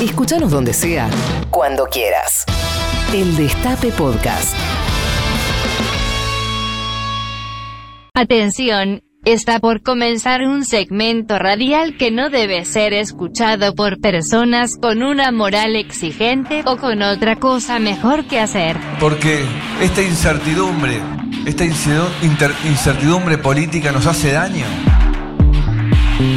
[0.00, 1.10] Escúchanos donde sea,
[1.50, 2.46] cuando quieras.
[3.12, 4.56] El Destape Podcast.
[8.14, 15.02] Atención, está por comenzar un segmento radial que no debe ser escuchado por personas con
[15.02, 18.78] una moral exigente o con otra cosa mejor que hacer.
[19.00, 19.44] Porque
[19.82, 20.98] esta incertidumbre,
[21.44, 24.64] esta incertidumbre política nos hace daño.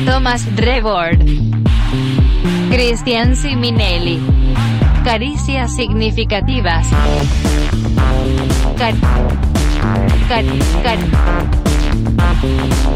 [0.06, 1.63] Thomas Rebord.
[2.74, 4.20] Cristian Siminelli.
[5.04, 6.88] Caricias significativas.
[8.76, 8.96] Car-
[10.28, 10.44] car-
[10.82, 10.98] car-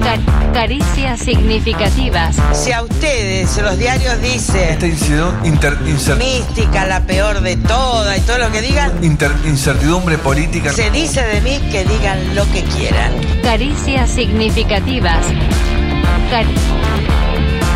[0.02, 2.36] car- caricias significativas.
[2.54, 8.18] Si a ustedes los diarios dicen Esta incer- inter- incer- mística, la peor de todas
[8.18, 10.74] y todo lo que digan, inter- incertidumbre política.
[10.74, 13.12] se dice de mí que digan lo que quieran.
[13.44, 15.20] Caricias significativas.
[16.32, 16.46] Car-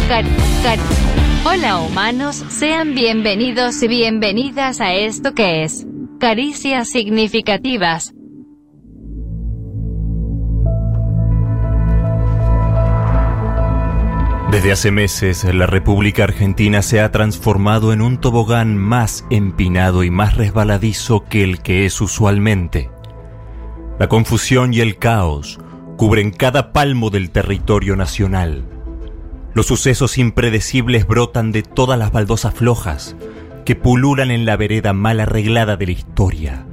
[0.09, 0.25] car-
[0.63, 0.79] car-
[1.43, 5.87] Hola humanos, sean bienvenidos y bienvenidas a esto que es
[6.19, 8.13] Caricias significativas.
[14.51, 20.11] Desde hace meses, la República Argentina se ha transformado en un tobogán más empinado y
[20.11, 22.91] más resbaladizo que el que es usualmente.
[23.97, 25.59] La confusión y el caos
[25.97, 28.80] cubren cada palmo del territorio nacional.
[29.53, 33.17] Los sucesos impredecibles brotan de todas las baldosas flojas
[33.65, 36.65] que pululan en la vereda mal arreglada de la historia.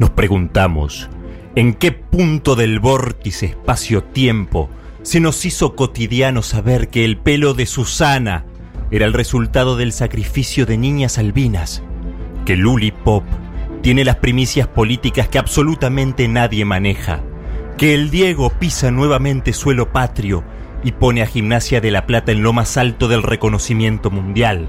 [0.00, 1.08] Nos preguntamos,
[1.54, 4.68] ¿en qué punto del vórtice espacio-tiempo
[5.02, 8.44] se nos hizo cotidiano saber que el pelo de Susana
[8.90, 11.84] era el resultado del sacrificio de niñas albinas?
[12.44, 13.24] Que Luli Pop
[13.80, 17.20] tiene las primicias políticas que absolutamente nadie maneja.
[17.78, 20.42] Que el Diego pisa nuevamente suelo patrio
[20.84, 24.66] y pone a Gimnasia de la Plata en lo más alto del reconocimiento mundial.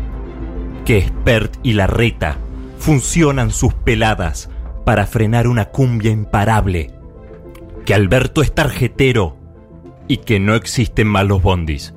[0.85, 2.38] Que Spert y Larreta
[2.80, 4.49] funcionan sus peladas
[4.85, 6.91] para frenar una cumbia imparable.
[7.85, 9.38] Que Alberto es tarjetero
[10.07, 11.94] y que no existen malos bondis.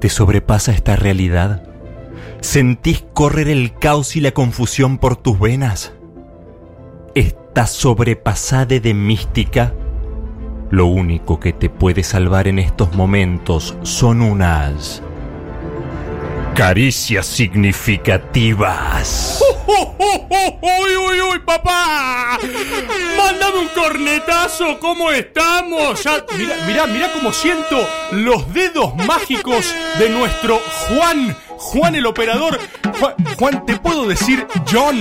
[0.00, 1.64] ¿Te sobrepasa esta realidad?
[2.40, 5.92] ¿Sentís correr el caos y la confusión por tus venas?
[7.14, 9.74] ¿Estás sobrepasada de mística?
[10.70, 15.02] Lo único que te puede salvar en estos momentos son unas
[16.56, 19.40] caricias significativas.
[19.68, 22.38] ¡Uy, uy, uy, papá!
[23.16, 24.78] ¡Mándame un cornetazo!
[24.80, 26.02] ¿Cómo estamos?
[26.02, 31.36] Ya, mira, mira, mira cómo siento los dedos mágicos de nuestro Juan.
[31.58, 32.58] Juan el operador.
[32.98, 34.96] Juan, Juan, ¿te puedo decir John?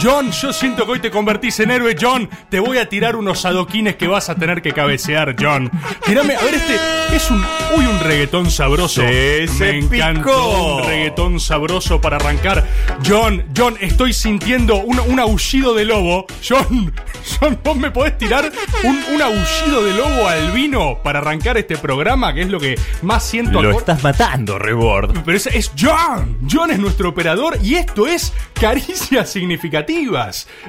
[0.00, 2.28] John, yo siento que hoy te convertís en héroe, John.
[2.48, 5.70] Te voy a tirar unos adoquines que vas a tener que cabecear, John.
[6.04, 6.76] Tirame, a ver, este
[7.14, 7.44] es un.
[7.76, 9.02] Uy, un reggaetón sabroso.
[9.02, 12.66] Sí, se Me encantó un reggaetón sabroso para arrancar.
[13.06, 16.26] John, John, estoy sintiendo un, un aullido de lobo.
[16.46, 16.92] John,
[17.40, 18.50] John, ¿vos me podés tirar
[18.82, 22.34] un, un aullido de lobo albino para arrancar este programa?
[22.34, 25.22] Que es lo que más siento Lo estás matando, Rebord.
[25.24, 26.38] pero es, es John.
[26.50, 29.36] John es nuestro operador y esto es caricias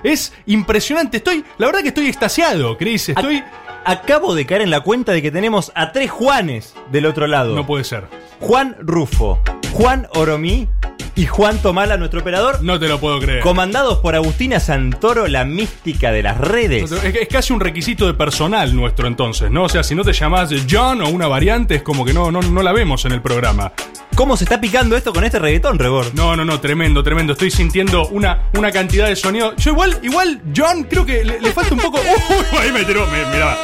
[0.03, 1.17] Es impresionante.
[1.17, 3.09] Estoy, la verdad que estoy extasiado, Chris.
[3.09, 3.43] Estoy.
[3.85, 7.53] Acabo de caer en la cuenta de que tenemos a tres Juanes del otro lado.
[7.55, 8.05] No puede ser.
[8.39, 9.39] Juan Rufo,
[9.73, 10.67] Juan Oromí
[11.15, 13.41] y Juan Tomala, nuestro operador, No te lo puedo creer.
[13.41, 16.91] comandados por Agustina Santoro, la mística de las redes.
[16.91, 19.63] Es, es casi un requisito de personal nuestro entonces, ¿no?
[19.65, 22.41] O sea, si no te llamás John o una variante, es como que no, no,
[22.41, 23.73] no la vemos en el programa.
[24.15, 26.13] ¿Cómo se está picando esto con este reggaetón, Rebord?
[26.13, 27.33] No, no, no, tremendo, tremendo.
[27.33, 29.55] Estoy sintiendo una, una cantidad de sonido.
[29.57, 31.97] Yo igual, igual, John, creo que le, le falta un poco.
[32.29, 33.07] Uy, ahí me tiró.
[33.07, 33.57] Mirá,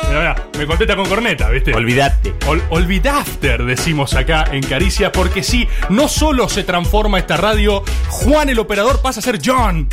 [0.58, 1.74] Me contesta con corneta, ¿viste?
[1.74, 2.34] Olvídate.
[2.48, 8.50] Ol- olvidafter, decimos acá en Caricia, porque sí, no solo se transforma esta radio, Juan
[8.50, 9.88] el operador pasa a ser John,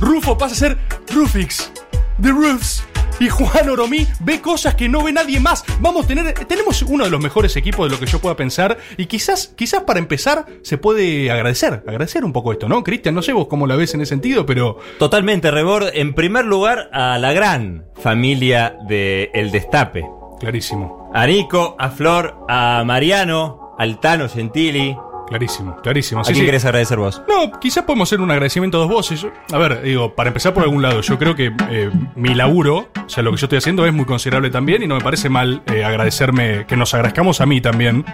[0.00, 0.78] Rufo pasa a ser
[1.12, 1.72] Rufix,
[2.20, 2.84] The Roofs.
[3.20, 5.64] Y Juan Oromí ve cosas que no ve nadie más.
[5.80, 8.78] Vamos a tener, tenemos uno de los mejores equipos de lo que yo pueda pensar.
[8.96, 12.82] Y quizás, quizás para empezar, se puede agradecer, agradecer un poco esto, ¿no?
[12.82, 15.90] Cristian, no sé vos cómo la ves en ese sentido, pero Totalmente, Rebord.
[15.94, 20.04] En primer lugar, a la gran familia de El Destape.
[20.40, 24.96] clarísimo, A Nico, a Flor, a Mariano, al Tano Gentili.
[25.32, 26.20] Clarísimo, clarísimo.
[26.20, 26.46] ¿A Sí, quién sí.
[26.46, 27.22] querés agradecer vos?
[27.28, 29.26] No, quizás podemos hacer un agradecimiento a dos voces.
[29.52, 33.08] A ver, digo, para empezar por algún lado, yo creo que eh, mi laburo, o
[33.08, 35.62] sea, lo que yo estoy haciendo es muy considerable también y no me parece mal
[35.72, 38.04] eh, agradecerme, que nos agradezcamos a mí también.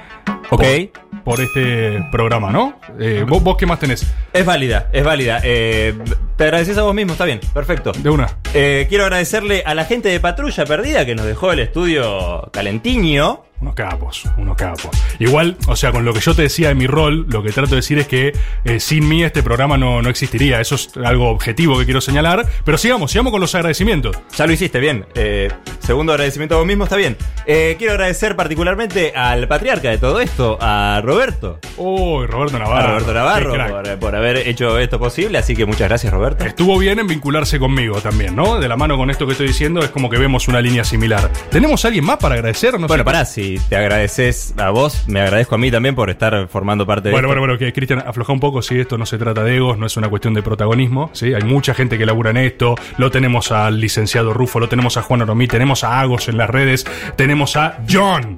[0.50, 0.62] Ok.
[0.62, 2.79] Por, por este programa, ¿no?
[2.99, 4.06] Eh, ¿vos, vos qué más tenés?
[4.32, 5.41] Es válida, es válida.
[5.44, 5.94] Eh,
[6.37, 7.93] te agradeces a vos mismo, está bien, perfecto.
[7.93, 8.29] De una.
[8.55, 13.43] Eh, quiero agradecerle a la gente de Patrulla Perdida que nos dejó el estudio calentiño.
[13.60, 14.90] Unos capos, unos capos.
[15.19, 17.70] Igual, o sea, con lo que yo te decía de mi rol, lo que trato
[17.70, 18.32] de decir es que
[18.64, 20.60] eh, sin mí este programa no, no existiría.
[20.60, 22.46] Eso es algo objetivo que quiero señalar.
[22.64, 24.16] Pero sigamos, sigamos con los agradecimientos.
[24.37, 25.06] Ya lo hiciste, bien.
[25.14, 25.50] Eh,
[25.81, 27.16] segundo agradecimiento a vos mismo, está bien.
[27.46, 31.58] Eh, quiero agradecer particularmente al patriarca de todo esto, a Roberto.
[31.78, 32.88] Uy, Roberto A Navarro.
[32.90, 36.44] Roberto Navarro por, por haber hecho esto posible, así que muchas gracias, Roberto.
[36.44, 38.60] Estuvo bien en vincularse conmigo también, ¿no?
[38.60, 41.31] De la mano con esto que estoy diciendo, es como que vemos una línea similar.
[41.50, 42.75] ¿Tenemos a alguien más para agradecer?
[42.75, 42.87] No sé.
[42.88, 43.25] Bueno, pará,
[43.69, 47.29] te agradeces a vos, me agradezco a mí también por estar formando parte de Bueno,
[47.29, 49.87] bueno, bueno, que Cristian afloja un poco, si esto no se trata de egos, no
[49.87, 51.35] es una cuestión de protagonismo, ¿sí?
[51.35, 55.03] Hay mucha gente que labura en esto, lo tenemos al licenciado Rufo, lo tenemos a
[55.03, 56.87] Juan Oromí, tenemos a Agos en las redes,
[57.17, 58.37] tenemos a John,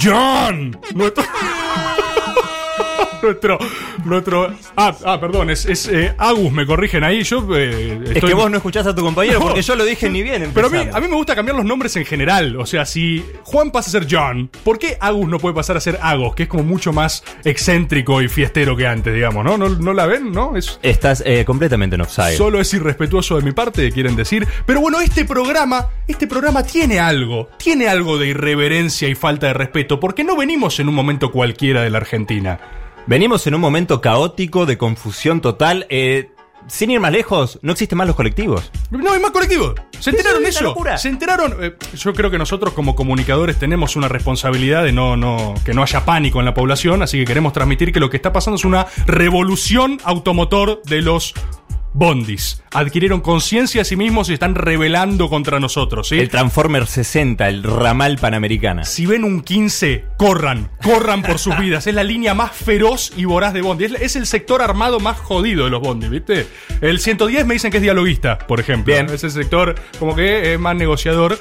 [0.00, 0.78] John,
[3.22, 3.58] nuestro...
[4.04, 8.34] Nuestro, ah, ah, perdón, es, es eh, Agus, me corrigen ahí, yo eh, Es que
[8.34, 9.46] vos no escuchás a tu compañero No.
[9.46, 10.50] porque yo lo dije ni bien.
[10.54, 12.56] Pero a mí, a mí me gusta cambiar los nombres en general.
[12.56, 15.80] O sea, si Juan pasa a ser John, ¿por qué Agus no puede pasar a
[15.80, 16.34] ser Agos?
[16.34, 19.56] Que es como mucho más excéntrico y fiestero que antes, digamos, ¿no?
[19.56, 20.32] ¿No, no la ven?
[20.32, 20.56] ¿No?
[20.56, 22.36] Es, Estás eh, completamente en offside.
[22.36, 24.46] Solo es irrespetuoso de mi parte, quieren decir.
[24.66, 29.54] Pero bueno, este programa, este programa tiene algo, tiene algo de irreverencia y falta de
[29.54, 32.58] respeto, porque no venimos en un momento cualquiera de la Argentina.
[33.06, 35.86] Venimos en un momento caótico de confusión total.
[35.90, 36.30] eh,
[36.68, 38.70] sin ir más lejos, no existen más los colectivos.
[38.90, 39.74] No hay más colectivos.
[39.98, 40.64] ¿Se enteraron es eso?
[40.64, 40.96] locura.
[40.98, 41.56] ¿Se enteraron?
[41.60, 45.82] Eh, yo creo que nosotros como comunicadores tenemos una responsabilidad de no, no, que no
[45.82, 48.64] haya pánico en la población, así que queremos transmitir que lo que está pasando es
[48.64, 51.34] una revolución automotor de los
[51.92, 52.62] bondis.
[52.72, 56.18] Adquirieron conciencia a sí mismos y están rebelando contra nosotros, ¿sí?
[56.18, 58.84] El Transformer 60, el ramal panamericana.
[58.84, 61.86] Si ven un 15, corran, corran por sus vidas.
[61.86, 63.84] Es la línea más feroz y voraz de Bondi.
[63.84, 66.46] Es, es el sector armado más jodido de los Bondi, ¿viste?
[66.80, 68.94] El 110 me dicen que es dialoguista, por ejemplo.
[68.94, 69.10] Bien.
[69.10, 71.38] Es el sector como que es más negociador.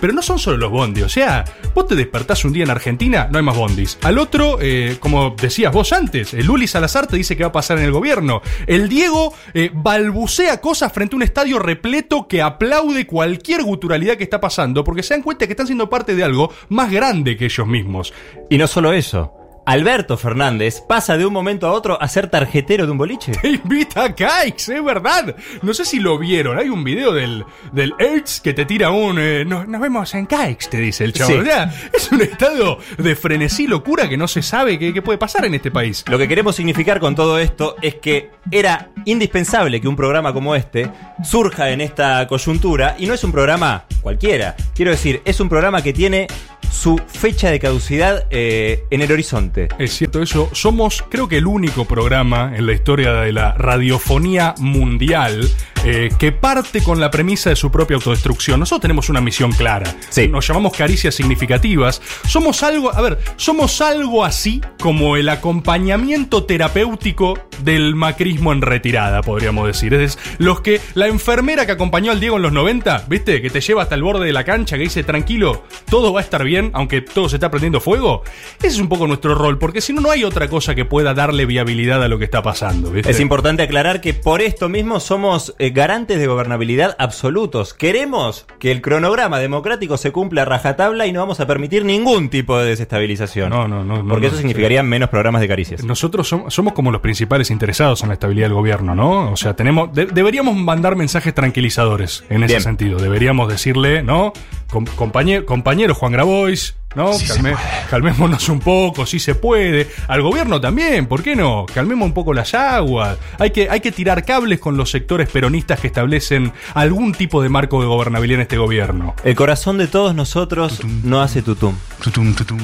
[0.00, 1.02] Pero no son solo los Bondi.
[1.02, 3.98] O sea, vos te despertás un día en Argentina, no hay más Bondis.
[4.02, 7.52] Al otro, eh, como decías vos antes, el Uli Salazar te dice que va a
[7.52, 8.42] pasar en el gobierno.
[8.66, 14.24] El Diego eh, balbucea cosas frente a un estadio repleto que aplaude cualquier guturalidad que
[14.24, 17.44] está pasando porque se dan cuenta que están siendo parte de algo más grande que
[17.44, 18.12] ellos mismos.
[18.50, 19.43] Y no solo eso.
[19.66, 23.32] Alberto Fernández pasa de un momento a otro a ser tarjetero de un boliche.
[23.32, 25.34] Te invita a Caix, es verdad.
[25.62, 26.58] No sé si lo vieron.
[26.58, 29.18] Hay un video del, del Ertz que te tira un.
[29.18, 31.30] eh, nos, nos vemos en Caix, te dice el chavo.
[31.30, 31.38] Sí.
[31.38, 35.18] O sea, es un estado de frenesí, locura que no se sabe qué, qué puede
[35.18, 36.04] pasar en este país.
[36.08, 40.54] Lo que queremos significar con todo esto es que era indispensable que un programa como
[40.54, 40.90] este
[41.22, 44.56] surja en esta coyuntura y no es un programa cualquiera.
[44.74, 46.26] Quiero decir, es un programa que tiene
[46.70, 49.68] su fecha de caducidad eh, en el horizonte.
[49.78, 50.48] Es cierto eso.
[50.52, 55.48] Somos, creo que el único programa en la historia de la radiofonía mundial
[55.84, 58.58] eh, que parte con la premisa de su propia autodestrucción.
[58.58, 59.94] Nosotros tenemos una misión clara.
[60.08, 60.28] Sí.
[60.28, 62.00] Nos llamamos caricias significativas.
[62.26, 69.22] Somos algo, a ver, somos algo así como el acompañamiento terapéutico del macrismo en retirada,
[69.22, 69.94] podríamos decir.
[69.94, 73.42] Es los que, la enfermera que acompañó al Diego en los 90, ¿viste?
[73.42, 76.22] Que te lleva hasta el borde de la cancha, que dice, tranquilo, todo va a
[76.22, 78.22] estar bien, aunque todo se está prendiendo fuego.
[78.58, 81.14] Ese es un poco nuestro rol, porque si no, no hay otra cosa que pueda
[81.14, 83.10] darle viabilidad a lo que está pasando, ¿viste?
[83.10, 87.74] Es importante aclarar que por esto mismo somos eh, garantes de gobernabilidad absolutos.
[87.74, 92.30] Queremos que el cronograma democrático se cumpla a rajatabla y no vamos a permitir ningún
[92.30, 93.50] tipo de desestabilización.
[93.50, 95.84] No, no, no, Porque no, eso significaría menos programas de caricias.
[95.84, 99.32] Nosotros som- somos como los principales interesados en la estabilidad del gobierno, ¿no?
[99.32, 102.62] O sea, tenemos de- deberíamos mandar mensajes tranquilizadores en ese Bien.
[102.62, 102.98] sentido.
[102.98, 104.32] Deberíamos decirle, ¿no?
[104.70, 107.12] Com- compañe- compañero Juan Grabois, ¿no?
[107.12, 107.56] Calme-
[107.90, 109.88] calmémonos un poco, si se puede.
[110.08, 111.66] Al gobierno también, ¿por qué no?
[111.72, 113.18] Calmemos un poco las aguas.
[113.38, 117.48] Hay que, hay que tirar cables con los sectores peronistas que establecen algún tipo de
[117.48, 119.14] marco de gobernabilidad en este gobierno.
[119.24, 121.74] El corazón de todos nosotros no hace tutum.
[122.02, 122.58] Tutum, tutum.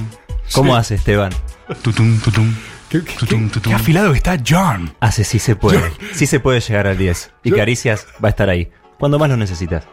[0.52, 0.78] ¿Cómo Sí.
[0.80, 1.32] hace Esteban?
[1.82, 2.52] Tutum, tutum.
[2.88, 3.70] ¿Qué, qué- Tutum, qué- tutum.
[3.72, 4.92] qué afilado está John?
[4.98, 5.80] Hace sí se puede.
[6.12, 7.30] Sí se puede llegar al 10.
[7.44, 8.68] Y Caricias va a estar ahí.
[8.98, 9.84] Cuando más lo necesitas.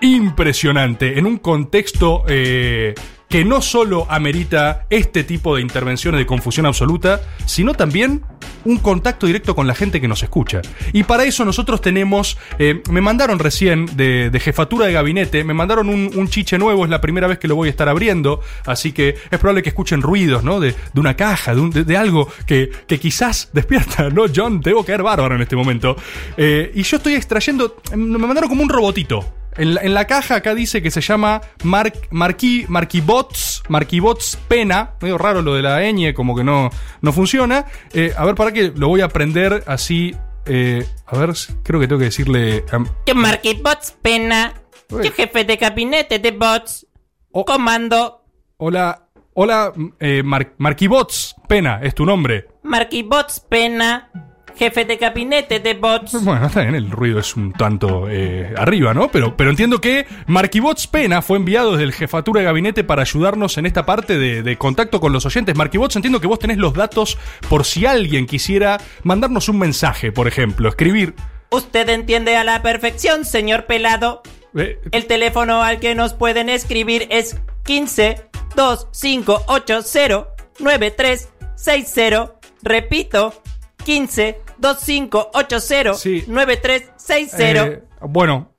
[0.00, 2.94] impresionante en un contexto eh,
[3.28, 8.22] que no solo amerita este tipo de intervenciones de confusión absoluta, sino también
[8.64, 10.62] un contacto directo con la gente que nos escucha.
[10.92, 15.88] Y para eso nosotros tenemos, eh, me mandaron recién de, jefatura de gabinete, me mandaron
[15.88, 19.16] un, chiche nuevo, es la primera vez que lo voy a estar abriendo, así que
[19.30, 20.60] es probable que escuchen ruidos, ¿no?
[20.60, 24.24] De, de una caja, de, un- de algo que, que quizás despierta, ¿no?
[24.34, 25.96] John, debo caer bárbaro en este momento.
[26.36, 29.34] Eh, y yo estoy extrayendo, me mandaron como un robotito.
[29.58, 34.94] En la, en la caja acá dice que se llama Mar, Marquí, Marquibots, Marquibots Pena.
[35.00, 36.70] Medio raro lo de la ñ, como que no,
[37.02, 37.66] no funciona.
[37.92, 40.14] Eh, a ver, para que lo voy a aprender así.
[40.46, 41.32] eh, a ver,
[41.64, 42.64] creo que tengo que decirle.
[42.72, 44.54] um, Yo marqué bots, pena.
[44.90, 45.10] Uy.
[45.10, 46.86] Jefe de gabinete de bots.
[47.32, 47.44] Oh.
[47.44, 48.22] Comando.
[48.56, 49.04] hola,
[49.40, 52.48] Hola, eh, Mar- Marquibots Pena, es tu nombre.
[52.64, 54.10] Marky Bots Pena,
[54.58, 56.22] jefe de gabinete de bots.
[56.24, 59.08] Bueno, está bien, el ruido es un tanto eh, arriba, ¿no?
[59.10, 63.56] Pero, pero entiendo que Marquibots Pena fue enviado desde el jefatura de gabinete para ayudarnos
[63.58, 65.56] en esta parte de, de contacto con los oyentes.
[65.56, 67.16] Marquibots, entiendo que vos tenés los datos
[67.48, 71.14] por si alguien quisiera mandarnos un mensaje, por ejemplo, escribir.
[71.50, 74.22] Usted entiende a la perfección, señor pelado.
[74.56, 80.26] eh, El teléfono al que nos pueden escribir es 15 2580
[80.58, 82.32] 9360.
[82.62, 83.40] Repito,
[83.84, 86.24] 15 2580 Sí.
[86.26, 87.66] 9360.
[87.66, 88.52] eh, bueno.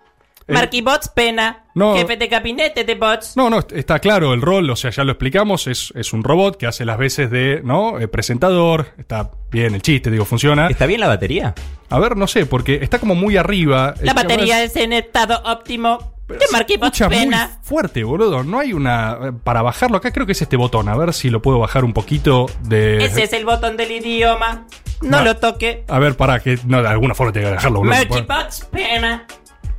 [0.47, 1.95] eh, Marky Bots Pena, no.
[1.95, 3.37] jefe de gabinete de bots.
[3.37, 6.23] No, no, est- está claro el rol, o sea, ya lo explicamos, es, es un
[6.23, 7.99] robot que hace las veces de, ¿no?
[7.99, 10.67] Eh, presentador, está bien el chiste, digo, funciona.
[10.67, 11.53] ¿Está bien la batería?
[11.89, 13.93] A ver, no sé, porque está como muy arriba.
[14.01, 16.15] La batería es en estado óptimo.
[16.27, 17.59] pero Bots escucha muy Pena.
[17.63, 18.43] fuerte, boludo.
[18.43, 19.17] No hay una...
[19.23, 20.87] eh, Para bajarlo acá creo que es este botón.
[20.89, 23.03] A ver si lo puedo bajar un poquito de...
[23.05, 24.65] Ese es el botón del idioma.
[25.01, 25.83] No lo toque.
[25.87, 26.59] A ver, para que...
[26.65, 27.95] No, de alguna forma tenga que bajarlo, boludo.
[27.95, 29.25] Marky Bots Pena.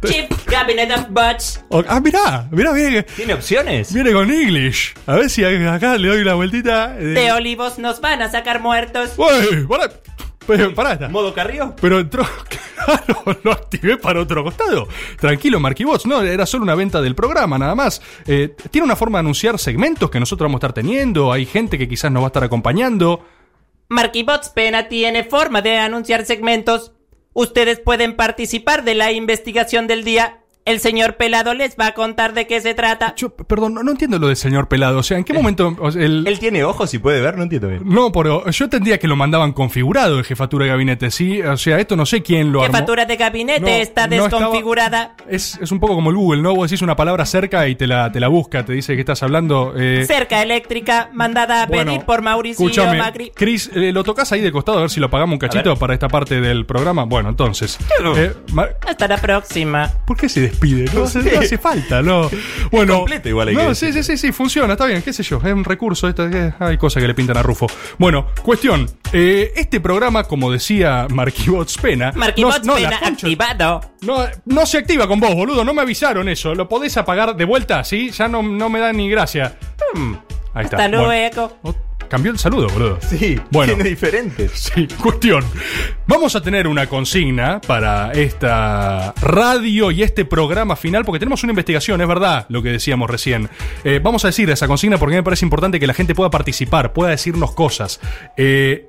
[0.02, 1.62] Chief Cabinet of Bots.
[1.68, 3.92] Oh, Ah, mirá, mirá, viene, ¿Tiene opciones?
[3.92, 4.94] viene con English.
[5.06, 6.96] A ver si acá le doy una vueltita.
[6.98, 9.12] eh, De olivos nos van a sacar muertos.
[9.18, 9.90] Uy, pará.
[10.46, 11.08] Pero, pará, está.
[11.08, 11.74] ¿Modo carrío?
[11.80, 12.24] Pero entró.
[12.82, 14.88] Claro, lo activé para otro costado.
[15.20, 18.00] Tranquilo, Marquibots, no, era solo una venta del programa, nada más.
[18.26, 21.30] Eh, tiene una forma de anunciar segmentos que nosotros vamos a estar teniendo.
[21.30, 23.22] Hay gente que quizás nos va a estar acompañando.
[23.92, 26.92] Marky Bots Pena tiene forma de anunciar segmentos.
[27.32, 30.39] Ustedes pueden participar de la investigación del día.
[30.70, 33.14] El señor Pelado les va a contar de qué se trata.
[33.16, 34.98] Yo, perdón, no, no entiendo lo del señor pelado.
[34.98, 35.76] O sea, ¿en qué momento.?
[35.80, 37.82] o sea, el- Él tiene ojos y puede ver, no entiendo bien.
[37.84, 41.42] no, pero yo entendía que lo mandaban configurado de jefatura de gabinete, ¿sí?
[41.42, 42.74] O sea, esto no sé quién lo armó.
[42.74, 45.14] Jefatura de gabinete No, está no estaba- desconfigurada.
[45.28, 46.54] Es, es un poco como el Google, ¿no?
[46.54, 49.22] Vos decís una palabra cerca y te la, te la busca, te dice que estás
[49.22, 49.74] hablando.
[49.76, 53.32] eh, Cerca eléctrica, mandada a Bueno, pedir por Mauricio escúchame, Macri.
[53.34, 55.94] Chris, eh, ¿lo tocas ahí de costado a ver si lo pagamos un cachito para
[55.94, 57.04] esta parte del programa?
[57.04, 57.78] Bueno, entonces.
[58.16, 58.32] eh,
[58.86, 59.90] Hasta la próxima.
[60.06, 60.59] ¿Por qué se despide?
[60.62, 62.30] No, no hace falta, ¿no?
[62.70, 62.98] Bueno.
[62.98, 64.04] completo igual hay que No, sí, decir.
[64.04, 66.76] sí, sí, sí, funciona, está bien, qué sé yo, es un recurso, esta, que- hay
[66.78, 67.66] cosas que le pintan a Rufo.
[67.98, 68.86] Bueno, cuestión.
[69.12, 72.12] eh, este programa, como decía Marquibots Pena.
[72.14, 73.80] Marky no- no, Pena concha- activado.
[74.02, 75.64] no, no se activa con vos, boludo.
[75.64, 76.54] No me avisaron eso.
[76.54, 77.82] ¿Lo podés apagar de vuelta?
[77.84, 78.10] ¿Sí?
[78.10, 79.56] Ya no, no me da ni gracia.
[79.94, 80.14] Hmm,
[80.54, 80.76] Ahí está.
[80.76, 81.56] Hasta luego.
[82.10, 82.98] Cambió el saludo, boludo.
[83.00, 83.72] Sí, Bueno.
[83.74, 84.50] tiene diferentes.
[84.74, 85.42] Sí, cuestión.
[86.06, 91.52] Vamos a tener una consigna para esta radio y este programa final, porque tenemos una
[91.52, 93.48] investigación, es verdad lo que decíamos recién.
[93.84, 96.92] Eh, vamos a decir esa consigna porque me parece importante que la gente pueda participar,
[96.92, 98.00] pueda decirnos cosas.
[98.36, 98.88] Eh,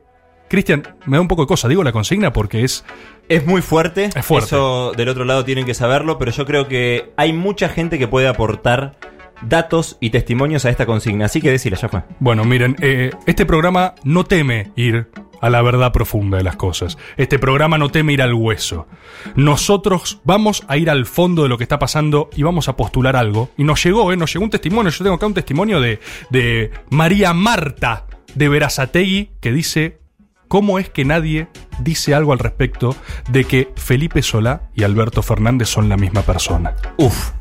[0.49, 2.83] Cristian, me da un poco de cosa, digo la consigna porque es...
[3.29, 4.09] Es muy fuerte.
[4.13, 4.47] Es fuerte.
[4.47, 8.07] Eso del otro lado tienen que saberlo, pero yo creo que hay mucha gente que
[8.09, 8.97] puede aportar
[9.43, 11.25] datos y testimonios a esta consigna.
[11.25, 12.03] Así que decila, ya fue.
[12.19, 15.09] Bueno, miren, eh, este programa no teme ir
[15.41, 16.97] a la verdad profunda de las cosas.
[17.17, 18.87] Este programa no teme ir al hueso.
[19.35, 23.15] Nosotros vamos a ir al fondo de lo que está pasando y vamos a postular
[23.15, 23.49] algo.
[23.57, 24.17] Y nos llegó, ¿eh?
[24.17, 24.91] Nos llegó un testimonio.
[24.91, 28.05] Yo tengo acá un testimonio de, de María Marta
[28.35, 29.99] de Verazategui que dice
[30.47, 31.47] cómo es que nadie
[31.79, 32.95] dice algo al respecto
[33.29, 36.75] de que Felipe Solá y Alberto Fernández son la misma persona.
[36.97, 37.31] Uf,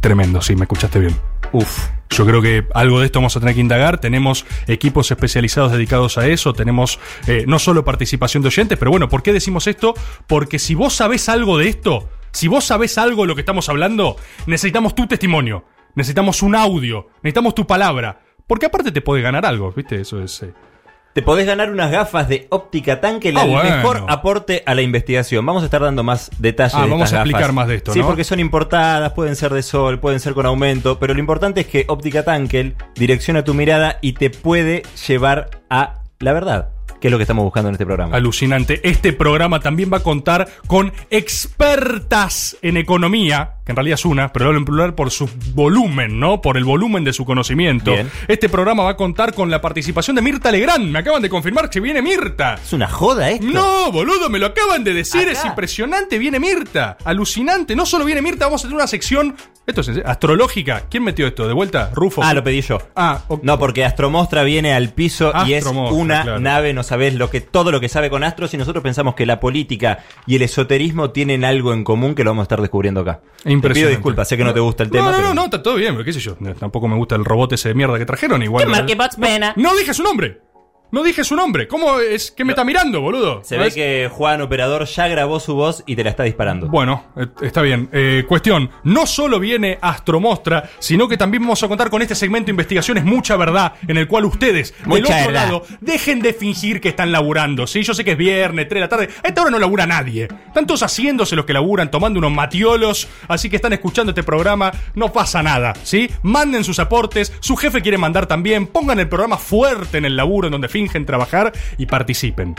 [0.00, 1.16] Tremendo, sí, me escuchaste bien.
[1.52, 1.88] uf.
[2.10, 4.00] Yo creo que algo de esto vamos a tener que indagar.
[4.00, 6.54] Tenemos equipos especializados dedicados a eso.
[6.54, 9.92] Tenemos eh, no solo participación de oyentes, pero bueno, ¿por qué decimos esto?
[10.26, 13.68] Porque si vos sabés algo de esto, si vos sabés algo de lo que estamos
[13.68, 15.66] hablando, necesitamos tu testimonio.
[15.96, 17.08] Necesitamos un audio.
[17.22, 18.22] Necesitamos tu palabra.
[18.46, 20.00] Porque aparte te puede ganar algo, ¿viste?
[20.00, 20.42] Eso es.
[20.44, 20.54] eh,
[21.18, 23.64] Te podés ganar unas gafas de óptica tanque, el Ah, bueno.
[23.76, 25.44] mejor aporte a la investigación.
[25.44, 26.74] Vamos a estar dando más detalles.
[26.76, 27.54] Ah, de vamos estas a explicar gafas.
[27.56, 28.06] más de esto, Sí, ¿no?
[28.06, 31.66] porque son importadas, pueden ser de sol, pueden ser con aumento, pero lo importante es
[31.66, 36.68] que óptica tanque direcciona tu mirada y te puede llevar a la verdad,
[37.00, 38.16] que es lo que estamos buscando en este programa.
[38.16, 38.80] Alucinante.
[38.88, 44.32] Este programa también va a contar con expertas en economía, que en realidad es una,
[44.32, 46.40] pero hablo en plural por su volumen, ¿no?
[46.40, 47.92] Por el volumen de su conocimiento.
[47.92, 48.10] Bien.
[48.26, 50.90] Este programa va a contar con la participación de Mirta Legrand.
[50.90, 52.54] Me acaban de confirmar que viene Mirta.
[52.54, 53.46] ¿Es una joda esto?
[53.46, 55.32] No, boludo, me lo acaban de decir, Acá.
[55.32, 59.82] es impresionante, viene Mirta, alucinante, no solo viene Mirta, vamos a tener una sección, esto
[59.82, 61.46] es astrológica, ¿quién metió esto?
[61.46, 61.90] ¿De vuelta?
[61.94, 62.22] Rufo.
[62.22, 62.78] Ah, lo pedí yo.
[62.96, 63.42] Ah, ok.
[63.42, 66.40] No, porque Astromostra viene al piso y es una claro.
[66.40, 69.26] nave, no sabés lo que, todo lo que sabe con astros y nosotros pensamos que
[69.26, 73.00] la política y el esoterismo tienen algo en común que lo vamos a estar descubriendo
[73.00, 73.20] acá.
[73.60, 73.96] Te pido Impresionante.
[73.96, 75.06] disculpas, sé que no te gusta el tema.
[75.06, 76.36] No, no, pero- no, no, está todo bien, pero qué sé yo.
[76.58, 78.66] Tampoco me gusta el robot ese de mierda que trajeron, igual.
[78.96, 79.52] Bots Pena.
[79.56, 80.40] No dije su nombre.
[80.90, 81.68] No dije su nombre.
[81.68, 83.42] ¿Cómo es que me está mirando, boludo?
[83.44, 86.66] Se ¿No ve que Juan Operador ya grabó su voz y te la está disparando.
[86.68, 87.90] Bueno, eh, está bien.
[87.92, 92.46] Eh, cuestión, no solo viene Astromostra, sino que también vamos a contar con este segmento
[92.46, 95.44] de investigaciones Mucha Verdad, en el cual ustedes, del Mucha otro verdad.
[95.44, 97.66] lado, dejen de fingir que están laburando.
[97.66, 99.08] Sí, yo sé que es viernes, 3 de la tarde.
[99.22, 100.28] A esta hora no labura nadie.
[100.46, 104.72] Están todos haciéndose los que laburan, tomando unos matiolos, así que están escuchando este programa.
[104.94, 106.10] No pasa nada, ¿sí?
[106.22, 110.48] Manden sus aportes, su jefe quiere mandar también, pongan el programa fuerte en el laburo
[110.48, 112.54] en donde fingen trabajar y participen.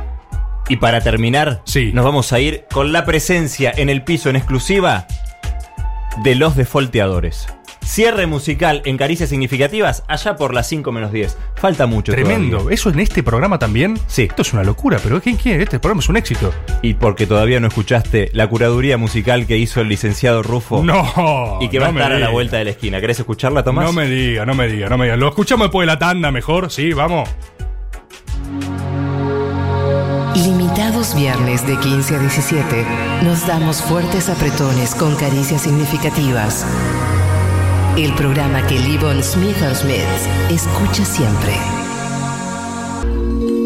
[0.68, 1.92] Y para terminar, Sí.
[1.94, 5.08] nos vamos a ir con la presencia en el piso en exclusiva
[6.24, 7.48] de los defolteadores.
[7.84, 11.38] Cierre musical en caricias significativas allá por las 5 menos 10.
[11.56, 12.12] Falta mucho.
[12.12, 12.58] Tremendo.
[12.58, 12.76] todavía.
[12.76, 13.98] ¿Eso en este programa también?
[14.06, 14.24] Sí.
[14.30, 15.64] Esto es una locura, pero ¿quién quiere?
[15.64, 16.54] Este programa es un éxito.
[16.84, 20.84] Y porque todavía no escuchaste la curaduría musical que hizo el licenciado Rufo.
[20.84, 21.58] No.
[21.62, 23.02] Y que no va a estar a la vuelta de la esquina.
[23.02, 23.86] ¿Querés escucharla, Tomás?
[23.86, 25.16] No me diga, no me diga, no me diga.
[25.18, 27.28] Lo escuchamos después de la tanda mejor, sí, vamos.
[30.46, 32.86] Limitados viernes de 15 a 17,
[33.24, 36.66] nos damos fuertes apretones con caricias significativas.
[37.98, 40.00] El programa que Livon Smith Smith
[40.50, 41.52] escucha siempre.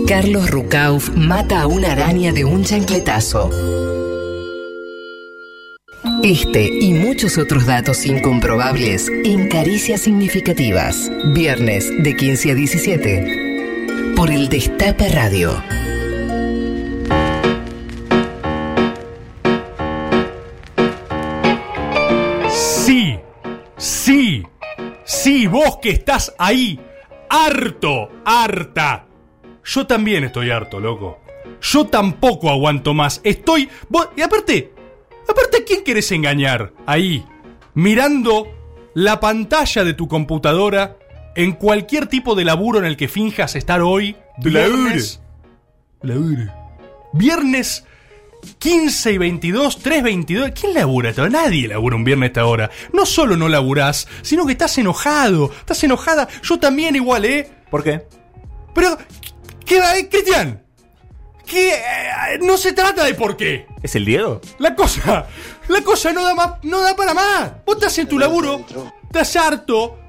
[0.08, 3.52] Carlos Rucauf mata a una araña de un chancletazo.
[6.24, 11.12] Este y muchos otros datos incomprobables en Caricias Significativas.
[11.36, 14.14] Viernes de 15 a 17.
[14.16, 15.62] Por el Destape Radio.
[23.84, 24.44] Sí,
[25.04, 26.80] sí, vos que estás ahí,
[27.30, 29.06] harto, harta.
[29.64, 31.20] Yo también estoy harto, loco.
[31.62, 33.22] Yo tampoco aguanto más.
[33.24, 33.70] Estoy.
[33.90, 34.74] vos- y aparte,
[35.30, 36.74] aparte, ¿a quién querés engañar?
[36.86, 37.26] Ahí,
[37.74, 38.48] mirando
[38.94, 40.98] la pantalla de tu computadora
[41.36, 44.16] en cualquier tipo de laburo en el que finjas estar hoy.
[44.38, 45.22] Viernes.
[46.02, 46.52] Laburo.
[47.14, 47.86] Viernes
[48.60, 50.52] 15 y 22, 3, 22.
[50.52, 51.32] ¿Quién labura esta hora?
[51.32, 52.70] Nadie labura un viernes a esta hora.
[52.92, 55.52] No solo no laburás, sino que estás enojado.
[55.60, 56.28] Estás enojada.
[56.44, 57.50] Yo también igual, ¿eh?
[57.70, 58.06] ¿Por qué?
[58.74, 58.98] Pero,
[59.66, 60.64] ¿qué va, eh, Cristian?
[61.46, 63.68] Que eh, no se trata de por qué.
[63.82, 64.42] ¿Es el Diego?
[64.60, 65.28] La cosa,
[65.68, 67.52] la cosa no da más, no da para más.
[67.66, 68.66] Vos estás en tu laburo,
[69.04, 70.00] estás harto,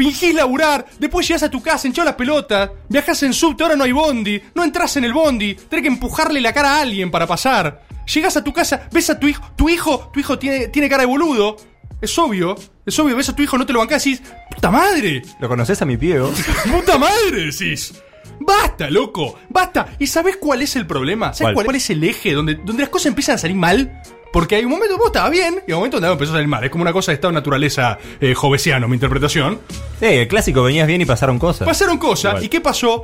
[0.00, 3.84] fingís laburar, después llegás a tu casa, hinchás las pelotas, viajás en subte, ahora no
[3.84, 7.26] hay bondi, no entras en el bondi, tenés que empujarle la cara a alguien para
[7.26, 7.82] pasar.
[8.14, 11.02] Llegás a tu casa, ves a tu hijo, tu hijo, tu hijo tiene, tiene cara
[11.02, 11.56] de boludo.
[12.00, 14.70] Es obvio, es obvio, ves a tu hijo, no te lo bancás y decís, ¡puta
[14.70, 15.22] madre!
[15.38, 16.32] ¿Lo conoces a mi piego?
[16.72, 17.52] ¡Puta madre!
[17.52, 17.92] Decís.
[18.40, 19.38] ¡Basta, loco!
[19.50, 19.88] ¡Basta!
[19.98, 21.34] ¿Y sabés cuál es el problema?
[21.34, 21.54] ¿Sabés ¿Cuál?
[21.54, 24.00] cuál, cuál es el eje donde, donde las cosas empiezan a salir mal?
[24.32, 26.62] Porque hay un momento vos estabas bien y un momento donde empezó a salir mal.
[26.62, 29.60] Es como una cosa de estado de naturaleza eh, jovesiano, mi interpretación.
[29.98, 31.66] Sí, el clásico, venías bien y pasaron cosas.
[31.66, 32.32] Pasaron cosas.
[32.32, 32.44] Igual.
[32.44, 33.02] ¿Y qué pasó?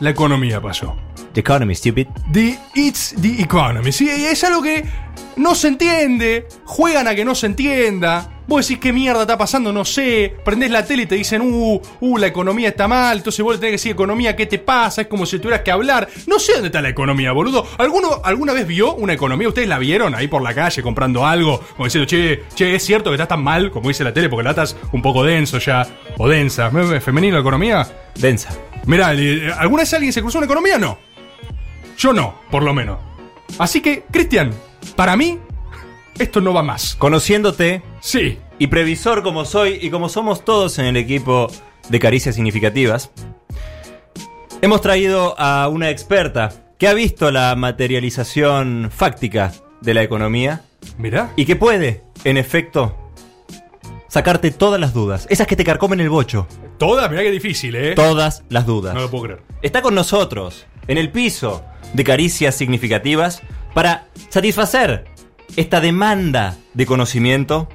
[0.00, 0.94] La economía pasó.
[1.36, 2.06] The economy, stupid.
[2.32, 3.92] The It's the Economy.
[3.92, 4.86] Sí, es algo que
[5.36, 6.48] no se entiende.
[6.64, 8.30] Juegan a que no se entienda.
[8.46, 10.34] Vos decís qué mierda está pasando, no sé.
[10.46, 13.18] Prendés la tele y te dicen, uh, uh, la economía está mal.
[13.18, 15.02] Entonces vos le tenés que decir, economía, ¿qué te pasa?
[15.02, 16.08] Es como si tuvieras que hablar.
[16.26, 17.66] No sé dónde está la economía, boludo.
[17.76, 19.46] ¿Alguno alguna vez vio una economía?
[19.48, 21.60] ¿Ustedes la vieron ahí por la calle comprando algo?
[21.76, 24.44] Como diciendo, che, che, es cierto que estás tan mal, como dice la tele, porque
[24.44, 25.86] la estás un poco denso ya.
[26.16, 26.70] O densa.
[26.70, 27.86] ¿Me- ¿Femenino la economía?
[28.14, 28.56] Densa.
[28.86, 29.08] Mirá,
[29.58, 30.78] ¿alguna vez alguien se cruzó una economía?
[30.78, 30.96] No.
[31.98, 32.98] Yo no, por lo menos.
[33.58, 34.52] Así que, Cristian,
[34.96, 35.38] para mí,
[36.18, 36.94] esto no va más.
[36.96, 38.38] Conociéndote Sí.
[38.58, 41.48] y previsor como soy y como somos todos en el equipo
[41.88, 43.10] de Caricias Significativas,
[44.62, 50.62] hemos traído a una experta que ha visto la materialización fáctica de la economía
[50.98, 51.32] Mirá.
[51.36, 52.96] y que puede, en efecto,
[54.08, 56.46] sacarte todas las dudas, esas que te carcomen el bocho,
[56.78, 57.94] Todas, mirá que difícil, ¿eh?
[57.94, 58.94] todas las dudas.
[58.94, 59.42] No lo puedo creer.
[59.62, 63.42] Está con nosotros, en el piso de caricias significativas,
[63.74, 65.04] para satisfacer
[65.56, 67.68] esta demanda de conocimiento,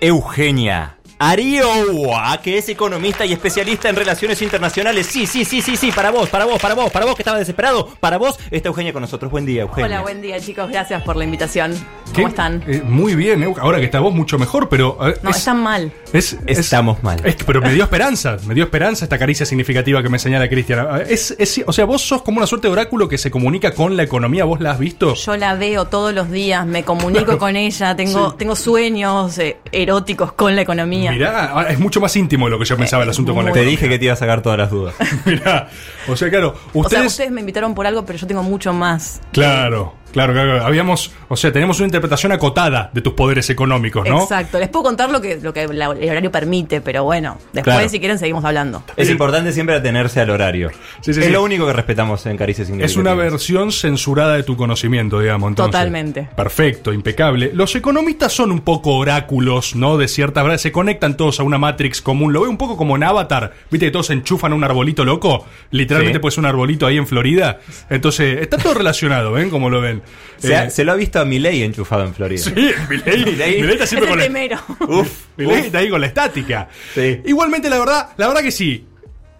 [0.00, 0.98] Eugenia
[1.30, 5.06] Arioa, que es economista y especialista en relaciones internacionales.
[5.06, 7.38] Sí, sí, sí, sí, sí, para vos, para vos, para vos, para vos que estaba
[7.38, 9.30] desesperado, para vos está Eugenia con nosotros.
[9.30, 9.86] Buen día, Eugenia.
[9.86, 11.72] Hola, buen día chicos, gracias por la invitación.
[12.12, 12.22] ¿Qué?
[12.22, 12.64] ¿Cómo están?
[12.66, 13.54] Eh, muy bien, eh.
[13.60, 14.98] ahora que está vos mucho mejor, pero...
[15.08, 15.92] eh, No, es- están mal.
[16.12, 17.22] es- es- Estamos mal.
[17.46, 20.86] Pero me dio esperanza, me dio esperanza esta caricia significativa que me señala Cristian.
[20.90, 23.72] Ah, Es, es- o sea, vos sos como una suerte de oráculo que se comunica
[23.74, 25.14] con la economía, ¿vos la has visto?
[25.14, 30.32] Yo la veo todos los días, me comunico con ella, tengo, tengo sueños eh, eróticos
[30.32, 31.11] con la economía.
[31.12, 33.58] Mirá, es mucho más íntimo de lo que yo pensaba el asunto con la Te
[33.60, 33.70] economía.
[33.70, 34.94] dije que te iba a sacar todas las dudas.
[35.24, 35.68] Mirá,
[36.08, 37.06] o sea, claro, O sea, ustedes...
[37.06, 39.20] ustedes me invitaron por algo, pero yo tengo mucho más.
[39.32, 39.94] Claro.
[40.12, 44.22] Claro, claro, habíamos, o sea, tenemos una interpretación acotada de tus poderes económicos, ¿no?
[44.22, 44.58] Exacto.
[44.58, 47.88] Les puedo contar lo que, lo que la- el horario permite, pero bueno, después Claro.
[47.88, 48.82] si quieren seguimos hablando.
[48.96, 50.70] Es importante siempre atenerse al horario.
[51.00, 51.32] Sí, sí, es sí.
[51.32, 55.48] lo único que respetamos en Caricias Es una versión censurada de tu conocimiento, digamos.
[55.48, 55.72] Entonces.
[55.72, 56.28] Totalmente.
[56.36, 57.50] Perfecto, impecable.
[57.54, 59.96] Los economistas son un poco oráculos, ¿no?
[59.96, 60.60] De ciertas verdades.
[60.62, 62.32] Se conectan todos a una matrix común.
[62.32, 63.52] Lo veo un poco como en Avatar.
[63.70, 65.46] ¿Viste que todos se enchufan a un arbolito loco?
[65.70, 66.22] Literalmente Sí.
[66.22, 67.60] pues un arbolito ahí en Florida.
[67.90, 69.50] Entonces, está todo relacionado, ¿ven?
[69.50, 70.01] Como lo ven.
[70.38, 72.42] Se, ha- Eh, se lo ha visto a Milei enchufado en Florida.
[72.42, 72.52] Sí,
[72.88, 73.60] Milei, Milei.
[73.60, 74.58] Milei está Es siempre el con la, primero.
[75.00, 75.66] Uf, Milei uf.
[75.66, 76.68] está ahí con la estática.
[76.94, 77.20] Sí.
[77.24, 78.86] Igualmente, la verdad, la verdad que sí.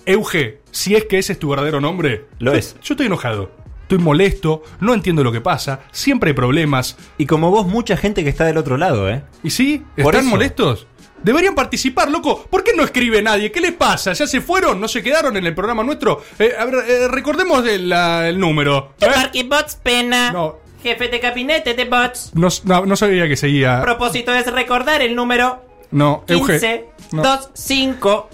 [0.05, 2.27] Euge, si es que ese es tu verdadero nombre.
[2.39, 2.77] Lo yo- es.
[2.83, 3.51] Yo estoy enojado.
[3.83, 6.97] Estoy molesto, no entiendo lo que pasa, siempre hay problemas.
[7.19, 9.23] Y como vos, mucha gente que está del otro lado, ¿eh?
[9.43, 9.83] ¿Y sí?
[9.97, 10.31] Por ¿Están eso.
[10.31, 10.87] molestos?
[11.23, 12.45] Deberían participar, loco.
[12.51, 13.51] ¿Por qué no escribe nadie?
[13.53, 14.13] ¿Qué les pasa?
[14.13, 14.81] ¿Ya se fueron?
[14.81, 16.23] ¿No se quedaron en el programa nuestro?
[16.39, 18.95] Eh, a ver, eh, recordemos el, la- el número.
[19.01, 19.43] ¿eh?
[19.45, 20.33] Bots Pena.
[20.33, 20.57] No.
[20.83, 22.33] Jefe de gabinete de Bots.
[22.35, 23.81] No, no- no sabía que seguía.
[23.83, 26.53] Propósito es recordar el número No, Euge.
[26.55, 27.23] 15 no.
[27.23, 28.29] 25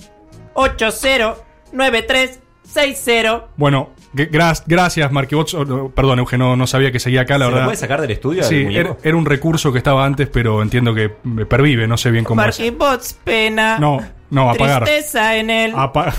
[0.55, 1.37] 80
[1.73, 2.41] 93
[2.73, 3.47] 60.
[3.57, 5.55] Bueno, gra- gracias, Marquibots.
[5.55, 7.67] Oh, Perdón, Euge, no, no sabía que seguía acá, la ¿Se lo verdad.
[7.69, 8.43] puede sacar del estudio?
[8.45, 12.11] Sí, era, era un recurso que estaba antes, pero entiendo que me pervive, no sé
[12.11, 12.47] bien cómo es.
[12.59, 13.79] Marky Bots Pena.
[13.79, 14.85] No, no, apagar.
[14.85, 15.73] Tristeza en el.
[15.77, 16.15] Apagar.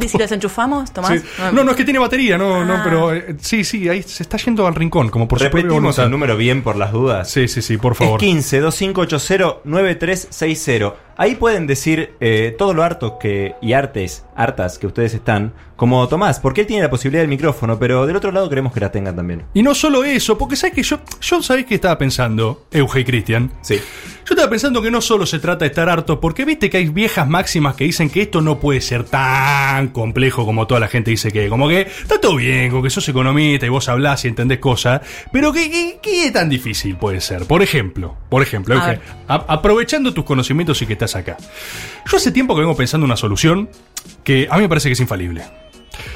[0.00, 1.20] ¿Y si lo desenchufamos, Tomás?
[1.20, 1.26] Sí.
[1.52, 4.38] No, no, es que tiene batería, no, no, pero eh, sí, sí, ahí se está
[4.38, 6.06] yendo al rincón, como por su Repetimos voluntad.
[6.06, 7.30] el número bien por las dudas.
[7.30, 8.14] Sí, sí, sí, por favor.
[8.18, 10.94] Es 15 2580 9360.
[11.18, 16.06] Ahí pueden decir eh, todo lo hartos que y artes, hartas que ustedes están, como
[16.06, 18.92] Tomás, porque él tiene la posibilidad del micrófono, pero del otro lado queremos que la
[18.92, 19.42] tengan también.
[19.52, 23.04] Y no solo eso, porque sabes que yo, yo sabés que estaba pensando, Euge y
[23.04, 23.50] Cristian.
[23.62, 23.74] Sí.
[24.24, 26.88] Yo estaba pensando que no solo se trata de estar harto, porque viste que hay
[26.88, 31.10] viejas máximas que dicen que esto no puede ser tan complejo como toda la gente
[31.10, 34.28] dice que, como que está todo bien, como que sos economista y vos hablás y
[34.28, 35.00] entendés cosas,
[35.32, 37.44] pero que- ¿qué tan difícil puede ser?
[37.46, 41.36] Por ejemplo, por ejemplo, Euge, a- aprovechando tus conocimientos y que estás acá.
[42.08, 43.68] Yo hace tiempo que vengo pensando una solución
[44.22, 45.42] que a mí me parece que es infalible.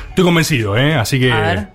[0.09, 0.95] Estoy convencido, ¿eh?
[0.95, 1.33] Así que...
[1.33, 1.69] A ver.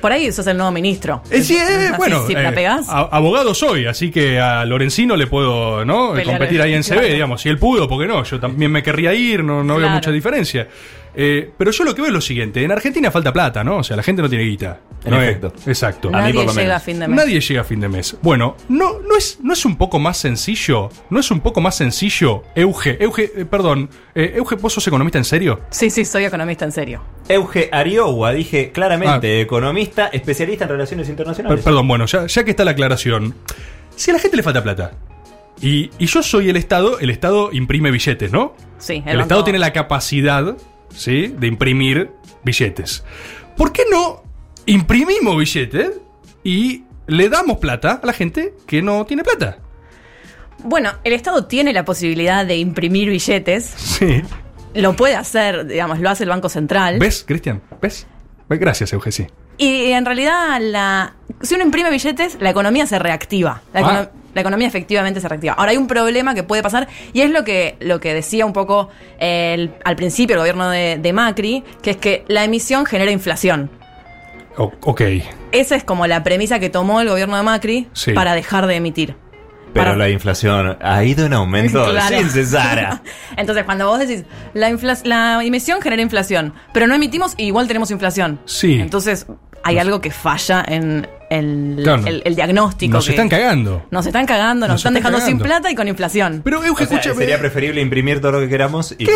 [0.00, 1.22] Por ahí sos el nuevo ministro.
[1.30, 2.86] Eh, sí, eh, bueno, Si la eh, pegás.
[2.90, 6.12] a- abogado soy, así que a Lorencino le puedo ¿no?
[6.12, 7.00] Pelear, competir ahí en claro.
[7.00, 7.40] CB, digamos.
[7.40, 8.22] Si él pudo, ¿por qué no?
[8.22, 10.68] Yo también me querría ir, no, no veo mucha diferencia.
[11.16, 13.78] Eh, pero yo lo que veo es lo siguiente: en Argentina falta plata, ¿no?
[13.78, 14.80] O sea, la gente no tiene guita.
[15.04, 15.52] En No es- efecto.
[15.70, 16.08] exacto.
[16.08, 16.76] A mí Nadie por lo llega menos.
[16.76, 17.16] a fin de mes.
[17.16, 18.16] Nadie llega a fin de mes.
[18.22, 20.88] Bueno, ¿no, no, es, ¿no es un poco más sencillo?
[21.10, 22.96] ¿No es un poco más sencillo, Euge?
[23.02, 25.60] Euge, eh, perdón, eh, Euge, ¿vos sos economista en serio?
[25.70, 27.02] Sí, sí, soy economista en serio.
[27.28, 29.40] Euge Ariowa, dije claramente, Ah.
[29.40, 31.62] economista, especialista en relaciones Per- internacionales.
[31.64, 33.34] perdón, bueno, ya, ya que está la aclaración.
[33.96, 34.92] Si a la gente le falta plata,
[35.60, 38.54] y, y yo soy el Estado, el Estado imprime billetes, ¿no?
[38.78, 40.56] Sí, El, banco- Estado tiene la capacidad,
[40.94, 41.28] ¿sí?
[41.38, 42.10] De imprimir
[42.44, 43.04] billetes.
[43.56, 44.22] ¿Por qué no
[44.66, 45.90] imprimimos billetes
[46.42, 49.58] y le damos plata a la gente que no tiene plata?
[50.62, 53.64] Bueno, el Estado tiene la posibilidad de imprimir billetes.
[53.76, 54.22] Sí.
[54.74, 56.98] Lo puede hacer, digamos, lo hace el Banco Central.
[56.98, 57.60] ¿Ves, Cristian?
[57.80, 58.06] ¿Ves?
[58.48, 59.26] Gracias, Euge, sí.
[59.58, 63.62] Y en realidad, la, si uno imprime billetes, la economía se reactiva.
[63.72, 63.82] La, Ah.
[63.82, 65.54] econo- la economía efectivamente se reactiva.
[65.54, 68.52] Ahora hay un problema que puede pasar, y es lo que, lo que decía un
[68.52, 73.10] poco el- al principio el gobierno de, de Macri, que es que la emisión genera
[73.10, 73.70] inflación.
[74.56, 75.00] O- ok.
[75.52, 78.12] Esa es como la premisa que tomó el gobierno de Macri Sí.
[78.12, 79.16] para dejar de emitir.
[79.72, 82.16] Pero Para- la inflación ha ido en aumento Claro.
[82.16, 83.00] sin cesar.
[83.36, 87.66] Entonces, cuando vos decís, la, infla- la emisión genera inflación, pero no emitimos y igual
[87.66, 88.38] tenemos inflación.
[88.44, 88.74] Sí.
[88.80, 89.26] Entonces,
[89.64, 92.02] hay algo que falla en el, Claro.
[92.06, 92.94] el- el diagnóstico.
[92.94, 93.86] Nos que- están cagando.
[93.90, 96.42] Nos están cagando, nos, Nos están están dejando sin plata y con inflación.
[96.44, 97.16] Pero, Euge, O sea, escúchame.
[97.20, 99.04] sería preferible imprimir todo lo que queramos y.
[99.04, 99.14] Eso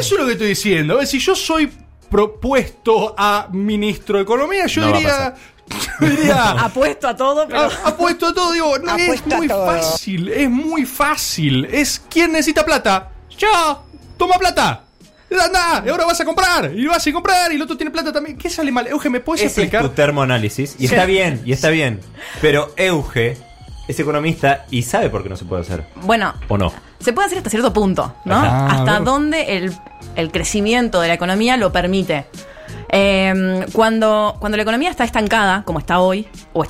[0.00, 0.94] es lo que estoy diciendo.
[0.94, 1.70] A ver, si yo soy
[2.10, 5.34] propuesto a ministro de Economía, yo No diría.
[6.00, 6.50] yo diría.
[6.64, 7.60] Apuesto a todo, pero.
[7.60, 11.64] a- Apuesto a todo, digo, no, es muy fácil, es muy fácil.
[11.66, 13.10] Es quién necesita plata.
[13.38, 13.84] Yo,
[14.16, 14.84] toma plata.
[15.38, 18.12] Anda, y ahora vas a comprar, y vas a comprar, y el otro tiene plata
[18.12, 18.36] también.
[18.36, 18.86] ¿Qué sale mal?
[18.88, 19.82] Euge, ¿me puedes Ese es explicar?
[19.82, 20.76] tu termoanálisis.
[20.78, 22.00] Y está bien, y está bien.
[22.40, 23.36] Pero Euge
[23.88, 25.84] es economista y sabe por qué no se puede hacer.
[26.02, 26.72] Bueno, ¿O no?
[27.00, 28.34] se puede hacer hasta cierto punto, ¿no?
[28.36, 28.66] Ajá.
[28.66, 29.72] Ah, hasta dónde el,
[30.16, 32.26] el crecimiento de la economía lo permite.
[32.92, 36.64] Eh, cuando, cuando la economía está estancada, como está hoy, o,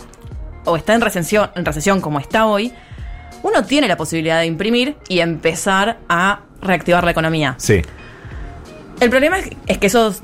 [0.65, 2.73] o está en recesión, en recesión, como está hoy,
[3.43, 7.55] uno tiene la posibilidad de imprimir y empezar a reactivar la economía.
[7.59, 7.83] Sí.
[9.01, 10.15] El problema es, que eso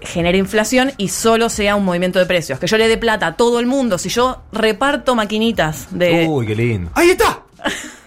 [0.00, 2.58] genere inflación y solo sea un movimiento de precios.
[2.58, 3.98] Que yo le dé plata a todo el mundo.
[3.98, 6.26] Si yo reparto maquinitas de.
[6.28, 6.90] Uy, qué lindo.
[6.94, 7.42] ¡Ahí está!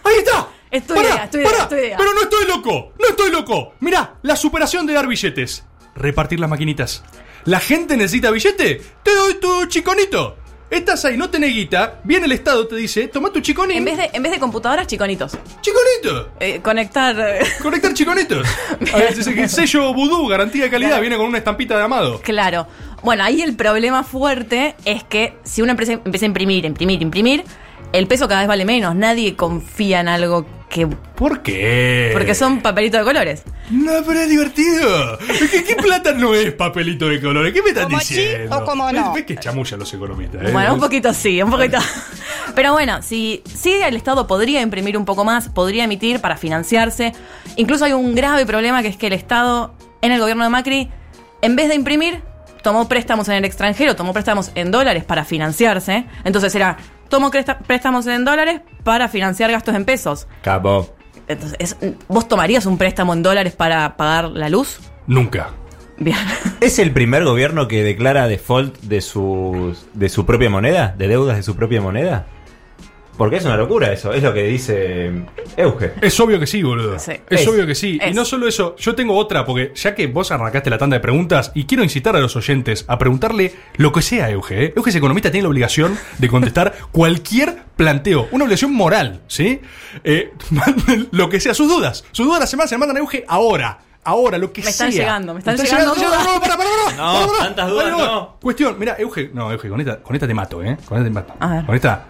[0.04, 0.48] ¡Ahí está!
[0.72, 1.98] Es tu Pará, idea, es tu idea, pará, es tu idea.
[1.98, 3.76] Pero no estoy loco, no estoy loco.
[3.80, 5.64] Mirá, la superación de dar billetes.
[5.96, 7.02] Repartir las maquinitas.
[7.46, 8.82] ¿La gente necesita billete?
[9.02, 10.36] Te doy tu chiconito.
[10.70, 13.78] Estás ahí, no tenés guita, viene el Estado, te dice, toma tu chiconín.
[13.78, 15.38] En vez de, en vez de computadoras, chiconitos.
[15.62, 16.30] ¡Chiconito!
[16.40, 17.16] Eh, conectar.
[17.20, 18.48] eh, Conectar chiconitos.
[18.94, 21.84] A ver, dice que el sello vudú, garantía de calidad, viene con una estampita de
[21.84, 22.20] amado.
[22.22, 22.68] Claro.
[23.04, 27.44] Bueno, ahí el problema fuerte es que si una empresa empieza a imprimir, imprimir, imprimir,
[27.94, 28.96] el peso cada vez vale menos.
[28.96, 30.88] Nadie confía en algo que.
[30.88, 32.10] ¿Por qué?
[32.14, 33.44] Porque son papelitos de colores.
[33.70, 35.18] No, pero es divertido.
[35.52, 37.54] ¿Qué, qué plata no es papelito de colores?
[37.54, 38.58] ¿Qué me estás ¿Como sí diciendo?
[38.58, 39.14] o como no?
[39.14, 40.42] ¿Ves, ves que chamulla los economistas?
[40.48, 40.52] eh?
[40.52, 41.78] Bueno, un poquito sí, un poquito.
[42.54, 47.14] Pero bueno, si sí el Estado podría imprimir un poco más, podría emitir para financiarse.
[47.56, 50.90] Incluso hay un grave problema que es que el Estado, en el gobierno de Macri,
[51.42, 52.22] en vez de imprimir,
[52.62, 56.06] tomó préstamos en el extranjero, tomó préstamos en dólares para financiarse.
[56.24, 56.78] Entonces era,
[57.10, 57.32] tomo
[57.68, 60.28] préstamos en dólares para financiar gastos en pesos.
[60.42, 60.94] Capo.
[61.28, 64.80] Entonces, es- ¿vos tomarías un préstamo en dólares para pagar la luz?
[65.08, 65.50] Nunca.
[65.98, 66.18] Bien.
[66.62, 70.94] ¿Es el primer gobierno que declara default de su, de su propia moneda?
[70.98, 72.28] ¿De deudas de su propia moneda?
[73.18, 75.12] Porque es una locura eso, es lo que dice
[75.56, 75.94] Euge.
[76.02, 77.00] Es obvio que sí, boludo.
[77.00, 77.14] Sí.
[77.30, 77.48] Es, Es.
[77.48, 77.98] obvio que sí.
[78.02, 78.16] Y Es.
[78.16, 81.52] no solo eso, yo tengo otra, porque ya que vos arrancaste la tanda de preguntas,
[81.56, 84.66] y quiero incitar a los oyentes a preguntarle lo que sea a Euge.
[84.66, 84.74] ¿eh?
[84.76, 89.62] Euge es economista, tiene la obligación de contestar cualquier planteo, una obligación moral, ¿sí?
[90.04, 92.04] Eh, manden lo que sea, sus dudas.
[92.12, 93.80] Sus dudas de la semana se las mandan a Euge ahora.
[94.08, 95.02] Ahora, lo que Me están sea.
[95.04, 96.24] llegando, me están llegando No, dudas.
[96.26, 97.44] no, para, para, para, No, para, para.
[97.46, 98.38] tantas dudas no.
[98.40, 100.78] Cuestión, mira, Euge, no, Euge, con esta, con esta te mato, ¿eh?
[100.86, 101.34] Con esta te mato.
[101.40, 101.66] A ver.
[101.66, 102.06] Con esta.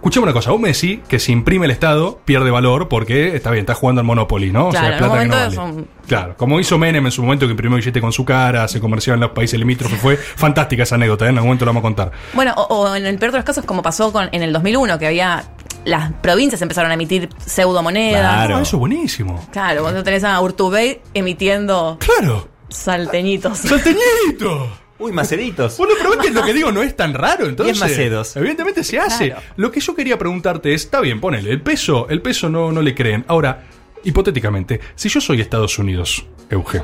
[0.00, 3.50] Escuchame una cosa, vos me decís que si imprime el Estado pierde valor porque está
[3.50, 4.70] bien, está jugando al Monopoly, ¿no?
[4.70, 5.54] Claro, en un que no vale.
[5.54, 8.80] son- Claro, como hizo Menem en su momento que imprimió billete con su cara, se
[8.80, 11.28] comerciaba en los países limítrofes, fue fantástica esa anécdota, ¿eh?
[11.28, 12.12] en algún momento la vamos a contar.
[12.32, 14.98] Bueno, o, o en el peor de los casos, como pasó con, en el 2001,
[14.98, 15.44] que había.
[15.84, 18.20] Las provincias empezaron a emitir pseudomonedas.
[18.46, 18.58] Claro.
[18.60, 19.46] Eso es buenísimo.
[19.52, 23.58] Claro, cuando tenés a Urtubey emitiendo Claro, salteñitos.
[23.58, 24.68] ¡Salteñito!
[25.00, 25.76] Uy, maceditos.
[25.78, 27.78] Bueno, pero ves que lo que digo no es tan raro, entonces.
[27.78, 28.36] Diez macedos.
[28.36, 29.28] Evidentemente se hace.
[29.30, 29.42] Claro.
[29.56, 32.82] Lo que yo quería preguntarte es, está bien, ponele, el peso, el peso no, no
[32.82, 33.24] le creen.
[33.26, 33.64] Ahora,
[34.04, 36.82] hipotéticamente, si yo soy Estados Unidos, Euge,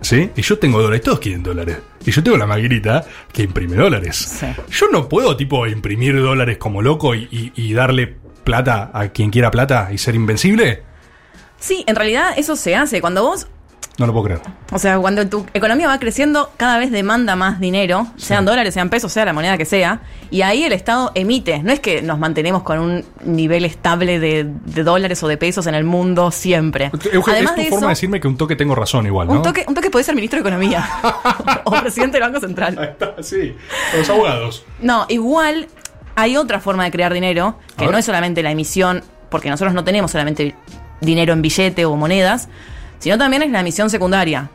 [0.00, 0.30] ¿sí?
[0.36, 1.78] Y yo tengo dólares, todos quieren dólares.
[2.04, 4.16] Y yo tengo la maquinita que imprime dólares.
[4.16, 4.46] Sí.
[4.70, 9.30] Yo no puedo, tipo, imprimir dólares como loco y, y- y darle plata a quien
[9.30, 10.82] quiera plata y ser invencible.
[11.58, 13.00] Sí, en realidad eso se hace.
[13.00, 13.46] Cuando vos.
[13.96, 14.40] No lo puedo creer.
[14.72, 18.90] O sea, cuando tu economía va creciendo, cada vez demanda más dinero, sean dólares, sean
[18.90, 20.00] pesos, sea la moneda que sea.
[20.30, 21.62] Y ahí el Estado emite.
[21.62, 25.66] No es que nos mantenemos con un nivel estable de, de dólares o de pesos
[25.68, 26.90] en el mundo siempre.
[26.92, 29.34] Además es tu de forma eso, de decirme que un toque tengo razón igual, ¿no?
[29.34, 30.84] un toque, un toque puede ser ministro de Economía
[31.64, 32.76] o presidente del Banco Central.
[32.78, 33.54] Ahí está, sí.
[33.96, 34.64] Los abogados.
[34.80, 35.68] No, igual
[36.16, 39.84] hay otra forma de crear dinero, que no es solamente la emisión, porque nosotros no
[39.84, 40.54] tenemos solamente
[41.00, 42.48] dinero en billete o monedas,
[42.98, 44.50] sino también es la emisión secundaria.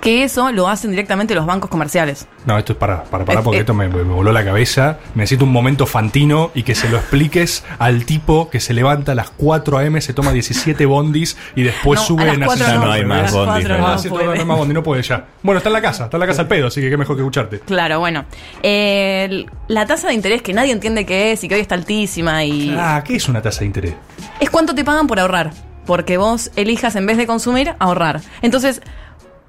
[0.00, 2.26] Que eso lo hacen directamente los bancos comerciales.
[2.46, 3.60] No, esto es para, para, para, porque eh.
[3.60, 4.98] esto me, me voló la cabeza.
[5.14, 9.14] Necesito un momento fantino y que se lo expliques al tipo que se levanta a
[9.14, 12.64] las 4 a.m., se toma 17 bondis y después No, sube a las en cuatro
[12.64, 12.86] ascensor.
[12.86, 15.26] no hay más bondis, no no hay más bondi, no puede ya.
[15.42, 17.16] Bueno, está en la casa, está en la casa al pedo, así que qué mejor
[17.16, 17.60] que escucharte.
[17.60, 18.24] Claro, bueno.
[18.62, 22.44] Eh, la tasa de interés que nadie entiende qué es y que hoy está altísima
[22.44, 23.94] y Ah, ¿qué es una tasa de interés?
[24.40, 25.52] es cuánto te pagan por ahorrar.
[25.86, 28.20] Porque vos elijas en vez de consumir, ahorrar.
[28.42, 28.80] Entonces,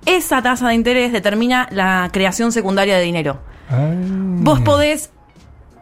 [0.06, 3.40] esa tasa de interés determina la creación secundaria de dinero.
[4.42, 5.12] Vos podés,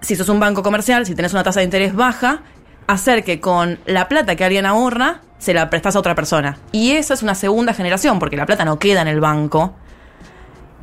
[0.02, 2.42] si sos un banco comercial, si tenés una tasa de interés baja,
[2.88, 6.58] hacer que con la plata que alguien ahorra, se la prestás a otra persona.
[6.72, 9.74] Y esa es una segunda generación, porque la plata no queda en el banco.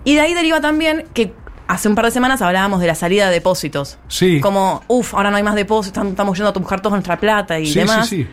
[0.04, 1.32] Y de ahí deriva también que
[1.66, 3.98] hace un par de semanas hablábamos de la salida de depósitos.
[4.08, 4.40] Sí.
[4.40, 7.58] Como, uff, ahora no hay más depósitos, tam- estamos yendo a buscar toda nuestra plata
[7.58, 8.08] y sí, demás.
[8.08, 8.30] sí, sí.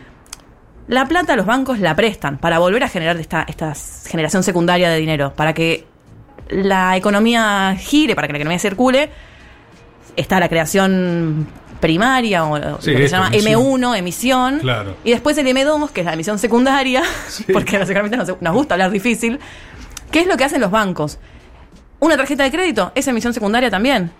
[0.88, 3.74] La plata los bancos la prestan para volver a generar esta, esta
[4.08, 5.86] generación secundaria de dinero, para que
[6.48, 9.10] la economía gire, para que la economía circule.
[10.16, 11.46] Está la creación
[11.78, 13.62] primaria o lo que se llama emisión.
[13.62, 14.58] M1, emisión.
[14.60, 14.96] Claro.
[15.04, 17.44] Y después el M2, que es la emisión secundaria, Sí.
[17.52, 19.38] porque a los economistas nos, nos gusta hablar difícil.
[20.10, 21.18] ¿Qué es lo que hacen los bancos?
[22.00, 24.10] Una tarjeta de crédito es emisión secundaria también.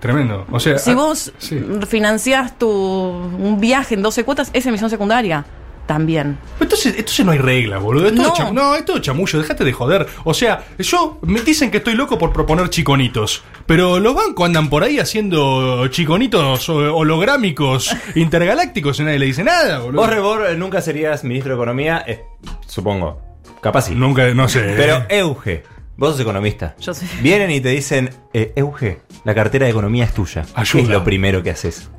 [0.00, 0.44] Tremendo.
[0.50, 1.64] O sea, Si ah, vos sí.
[1.88, 5.44] financiás tu, un viaje en 12 cuotas, es emisión secundaria
[5.86, 6.38] también.
[6.60, 8.08] Entonces, entonces no hay reglas, boludo.
[8.08, 8.34] Es todo No.
[8.34, 10.06] cham- no, es todo chamullo, dejate de joder.
[10.24, 13.42] O sea, yo me dicen que estoy loco por proponer chiconitos.
[13.66, 19.78] Pero los bancos andan por ahí haciendo chiconitos holográmicos intergalácticos y nadie le dice nada,
[19.78, 20.00] boludo.
[20.02, 22.24] Vos, Rebor, eh, nunca serías ministro de Economía, eh,
[22.66, 23.22] supongo.
[23.60, 23.94] Capaz sí.
[23.94, 24.74] Nunca, no sé.
[24.76, 25.62] Pero Euge,
[25.96, 26.74] vos sos economista.
[26.80, 30.42] Yo soy- Vienen y te dicen, eh, Euge, la cartera de economía es tuya.
[30.42, 30.82] ¿Qué Ayuda.
[30.82, 31.88] es lo primero que haces?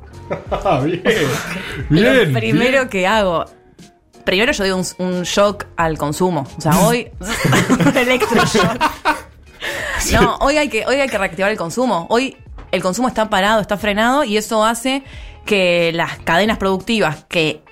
[0.50, 1.02] Ah, bien.
[1.88, 2.32] Bien.
[2.32, 2.88] Lo primero bien.
[2.88, 3.46] que hago.
[4.28, 6.46] Primero yo doy un, un shock al consumo.
[6.58, 7.10] O sea, hoy.
[7.86, 8.78] un electroshock.
[10.12, 12.06] No, hoy hay, que, hoy hay que reactivar el consumo.
[12.10, 12.36] Hoy
[12.70, 15.02] el consumo está parado, está frenado y eso hace
[15.46, 17.62] que las cadenas productivas que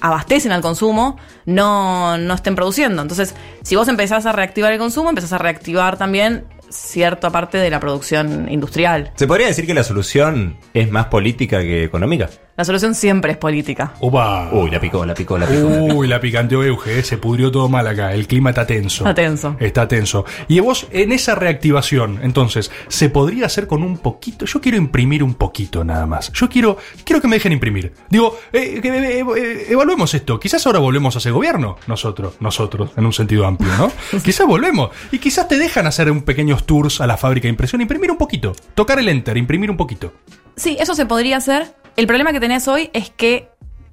[0.00, 3.02] abastecen al consumo no, no estén produciendo.
[3.02, 7.70] Entonces, si vos empezás a reactivar el consumo, empezás a reactivar también cierta parte de
[7.70, 9.12] la producción industrial.
[9.16, 12.30] ¿Se podría decir que la solución es más política que económica?
[12.60, 13.94] La solución siempre es política.
[14.00, 14.50] Opa.
[14.52, 15.66] Uy, la picó, la picó, la picó.
[15.66, 15.94] la picó.
[15.94, 18.12] Uy, la picanteó Euge, eh, se pudrió todo mal acá.
[18.12, 19.04] El clima está tenso.
[19.04, 19.56] Está tenso.
[19.58, 20.26] Está tenso.
[20.46, 24.44] Y vos, en esa reactivación, entonces, ¿se podría hacer con un poquito?
[24.44, 26.30] Yo quiero imprimir un poquito nada más.
[26.34, 27.94] Yo quiero, quiero que me dejen imprimir.
[28.10, 30.38] Digo, eh, eh, eh, evaluemos esto.
[30.38, 31.78] Quizás ahora volvemos a ese gobierno.
[31.86, 33.90] Nosotros, nosotros, en un sentido amplio, ¿no?
[34.22, 34.90] quizás volvemos.
[35.10, 38.18] Y quizás te dejan hacer un pequeños tours a la fábrica de impresión, imprimir un
[38.18, 38.52] poquito.
[38.74, 40.12] Tocar el enter, imprimir un poquito.
[40.56, 41.79] Sí, eso se podría hacer.
[41.96, 43.48] El problema que tenés hoy es que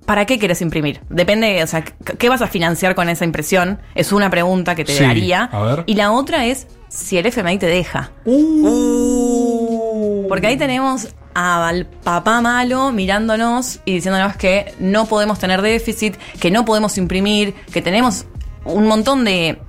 [0.06, 1.02] ¿Para qué quieres imprimir?
[1.10, 3.80] Depende, o sea, ¿qué vas a financiar con esa impresión?
[3.94, 5.44] Es una pregunta que te Sí, haría.
[5.52, 5.84] a ver.
[5.86, 8.12] Y la otra es si el FMI te deja.
[10.30, 16.52] Porque ahí tenemos al papá malo mirándonos y diciéndonos que no podemos tener déficit, que
[16.52, 18.26] no podemos imprimir, que tenemos
[18.64, 19.60] un montón de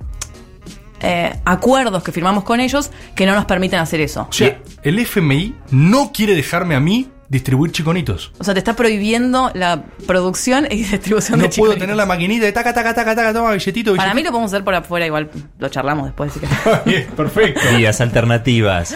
[1.01, 4.25] eh, acuerdos que firmamos con ellos que no nos permiten hacer eso.
[4.29, 8.31] O sea, el FMI no quiere dejarme a mí distribuir chiconitos.
[8.39, 11.79] O sea, te está prohibiendo la producción y distribución No de puedo chicos.
[11.79, 14.63] tener la maquinita de taca, taca, taca, taca, toma billetito, Para mí lo podemos hacer
[14.63, 16.33] por afuera, igual lo charlamos después.
[16.33, 16.49] Querés.
[16.85, 17.61] Bien, perfecto.
[17.77, 18.95] Vías alternativas.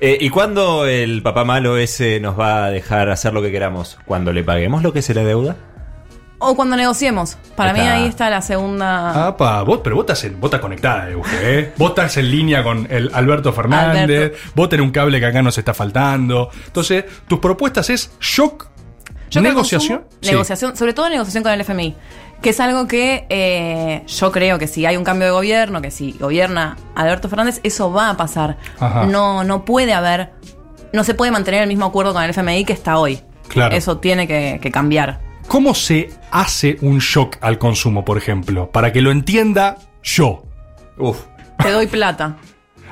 [0.00, 3.98] Eh, ¿Y cuándo el papá malo ese nos va a dejar hacer lo que queramos?
[4.04, 5.56] ¿Cuando le paguemos lo que se le deuda?
[6.42, 7.38] O cuando negociemos.
[7.56, 9.26] Para mí ahí está la segunda.
[9.28, 11.72] Apa, vos, pero vos estás, en- vos estás conectada, Euge, ¿eh?
[11.76, 14.38] Vos estás en línea con el Alberto Fernández, Alberto.
[14.54, 16.50] vos tenés un cable que acá nos está faltando.
[16.66, 18.66] Entonces, tus propuestas es shock,
[19.30, 19.98] Yo negociación.
[20.00, 20.30] consumo, Sí.
[20.30, 21.94] Negociación, sobre todo negociación con el FMI.
[22.42, 25.92] Que es algo que eh, yo creo que si hay un cambio de gobierno, que
[25.92, 28.56] si gobierna Alberto Fernández, eso va a pasar.
[28.80, 29.06] Ajá.
[29.06, 30.30] No, no puede haber.
[30.92, 33.20] No se puede mantener el mismo acuerdo con el FMI que está hoy.
[33.48, 33.74] Claro.
[33.76, 35.20] Eso tiene que, que cambiar.
[35.52, 38.70] ¿Cómo se hace un shock al consumo, por ejemplo?
[38.70, 40.44] Para que lo entienda yo.
[40.96, 41.18] Uf.
[41.62, 42.38] Te doy plata.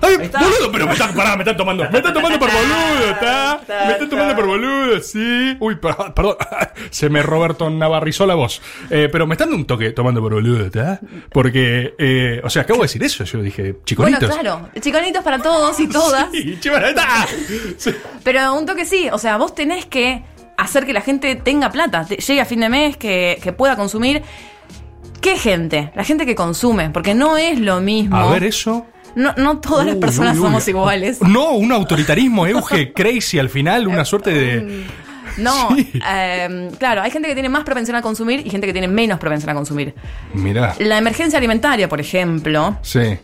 [0.03, 0.71] ¡Ay, boludo!
[0.71, 1.89] Pero me están, pará, me están tomando.
[1.91, 3.63] Me están tomando por boludo, ¿está?
[3.67, 5.57] Me están tomando por boludo, sí.
[5.59, 6.37] Uy, per- perdón.
[6.91, 8.61] Se me Roberto Navarrizó la voz.
[8.91, 11.01] Eh, pero me están dando un toque tomando por boludo, ¿está?
[11.33, 13.25] Porque, eh, o sea, acabo de decir eso.
[13.25, 14.29] Yo dije, chiconitos.
[14.29, 14.69] Bueno, claro.
[14.79, 16.27] Chiconitos para todos y todas.
[17.79, 17.95] Sí.
[18.23, 20.25] Pero un toque sí, o sea, vos tenés que
[20.63, 24.23] hacer que la gente tenga plata, llegue a fin de mes, que, que pueda consumir.
[25.21, 25.93] ¿Qué gente?
[25.95, 28.17] La gente que consume, porque no es lo mismo.
[28.17, 28.87] A ver, eso.
[29.15, 30.47] No, no todas las personas uy, uy.
[30.47, 31.21] somos iguales.
[31.21, 34.85] No, un autoritarismo, Euge, crazy al final, una suerte de.
[35.37, 35.93] No, Sí.
[36.09, 39.19] eh, claro, hay gente que tiene más propensión a consumir y gente que tiene menos
[39.19, 39.95] propensión a consumir.
[40.33, 40.75] Mirá.
[40.79, 43.19] La emergencia alimentaria, por ejemplo, Sí.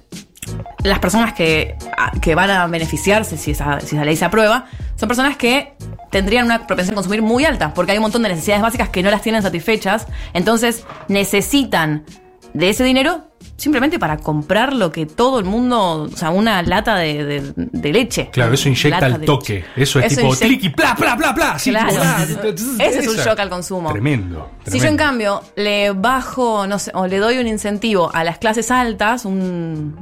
[0.83, 1.77] Las personas que,
[2.21, 5.75] que van a beneficiarse si esa, si esa ley se aprueba, son personas que
[6.11, 9.03] tendrían una propensión a consumir muy alta, porque hay un montón de necesidades básicas que
[9.03, 12.05] no las tienen satisfechas, entonces necesitan
[12.57, 16.97] de ese dinero simplemente para comprar lo que todo el mundo, o sea, una lata
[16.97, 18.29] de, de- de leche.
[18.31, 19.65] Claro, eso inyecta al de toque.
[19.77, 21.57] Eso es tipo inyecta- clic y pla, pla, pla, pla.
[21.63, 22.27] Claro.
[22.27, 22.43] tipo,
[22.83, 23.91] Ese es un shock al consumo.
[23.93, 24.51] Tremendo.
[24.67, 28.37] Si yo en cambio le bajo, no sé, o le doy un incentivo a las
[28.39, 29.97] clases altas, un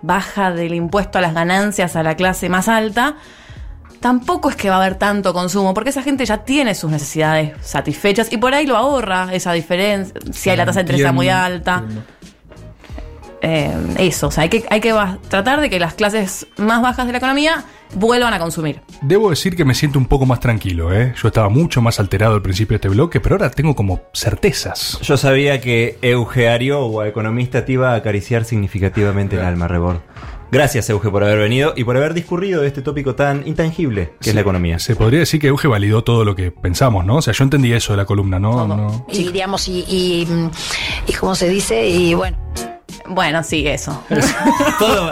[0.00, 3.16] baja del impuesto a las ganancias a la clase más alta,
[4.04, 7.52] tampoco es que va a haber tanto consumo, porque esa gente ya tiene sus necesidades
[7.62, 11.30] satisfechas y por ahí lo ahorra esa diferencia, si hay la tasa de interés muy
[11.30, 11.82] alta.
[13.40, 14.94] Eh, eso, o sea, hay que, hay que
[15.30, 17.64] tratar de que las clases más bajas de la economía
[17.94, 18.82] vuelvan a consumir.
[19.00, 21.14] Debo decir que me siento un poco más tranquilo, ¿eh?
[21.16, 24.98] Yo estaba mucho más alterado al principio de este bloque, pero ahora tengo como certezas.
[25.00, 30.00] Yo sabía que Euge Ariowa, economista, te iba a acariciar significativamente el alma, Rebord.
[30.54, 34.30] Gracias, Euge, por haber venido y por haber discurrido de este tópico tan intangible que
[34.30, 34.78] es la economía.
[34.78, 37.16] Se podría decir que Euge validó todo lo que pensamos, ¿no?
[37.16, 38.64] O sea, yo entendí eso de la columna, ¿no?
[38.68, 39.04] no.
[39.10, 40.50] y digamos y, y, mm,
[41.08, 42.36] y como se dice y bueno
[43.06, 44.02] Bueno, sí, eso.
[44.78, 45.10] Todo.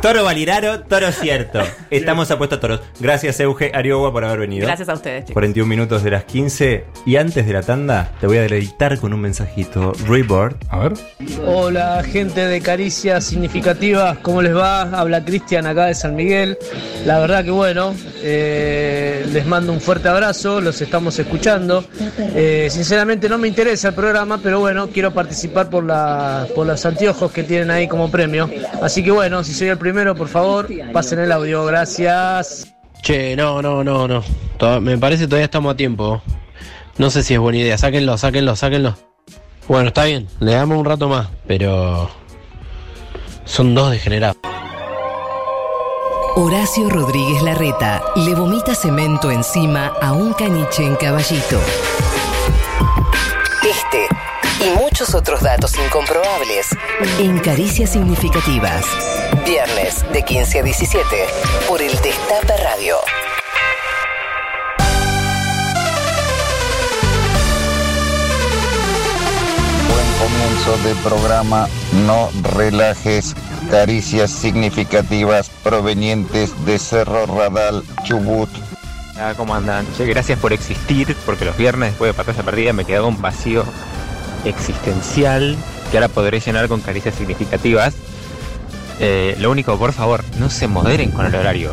[0.00, 1.60] Toro Valiraro, toro cierto.
[1.90, 2.80] Estamos apuestos a toros.
[3.00, 4.66] Gracias, Euge Ariowa, por haber venido.
[4.66, 5.34] Gracias a ustedes, chicos.
[5.34, 9.12] 41 minutos de las 15 y antes de la tanda te voy a deleitar con
[9.12, 9.92] un mensajito.
[10.06, 10.56] Reboard.
[10.68, 10.92] A ver.
[11.46, 14.82] Hola gente de Caricias Significativas, ¿cómo les va?
[14.82, 16.58] Habla Cristian acá de San Miguel.
[17.04, 21.84] La verdad que bueno, eh, les mando un fuerte abrazo, los estamos escuchando.
[22.18, 26.84] Eh, sinceramente no me interesa el programa, pero bueno, quiero participar por, la, por los
[26.84, 28.50] anteojos que tienen ahí como premio.
[28.82, 32.72] Así que bueno, si soy el primero, por favor, pasen el audio, gracias.
[33.02, 34.22] Che, no, no, no, no.
[34.80, 36.22] Me parece que todavía estamos a tiempo.
[36.98, 37.78] No sé si es buena idea.
[37.78, 38.96] Sáquenlo, sáquenlo, sáquenlo.
[39.68, 40.28] Bueno, está bien.
[40.40, 42.10] Le damos un rato más, pero...
[43.44, 44.38] Son dos degenerados.
[46.34, 51.58] Horacio Rodríguez Larreta le vomita cemento encima a un caniche en caballito.
[54.66, 56.66] Y muchos otros datos incomprobables
[57.20, 58.84] en Caricias Significativas.
[59.44, 61.06] Viernes de 15 a 17
[61.68, 62.96] por el Destape Radio.
[69.88, 71.68] Buen comienzo de programa.
[72.04, 73.36] No relajes.
[73.70, 78.48] Caricias significativas provenientes de Cerro Radal, Chubut.
[79.18, 79.86] Ah, ¿Cómo andan?
[79.96, 83.64] Che, gracias por existir, porque los viernes después de Pantalla Perdida me quedaba un vacío
[84.48, 85.56] existencial
[85.90, 87.94] que ahora podré llenar con caricias significativas.
[88.98, 91.70] Eh, lo único, por favor, no se moderen con el horario.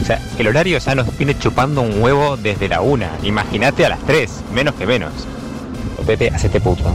[0.00, 3.10] O sea, el horario ya nos viene chupando un huevo desde la una.
[3.22, 5.12] Imagínate a las tres, menos que menos.
[6.06, 6.94] Pepe, hacete puto.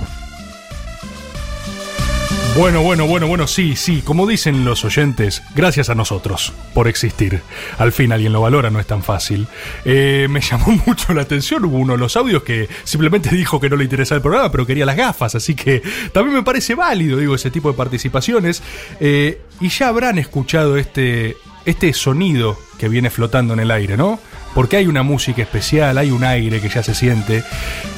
[2.57, 7.43] Bueno, bueno, bueno, bueno, sí, sí, como dicen los oyentes, gracias a nosotros por existir.
[7.77, 9.47] Al fin alguien lo valora, no es tan fácil.
[9.85, 13.69] Eh, me llamó mucho la atención, hubo uno de los audios que simplemente dijo que
[13.69, 17.19] no le interesaba el programa, pero quería las gafas, así que también me parece válido,
[17.19, 18.63] digo, ese tipo de participaciones.
[18.99, 24.19] Eh, y ya habrán escuchado este, este sonido que viene flotando en el aire, ¿no?
[24.57, 27.43] Porque hay una música especial, hay un aire que ya se siente.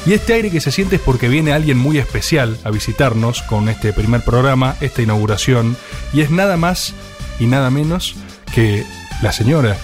[0.06, 3.70] Y este aire que se siente es porque viene alguien muy especial a visitarnos con
[3.70, 5.78] este primer programa, esta inauguración.
[6.12, 6.94] Y es nada más
[7.40, 8.16] y nada menos
[8.54, 8.86] que
[9.22, 9.78] la señora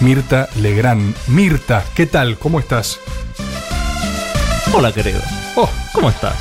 [0.00, 1.14] Mirta Legrand.
[1.26, 2.38] Mirta, ¿qué tal?
[2.38, 2.98] ¿Cómo estás?
[4.72, 5.20] Hola querido.
[5.56, 6.36] Oh, ¿cómo estás?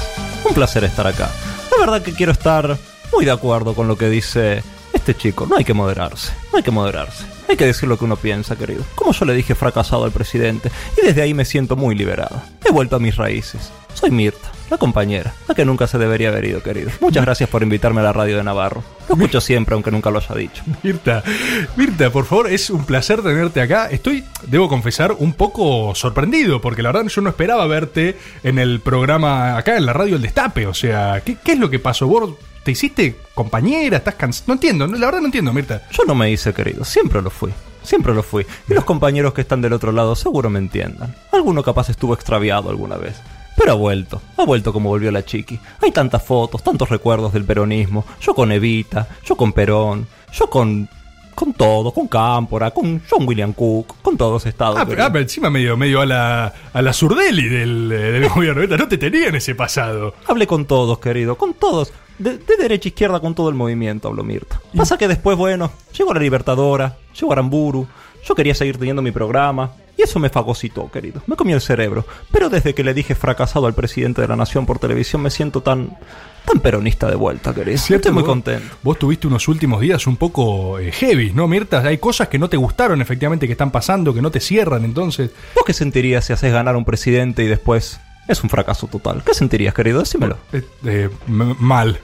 [0.45, 1.29] Un placer estar acá.
[1.71, 2.77] La verdad que quiero estar
[3.11, 4.63] muy de acuerdo con lo que dice
[4.93, 5.45] este chico.
[5.45, 7.36] No hay que moderarse, no hay que moderarse.
[7.47, 8.83] Hay que decir lo que uno piensa, querido.
[8.95, 10.71] Como yo le dije fracasado al presidente,
[11.01, 12.41] y desde ahí me siento muy liberado.
[12.65, 13.71] He vuelto a mis raíces.
[13.93, 16.91] Soy Mirta, la compañera, la que nunca se debería haber ido, querido.
[16.99, 18.83] Muchas gracias por invitarme a la radio de Navarro.
[19.09, 20.63] Lo escucho siempre, aunque nunca lo haya dicho.
[20.83, 21.23] Mirta,
[21.75, 23.87] Mirta, por favor, es un placer tenerte acá.
[23.89, 28.81] Estoy, debo confesar, un poco sorprendido, porque la verdad yo no esperaba verte en el
[28.81, 30.67] programa acá en la radio El Destape.
[30.67, 32.05] O sea, ¿qué, es lo que pasó?
[32.05, 32.35] ¿Vos
[32.67, 33.95] te hiciste compañera?
[33.95, 34.47] ¿Estás cansado?
[34.47, 35.83] No entiendo, la verdad no entiendo, Mirta.
[35.89, 36.83] Yo no me hice, querido.
[36.83, 37.53] Siempre lo fui.
[37.81, 38.45] Siempre lo fui.
[38.67, 41.15] Y los compañeros que están del otro lado seguro me entiendan.
[41.31, 43.15] Alguno capaz estuvo extraviado alguna vez.
[43.55, 45.57] Pero ha vuelto, ha vuelto como volvió la chiqui.
[45.81, 48.03] Hay tantas fotos, tantos recuerdos del peronismo.
[48.19, 50.89] Yo con Evita, yo con Perón, yo con.
[51.37, 54.79] Con todo, con Cámpora, con John William Cook, con todos estados.
[54.79, 58.27] Ah, pero, ah, pero encima medio, medio a la, a la Zurdeli del, eh, del
[58.35, 58.75] gobierno.
[58.75, 60.15] No te tenía en ese pasado.
[60.25, 61.93] Hablé con todos, querido, con todos.
[62.17, 64.59] De, de derecha a izquierda con todo el movimiento, habló Mirta.
[64.75, 67.87] Pasa que después, bueno, llegó la Libertadora, llegó Aramburu,
[68.27, 71.21] yo quería seguir teniendo mi programa, y eso me fagocitó, querido.
[71.27, 72.05] Me comió el cerebro.
[72.31, 75.61] Pero desde que le dije fracasado al presidente de la nación por televisión, me siento
[75.61, 75.97] tan.
[76.45, 77.77] tan peronista de vuelta, querido.
[77.77, 78.75] Cierto, Estoy muy vos- contento.
[78.83, 81.79] Vos tuviste unos últimos días un poco eh, heavy, ¿no, Mirta?
[81.79, 85.31] Hay cosas que no te gustaron efectivamente que están pasando, que no te cierran, entonces.
[85.55, 89.23] ¿Vos qué sentirías si haces ganar a un presidente y después es un fracaso total?
[89.25, 89.99] ¿Qué sentirías, querido?
[89.99, 90.37] Decímelo.
[90.53, 91.99] Eh, eh, mal.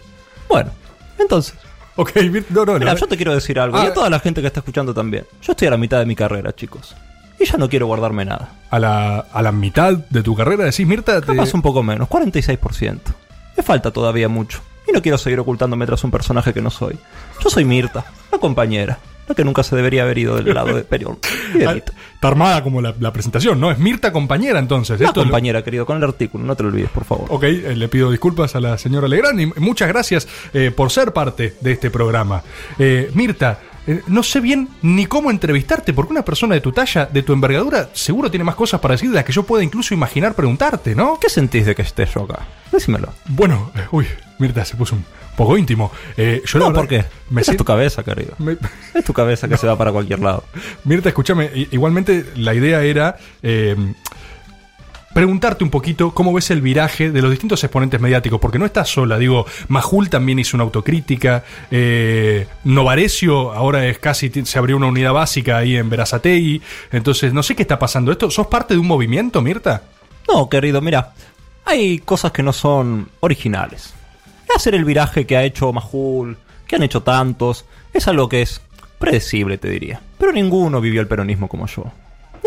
[0.50, 0.72] Bueno,
[1.20, 1.54] entonces.
[1.96, 2.12] Ok,
[2.50, 3.00] no, no, Mira, no.
[3.00, 3.89] yo te quiero decir algo, y Ah.
[3.89, 5.26] a toda la gente que está escuchando también.
[5.44, 6.96] Yo estoy a la mitad de mi carrera, chicos.
[7.44, 8.52] Y ya no quiero guardarme nada.
[8.70, 11.28] A la, a la mitad de tu carrera decís, Mirta, te...
[11.28, 13.00] Capaz un poco menos, 46%.
[13.58, 14.62] Me falta todavía mucho.
[14.88, 16.98] Y no quiero seguir ocultándome tras un personaje que no soy.
[17.44, 20.86] Yo soy Mirta, la compañera, la que nunca se debería haber ido del lado de
[21.54, 21.91] Mirta.
[22.16, 23.72] Está armada como la, la presentación, ¿no?
[23.72, 25.00] Es Mirta compañera, entonces.
[25.00, 27.26] La Esto es lo- compañera, querido, con el artículo, no te lo olvides, por favor.
[27.30, 31.12] Ok, eh, le pido disculpas a la señora Legrand y muchas gracias eh, por ser
[31.12, 32.41] parte de este programa.
[32.80, 33.60] Eh, Mirta,
[34.08, 37.90] no sé bien ni cómo entrevistarte, porque una persona de tu talla, de tu envergadura,
[37.94, 41.20] seguro tiene más cosas para decir de las que yo pueda incluso imaginar preguntarte, ¿no?
[41.20, 42.40] ¿Qué sentís de que esté yo acá?
[42.72, 43.14] Decímelo.
[43.28, 44.08] Bueno, eh, uy,
[44.40, 45.04] Mirta se puso un
[45.36, 45.92] poco íntimo.
[46.16, 47.06] Eh, yo No, ¿por qué?
[47.30, 48.36] me es tu cabeza, querido.
[48.40, 48.58] me-
[48.94, 50.44] Es tu cabeza que se va para cualquier lado.
[50.86, 53.76] Mirta, escúchame, igualmente la idea era eh,
[55.14, 58.89] preguntarte un poquito cómo ves el viraje de los distintos exponentes mediáticos, porque no estás
[58.89, 64.88] sola, digo, Majul también hizo una autocrítica, eh, Novarecio ahora es casi, se abrió una
[64.88, 66.61] unidad básica ahí en Verazategui,
[66.91, 69.84] entonces no sé qué está pasando, ¿esto sos parte de un movimiento, Mirta?
[70.28, 71.14] No, querido, mira,
[71.66, 73.93] hay cosas que no son originales.
[74.55, 76.38] Hacer el viraje que ha hecho Majul,
[76.68, 78.61] que han hecho tantos, es algo que es
[78.99, 79.99] predecible, te diría.
[80.20, 81.86] Pero ninguno vivió el peronismo como yo.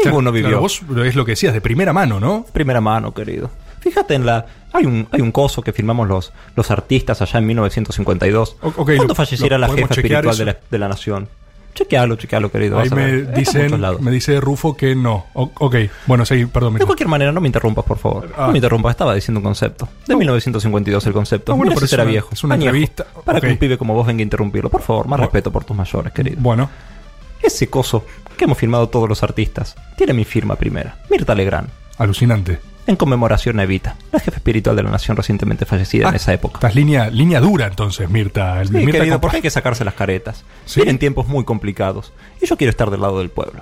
[0.05, 0.49] Ninguno vivió.
[0.49, 2.45] claro, vos es lo que decías, de primera mano, ¿no?
[2.53, 3.51] Primera mano, querido.
[3.81, 4.47] Fíjate en la.
[4.73, 8.57] Hay un, hay un coso que firmamos los, los artistas allá en 1952.
[8.61, 11.29] O- ok, cuando lo- falleciera lo la jefa espiritual de la, de la nación.
[11.75, 12.79] Chequealo, chequealo, querido.
[12.79, 15.27] Ahí me dicen, me dice Rufo que no.
[15.35, 15.77] O- ok,
[16.07, 16.75] bueno, sí, perdón.
[16.75, 18.33] De cualquier manera, no me interrumpas, por favor.
[18.37, 18.47] Ah.
[18.47, 19.87] No me interrumpas, estaba diciendo un concepto.
[20.07, 21.53] De 1952 el concepto.
[21.53, 22.29] Ah, bueno, Mira pero si es será una- viejo.
[22.33, 22.69] es una añejo.
[22.69, 23.07] entrevista.
[23.25, 24.71] Para que un pibe como vos venga a interrumpirlo.
[24.71, 26.37] Por favor, más respeto por tus mayores, querido.
[26.41, 26.69] Bueno,
[27.47, 28.05] Ese coso
[28.37, 31.69] que hemos firmado todos los artistas tiene mi firma primera, Mirta Legrand.
[31.99, 32.59] Alucinante.
[32.87, 36.59] En conmemoración a Evita, la jefe espiritual de la nación recientemente fallecida en esa época.
[36.59, 38.61] Estás línea, línea dura entonces, Mirta.
[38.61, 40.45] El- Sí, Mirta querido, porque hay que sacarse las caretas.
[40.77, 42.13] Vienen tiempos muy complicados.
[42.41, 43.61] Y yo quiero estar del lado del pueblo.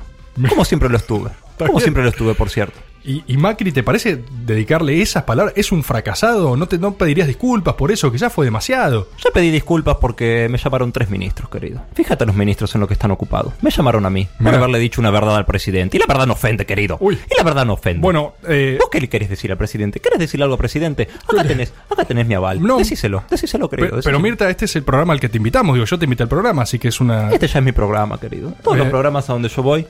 [0.48, 1.30] Como siempre lo estuve.
[1.58, 2.78] Como siempre lo estuve, por cierto.
[3.06, 5.52] ¿Y, y Macri, ¿te parece dedicarle esas palabras?
[5.58, 6.56] ¿Es un fracasado?
[6.56, 8.10] ¿No, te, ¿No pedirías disculpas por eso?
[8.10, 9.08] Que ya fue demasiado.
[9.22, 11.82] Yo pedí disculpas porque me llamaron tres ministros, querido.
[11.94, 13.52] Fíjate los ministros en lo que están ocupados.
[13.60, 14.56] Me llamaron a mí por Mira.
[14.56, 15.98] haberle dicho una verdad al presidente.
[15.98, 16.98] Y la verdad no ofende, querido.
[17.02, 18.00] Y la verdad no ofende.
[18.00, 20.00] Bueno, eh, ¿Vos qué le querés decir al presidente?
[20.00, 21.06] ¿Querés decirle algo al presidente?
[21.30, 22.60] Acá tenés, acá tenés mi aval.
[22.78, 23.96] Decíselo, decíselo, querido.
[23.96, 24.16] Decíselo.
[24.16, 25.74] pero Mirta, este es el programa al que te invitamos.
[25.74, 27.30] Digo, yo te invité al programa, así que es una...
[27.32, 28.52] Este ya es mi programa, querido.
[28.62, 28.80] Todos Eh.
[28.80, 29.86] los programas a donde yo voy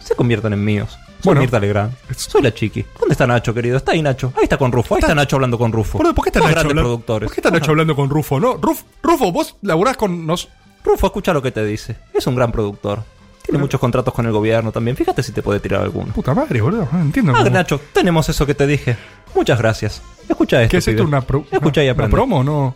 [0.00, 0.98] se convierten en míos.
[1.24, 1.40] Soy Bueno.
[1.40, 1.92] Mirta Legrand.
[2.16, 2.84] Soy la chiqui.
[3.00, 3.78] ¿Dónde está Nacho, querido?
[3.78, 4.32] Está ahí Nacho.
[4.36, 4.94] Ahí está con Rufo.
[4.94, 5.96] Ahí está, Nacho hablando con Rufo.
[5.98, 7.26] ¿Por, qué está Nacho grandes hablando, productores.
[7.28, 8.38] ¿Por qué está Nacho hablando con Rufo?
[8.38, 10.48] No, Ruf- Rufo, vos laburás con nos...
[10.84, 11.96] Rufo, escucha lo que te dice.
[12.12, 13.02] Es un gran productor.
[13.42, 14.96] Tiene muchos contratos con el gobierno también.
[14.98, 16.12] Fíjate si te puede tirar alguno.
[16.12, 16.86] Puta madre, boludo.
[16.92, 17.32] No entiendo.
[17.34, 18.96] Ah, cómo- Nacho, tenemos eso que te dije.
[19.34, 20.02] Muchas gracias.
[20.28, 20.70] Escucha esto.
[20.72, 20.98] ¿Qué es esto?
[21.02, 21.08] pibe.
[21.08, 22.74] ¿Una, pro- Escucha y una promo no?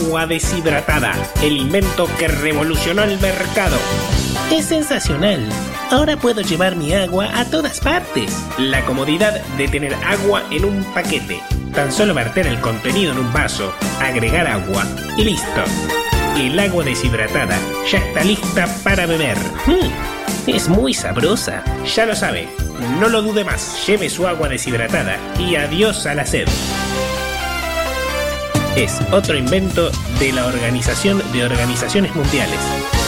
[0.00, 3.76] Agua deshidratada, el invento que revolucionó el mercado.
[4.50, 5.46] Es sensacional.
[5.90, 8.34] Ahora puedo llevar mi agua a todas partes.
[8.56, 11.42] La comodidad de tener agua en un paquete.
[11.74, 14.86] Tan solo verter el contenido en un vaso, agregar agua
[15.18, 15.64] y listo.
[16.38, 17.58] El agua deshidratada
[17.90, 19.36] ya está lista para beber.
[19.66, 21.62] Mm, es muy sabrosa.
[21.94, 22.48] Ya lo sabe.
[22.98, 23.86] No lo dude más.
[23.86, 26.48] Lleve su agua deshidratada y adiós a la sed
[28.76, 32.99] es otro invento de la Organización de Organizaciones Mundiales.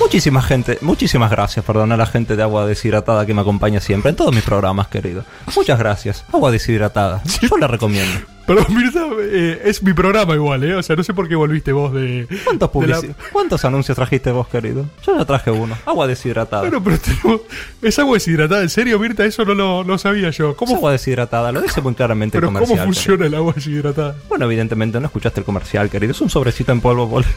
[0.00, 4.10] Muchísima gente, muchísimas gracias, perdón, a la gente de Agua Deshidratada que me acompaña siempre
[4.10, 5.24] en todos mis programas, querido.
[5.56, 6.24] Muchas gracias.
[6.32, 7.22] Agua Deshidratada.
[7.42, 8.20] Yo la recomiendo.
[8.46, 10.74] Pero Mirta, eh, es mi programa igual, ¿eh?
[10.74, 12.26] O sea, no sé por qué volviste vos de...
[12.44, 14.86] ¿Cuántos, de la- ¿Cuántos anuncios trajiste vos, querido?
[15.06, 15.76] Yo ya traje uno.
[15.84, 16.62] Agua Deshidratada.
[16.62, 17.42] Bueno, pero tenemos...
[17.82, 18.62] ¿Es agua deshidratada?
[18.62, 19.26] ¿En serio, Mirta?
[19.26, 20.50] Eso no lo no sabía yo.
[20.52, 22.86] Es ¿Cómo, agua deshidratada, lo dice muy claramente el pero ¿cómo comercial.
[22.86, 24.16] funciona el agua deshidratada?
[24.30, 26.12] Bueno, evidentemente no escuchaste el comercial, querido.
[26.12, 27.24] Es un sobrecito en polvo, bol.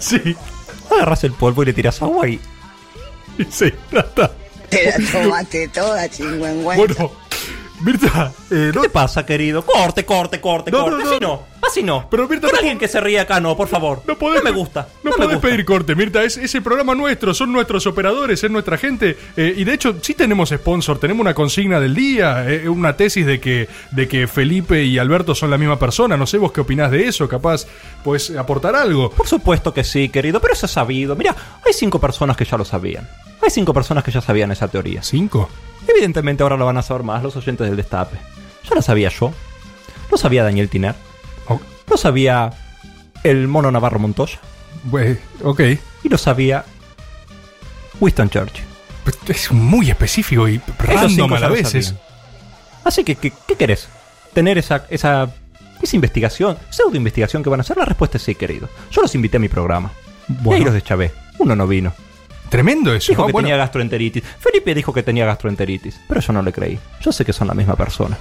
[0.00, 0.34] Sí.
[0.90, 2.40] Agarras el polvo y le tiras agua y.
[3.50, 4.30] Sí, ya está.
[4.68, 6.94] Te la tomaste toda, chingüengüenza.
[6.94, 7.12] Bueno,
[7.82, 9.64] Mirta, eh, ¿Qué te pasa, querido?
[9.64, 11.02] Corte, corte, corte, No, corte.
[11.04, 11.28] no, Así no.
[11.28, 12.08] no, así no.
[12.10, 14.02] Pero Mirta, no alguien que se ríe acá, no, por favor.
[14.06, 14.88] No, me gusta.
[15.02, 15.48] No, me podés gusta.
[15.48, 16.22] pedir corte, Mirta.
[16.22, 19.16] Es, es el programa nuestro, son nuestros operadores, es nuestra gente.
[19.36, 23.24] eh, y de hecho, sí tenemos sponsor, tenemos una consigna del día, eh, una tesis
[23.24, 26.16] de que, de que Felipe y Alberto son la misma persona.
[26.18, 27.66] No sé vos qué opinás de eso, capaz
[28.04, 29.10] puedes aportar algo.
[29.10, 31.16] Por supuesto que sí, querido, pero eso es sabido.
[31.16, 33.08] Mira, hay cinco personas que ya lo sabían.
[33.42, 35.02] Hay cinco personas que ya sabían esa teoría.
[35.02, 35.48] ¿Cinco?
[35.90, 38.16] Evidentemente ahora lo van a saber más los oyentes del Destape.
[38.68, 39.32] Ya lo sabía yo.
[40.10, 40.94] Lo sabía Daniel Tiner.
[41.88, 42.52] Lo sabía
[43.24, 44.38] el mono Navarro Montoya.
[45.42, 45.60] Ok.
[46.04, 46.64] Y lo sabía
[48.00, 48.64] Winston Churchill.
[49.26, 51.96] Es muy específico y random a sabían.
[52.84, 53.88] Así que, ¿qué, qué querés?
[54.32, 55.28] ¿Tener esa, esa,
[55.82, 57.76] esa investigación, pseudo investigación que van a hacer?
[57.76, 58.68] La respuesta es sí, querido.
[58.90, 59.90] Yo los invité a mi programa.
[60.28, 60.64] Y ahí Bueno.
[60.66, 61.12] los deschavé.
[61.38, 61.92] Uno no vino.
[62.50, 63.12] Tremendo eso.
[63.12, 63.26] Dijo ¿no?
[63.26, 64.22] que Bueno, tenía gastroenteritis.
[64.38, 66.00] Felipe dijo que tenía gastroenteritis.
[66.08, 66.78] Pero yo no le creí.
[67.00, 68.18] Yo sé que son la misma persona.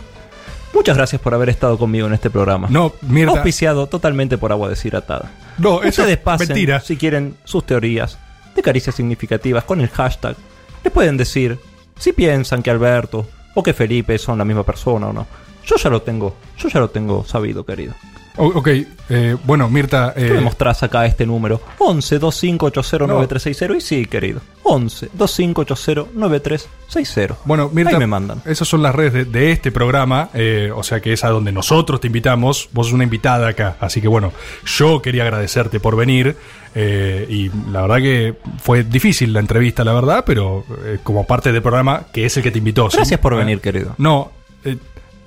[0.74, 2.68] Muchas gracias por haber estado conmigo en este programa.
[2.70, 3.34] No, mierda.
[3.34, 5.32] Auspiciado totalmente por agua deshidratada.
[5.58, 6.80] No, eso es pasen, mentira.
[6.80, 8.20] si quieren, sus teorías
[8.56, 10.36] de caricias significativas con el hashtag.
[10.84, 11.60] Le pueden decir
[11.98, 15.26] si piensan que Alberto o que Felipe son la misma persona o no.
[15.66, 17.94] Yo ya lo tengo, yo ya lo tengo sabido, querido.
[18.40, 18.68] Ok,
[19.10, 20.14] eh, bueno, Mirta.
[20.16, 21.62] ¿Qué me Eh, mostrás acá este número?
[21.80, 24.42] 11 2580 9360 y sí, querido.
[24.64, 27.36] 11 2580 9360.
[27.46, 28.42] Bueno, Mirta, Ahí me mandan.
[28.46, 31.52] esas son las redes de, de este programa, eh, o sea que es a donde
[31.52, 32.70] nosotros te invitamos.
[32.72, 34.32] Vos sos una invitada acá, así que bueno,
[34.66, 36.36] yo quería agradecerte por venir
[36.76, 40.64] eh, y la verdad que fue difícil la entrevista, la verdad, pero
[41.04, 42.90] como parte del programa que es el que te invitó.
[42.90, 42.98] ¿sí?
[42.98, 43.96] Gracias por Eh, venir, querido.
[43.98, 44.32] No,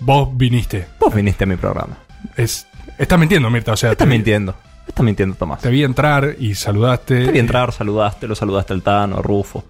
[0.01, 0.87] vos viniste.
[1.01, 1.99] Vos viniste a mi programa.
[2.37, 2.67] Es,
[2.99, 4.55] estás mintiendo, Mirta, o sea, Estás te, vi- mintiendo.
[4.87, 5.61] Estás mintiendo, Tomás.
[5.61, 7.27] te vi entrar y saludaste.
[7.27, 9.65] Te vi entrar, saludaste, lo saludaste al Tano, a Rufo,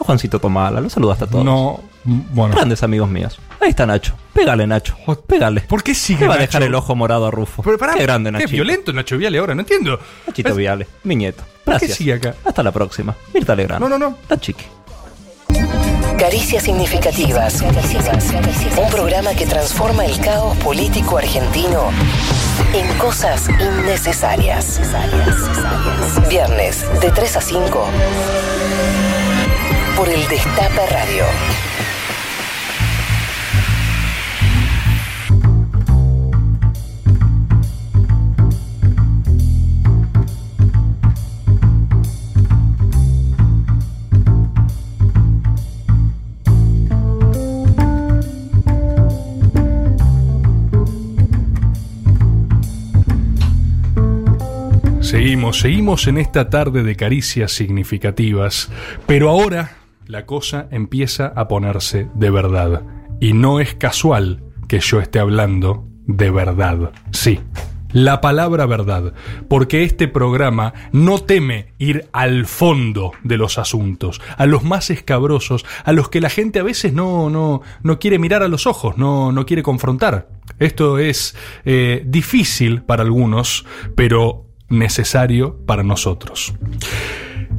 [0.00, 1.44] a Juancito Tomala, lo saludaste a todos.
[1.44, 2.54] No, bueno.
[2.54, 3.38] Grandes amigos míos.
[3.60, 4.14] Ahí está Nacho.
[4.32, 4.96] Pégale, Nacho.
[5.26, 5.60] Pégale.
[5.62, 6.46] ¿Por qué sigue Le va a Nacho?
[6.48, 7.62] dejar el ojo morado a Rufo.
[7.62, 8.50] Pero pará, Qué grande, qué Nachito.
[8.52, 9.98] violento Nacho Viale ahora, no entiendo.
[10.26, 11.42] Nachito Es- Viale, mi nieto.
[11.64, 11.98] ¿Por qué Gracias.
[11.98, 12.34] sigue acá?
[12.44, 13.14] Hasta la próxima.
[13.34, 13.80] Mirta Legrand.
[13.80, 14.16] No, no, no.
[14.28, 14.64] La chiqui.
[16.18, 17.62] Caricias significativas.
[17.62, 21.90] Un programa que transforma el caos político argentino
[22.72, 24.80] en cosas innecesarias.
[26.28, 27.86] Viernes de 3 a 5
[29.96, 31.24] por el Destape Radio.
[55.12, 58.70] Seguimos, seguimos en esta tarde de caricias significativas,
[59.06, 62.82] pero ahora la cosa empieza a ponerse de verdad.
[63.20, 66.92] Y no es casual que yo esté hablando de verdad.
[67.10, 67.40] Sí,
[67.92, 69.12] la palabra verdad,
[69.48, 75.66] porque este programa no teme ir al fondo de los asuntos, a los más escabrosos,
[75.84, 78.96] a los que la gente a veces no, no, no quiere mirar a los ojos,
[78.96, 80.30] no, no quiere confrontar.
[80.58, 81.36] Esto es
[81.66, 86.54] eh, difícil para algunos, pero necesario para nosotros.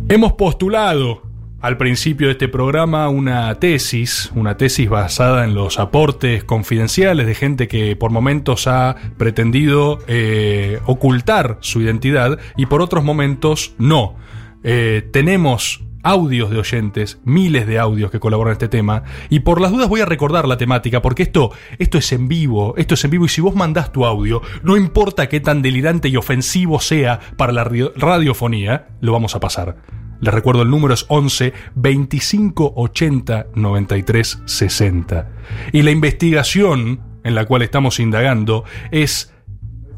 [0.10, 1.22] Hemos postulado
[1.62, 7.36] al principio de este programa una tesis, una tesis basada en los aportes confidenciales de
[7.36, 14.18] gente que por momentos ha pretendido eh, ocultar su identidad y por otros momentos no.
[14.66, 19.72] Eh, tenemos audios de oyentes, miles de audios que colaboran este tema, y por las
[19.72, 23.12] dudas voy a recordar la temática, porque esto, esto es en vivo, esto es en
[23.12, 27.20] vivo, y si vos mandás tu audio, no importa qué tan delirante y ofensivo sea
[27.38, 29.78] para la radio- radiofonía, lo vamos a pasar.
[30.20, 35.30] Les recuerdo el número es 11 25 80 93 60.
[35.74, 39.34] Y la investigación en la cual estamos indagando es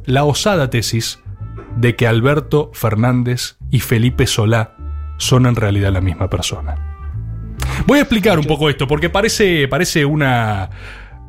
[0.06, 1.20] la osada tesis
[1.78, 4.76] de que Alberto Fernández y Felipe Solá
[5.18, 6.76] son en realidad la misma persona.
[7.88, 10.70] Voy a explicar un poco esto porque parece, parece una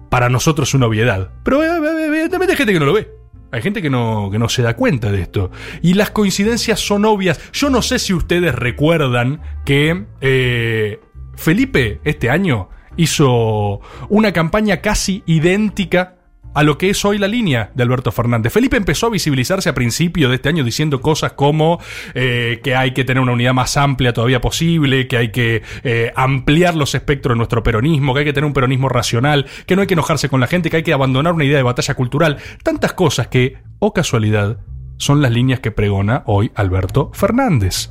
[0.08, 3.10] para nosotros una obviedad, pero eh, eh, evidentemente hay gente que no lo ve.
[3.52, 5.50] Hay gente que no, que no se da cuenta de esto.
[5.80, 7.40] Y las coincidencias son obvias.
[7.52, 11.00] Yo no sé si ustedes recuerdan que eh,
[11.36, 16.15] Felipe este año hizo una campaña casi idéntica
[16.56, 18.50] a lo que es hoy la línea de Alberto Fernández.
[18.50, 21.78] Felipe empezó a visibilizarse a principio de este año diciendo cosas como
[22.14, 26.12] eh, que hay que tener una unidad más amplia todavía posible, que hay que eh,
[26.16, 29.82] ampliar los espectros de nuestro peronismo, que hay que tener un peronismo racional, que no
[29.82, 32.38] hay que enojarse con la gente, que hay que abandonar una idea de batalla cultural.
[32.62, 34.56] Tantas cosas que, o casualidad,
[34.96, 37.90] son las líneas que pregona hoy Alberto Fernández.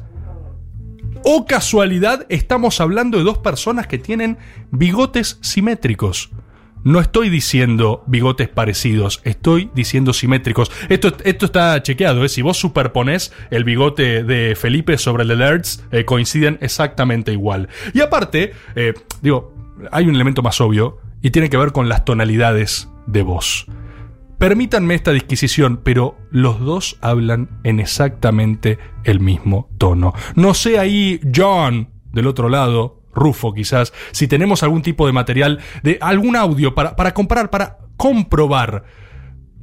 [1.23, 4.39] O casualidad, estamos hablando de dos personas que tienen
[4.71, 6.31] bigotes simétricos.
[6.85, 10.71] No estoy diciendo bigotes parecidos, estoy diciendo simétricos.
[10.87, 12.29] Esto, esto está chequeado, ¿eh?
[12.29, 17.69] Si vos superponés el bigote de Felipe sobre el de Lertz, eh, coinciden exactamente igual.
[17.95, 19.51] Y aparte, eh, digo,
[19.91, 23.65] hay un elemento más obvio y tiene que ver con las tonalidades de voz.
[24.37, 30.13] Permítanme esta disquisición, pero los dos hablan en exactamente el mismo tono.
[30.35, 35.59] No sé ahí, John, del otro lado, Rufo quizás, si tenemos algún tipo de material,
[35.83, 38.83] de algún audio para, para comparar, para comprobar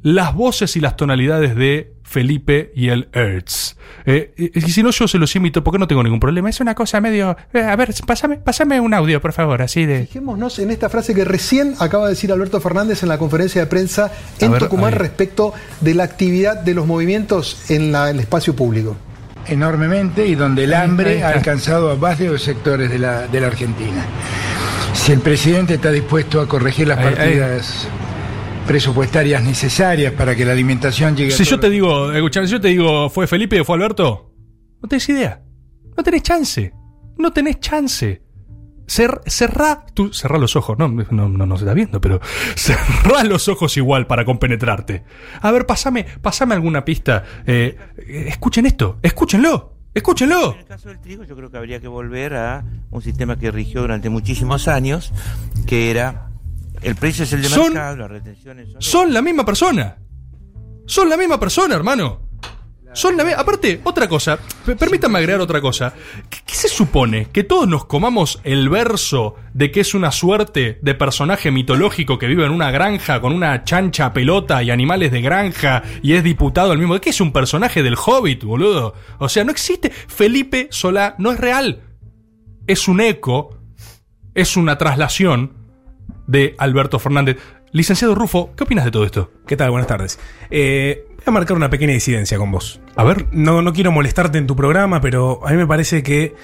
[0.02, 3.76] las voces y las tonalidades de Felipe y el Hertz.
[4.04, 6.50] Eh, y, y si no, yo se los imito porque no tengo ningún problema.
[6.50, 7.36] Es una cosa medio...
[7.54, 10.06] eh, a ver, pásame, pásame un audio, por favor, así de...
[10.06, 13.66] Fijémonos en esta frase que recién acaba de decir Alberto Fernández en la conferencia de
[13.68, 18.56] prensa en ver, Tucumán respecto de la actividad de los movimientos en la- el espacio
[18.56, 18.96] público.
[19.46, 24.04] Enormemente y donde el hambre ha alcanzado a varios sectores de la, de la Argentina.
[24.94, 27.14] Si el presidente está dispuesto a corregir las Ahí, ahí.
[27.14, 27.88] partidas
[28.66, 32.60] presupuestarias necesarias para que la alimentación llegue Si a yo te digo, escuchame, si yo
[32.60, 34.32] te digo, ¿fue Felipe o fue Alberto?
[34.80, 35.42] No tenés idea.
[35.96, 36.72] No tenés chance.
[37.18, 38.22] No tenés chance.
[38.86, 42.20] Cer- cerrá, tú cerrá los ojos, no, no, no nos está viendo, pero
[42.56, 45.04] cerrá los ojos igual para compenetrarte.
[45.40, 47.24] A ver, pasame, pasame alguna pista.
[47.46, 47.76] Eh,
[48.26, 50.52] escuchen esto, escúchenlo, escúchenlo.
[50.54, 53.50] En el caso del trigo yo creo que habría que volver a un sistema que
[53.50, 55.12] rigió durante muchísimos años,
[55.66, 56.28] que era
[56.82, 58.82] el precio es el de Son- mercado, las retenciones son...
[58.82, 59.96] Son la misma persona.
[60.86, 62.20] Son la misma persona, hermano.
[62.94, 64.38] Son la Aparte, otra cosa,
[64.78, 65.94] permítanme agregar otra cosa.
[66.28, 67.28] ¿Qué, qué se supone?
[67.32, 72.26] ¿Que todos nos comamos el verso de que es una suerte de personaje mitológico que
[72.26, 76.72] vive en una granja con una chancha pelota y animales de granja y es diputado
[76.72, 77.00] al mismo?
[77.00, 78.94] ¿Qué es un personaje del Hobbit, boludo?
[79.18, 79.90] O sea, no existe.
[79.90, 81.80] Felipe Solá no es real.
[82.66, 83.58] Es un eco,
[84.34, 85.54] es una traslación
[86.26, 87.38] de Alberto Fernández.
[87.72, 89.30] Licenciado Rufo, ¿qué opinas de todo esto?
[89.46, 89.70] ¿Qué tal?
[89.70, 90.20] Buenas tardes.
[90.50, 92.80] Eh, voy a marcar una pequeña disidencia con vos.
[92.96, 93.26] A ver.
[93.32, 96.34] No, no quiero molestarte en tu programa, pero a mí me parece que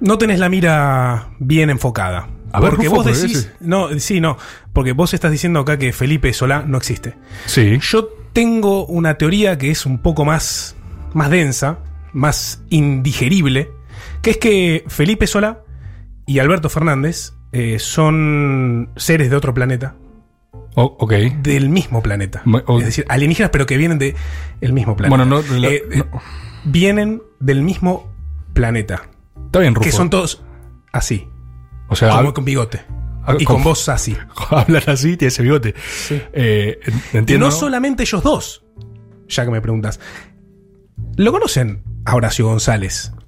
[0.00, 2.28] no tenés la mira bien enfocada.
[2.52, 3.50] A ver, porque Rufo, vos decís.
[3.60, 4.36] No, sí, no.
[4.72, 7.14] Porque vos estás diciendo acá que Felipe Solá no existe.
[7.46, 7.78] Sí.
[7.80, 10.76] Yo tengo una teoría que es un poco más,
[11.14, 11.78] más densa,
[12.12, 13.70] más indigerible,
[14.22, 15.62] que es que Felipe Solá
[16.26, 19.94] y Alberto Fernández eh, son seres de otro planeta.
[20.74, 21.12] Ok.
[21.42, 22.42] Del mismo planeta.
[22.44, 24.14] Ma- o- Es decir, alienígenas, pero que vienen del
[24.60, 25.16] el mismo planeta.
[25.24, 26.04] Bueno, no, la- Eh, eh,
[26.64, 28.12] Vienen del mismo
[28.52, 29.08] planeta.
[29.46, 29.84] Está bien, Rufo.
[29.84, 30.42] Que son todos
[30.92, 31.26] así.
[31.88, 32.82] O sea, como con bigote.
[33.38, 34.16] Y con- con voz así.
[34.50, 35.74] Hablan así, tiene ese bigote.
[36.10, 37.46] Eh, en- Y entiendo.
[37.46, 38.64] no solamente ellos dos,
[39.28, 39.98] ya que me preguntas.
[41.16, 43.12] ¿Lo conocen a Horacio González?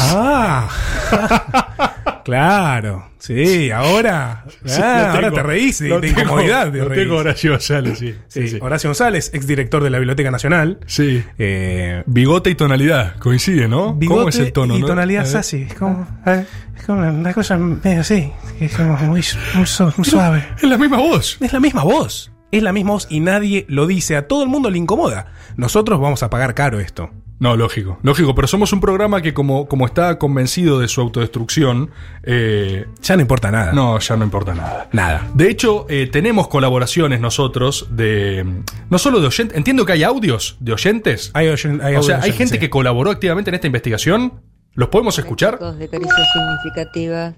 [0.00, 0.68] Ah,
[2.28, 6.70] claro, sí, ahora, Sí, ah, ahora te reís tengo, incomodidad.
[6.70, 7.02] te reís.
[7.04, 8.14] tengo Horacio González, sí.
[8.28, 8.58] Sí, Sí, sí.
[8.60, 10.78] Horacio González, exdirector de la Biblioteca Nacional.
[10.86, 11.22] Sí.
[11.38, 13.94] Eh, Bigote y tonalidad, coincide, ¿no?
[13.94, 14.76] bigote ¿Cómo es el tono?
[14.76, 14.86] y no?
[14.86, 19.22] tonalidad así, es como, es como una cosa medio así, es como muy,
[19.54, 20.44] muy su- muy suave.
[20.58, 21.38] Es la misma voz.
[21.40, 22.30] Es la misma voz.
[22.50, 24.16] Es la misma voz y nadie lo dice.
[24.16, 25.32] A todo el mundo le incomoda.
[25.56, 27.10] Nosotros vamos a pagar caro esto.
[27.40, 31.90] No, lógico, lógico, pero somos un programa que como, como está convencido de su autodestrucción,
[32.24, 33.72] eh, Ya no importa nada.
[33.72, 34.88] no, ya no importa nada.
[34.92, 35.28] Nada.
[35.34, 38.44] De hecho, eh, tenemos colaboraciones nosotros de...
[38.90, 41.30] No solo de oyentes, entiendo que hay audios de oyentes.
[41.34, 44.42] Hay, oyen- hay o sea, hay gente que colaboró activamente en esta investigación.
[44.74, 45.58] ¿Los podemos escuchar?
[45.58, 47.34] De caricias significativas.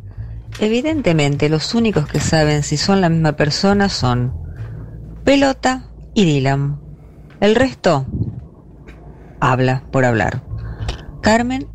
[0.61, 4.33] Evidentemente, los únicos que saben si son la misma persona son
[5.25, 5.85] Pelota
[6.15, 6.81] y Dylan.
[7.41, 8.07] El resto
[9.41, 10.43] habla por hablar.
[11.23, 11.67] Carmen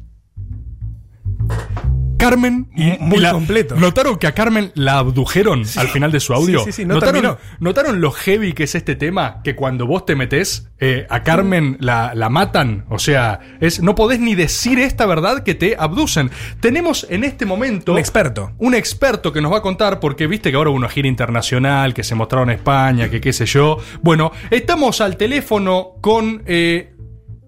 [2.17, 3.75] Carmen y Muy la- completo.
[3.75, 6.59] ¿Notaron que a Carmen la abdujeron al final de su audio?
[6.59, 7.37] Sí, sí, sí, no ¿Notaron.
[7.59, 9.41] ¿Notaron lo heavy que es este tema?
[9.43, 12.85] Que cuando vos te metés, eh, a Carmen la, la matan.
[12.89, 16.31] O sea, es, no podés ni decir esta verdad que te abducen.
[16.61, 17.91] Tenemos en este momento.
[17.91, 18.53] Un experto.
[18.57, 21.93] Un experto que nos va a contar, porque viste que ahora hubo una gira internacional,
[21.93, 23.77] que se mostraron en España, que qué sé yo.
[24.01, 26.94] Bueno, estamos al teléfono con eh,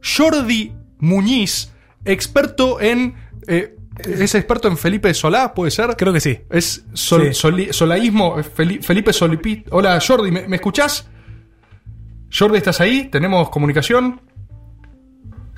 [0.01, 1.71] Jordi Muñiz,
[2.05, 3.15] experto en.
[3.47, 5.53] eh, ¿Es experto en Felipe Solá?
[5.55, 5.95] ¿Puede ser?
[5.97, 6.39] Creo que sí.
[6.51, 7.33] Es sol- Sí.
[7.33, 8.35] soli- solaísmo.
[8.37, 9.63] Feli- Felipe Solipi.
[9.71, 11.07] Hola, Jordi, ¿me, me escuchás?
[12.31, 13.05] Jordi, ¿estás ahí?
[13.09, 14.21] ¿Tenemos comunicación?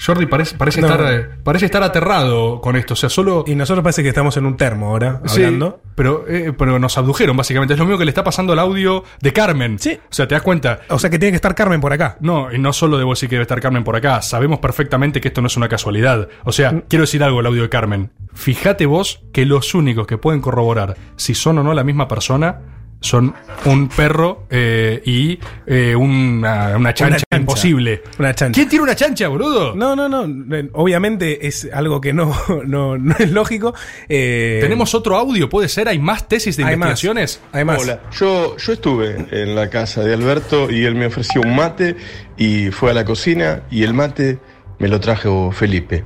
[0.03, 0.87] Jordi parece, parece, No.
[0.87, 2.93] estar, eh, parece estar aterrado con esto.
[2.93, 3.43] O sea, solo.
[3.47, 5.81] Y nosotros parece que estamos en un termo ahora, Sí, hablando.
[5.95, 7.73] pero, eh, pero nos abdujeron, básicamente.
[7.73, 9.77] Es lo mismo que le está pasando al audio de Carmen.
[9.79, 9.99] Sí.
[10.01, 10.79] O sea, ¿te das cuenta?
[10.89, 12.17] O sea que tiene que estar Carmen por acá.
[12.21, 14.21] No, y no solo debo decir que debe estar Carmen por acá.
[14.21, 16.27] Sabemos perfectamente que esto no es una casualidad.
[16.45, 16.83] O sea, Mm.
[16.87, 18.11] quiero decir algo el audio de Carmen.
[18.33, 22.59] Fíjate vos que los únicos que pueden corroborar si son o no la misma persona
[23.01, 23.33] son
[23.65, 27.37] un perro eh, y eh, una, una chancha chancha.
[27.37, 28.03] imposible.
[28.19, 28.55] Una chancha.
[28.57, 29.73] ¿Quién tiene una chancha, boludo?
[29.75, 30.25] No, no, no.
[30.55, 32.35] eh, Obviamente es algo que no,
[32.65, 33.73] no, no es lógico.
[34.09, 35.47] Eh, ¿Tenemos otro audio?
[35.49, 35.87] ¿Puede ser?
[35.87, 36.87] ¿Hay más tesis de Hay más.
[36.89, 37.41] investigaciones?
[37.53, 37.81] Hay más.
[37.81, 41.95] Hola, yo, yo estuve en la casa de Alberto y él me ofreció un mate
[42.37, 44.39] y fue a la cocina y el mate
[44.77, 46.03] me lo trajo Felipe.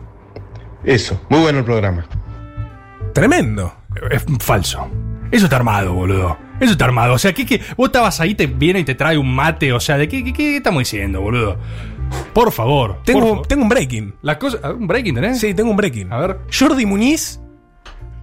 [0.83, 2.05] Eso, muy bueno el programa.
[3.13, 3.73] Tremendo.
[4.11, 4.89] Es falso.
[5.33, 6.37] Eso está armado, boludo.
[6.59, 7.13] Eso está armado.
[7.15, 7.59] O sea, ¿qué, qué?
[7.75, 9.73] vos estabas ahí, te viene y te trae un mate.
[9.73, 11.57] O sea, ¿de qué, qué, qué estamos diciendo, boludo?
[12.33, 12.97] Por favor.
[12.97, 13.47] por Tengo, favor.
[13.47, 14.13] tengo un breaking.
[14.21, 15.39] La cosa, ah, ¿Un breaking tenés?
[15.39, 16.13] Sí, tengo un breaking.
[16.13, 16.37] A ver.
[16.55, 17.39] Jordi Muñiz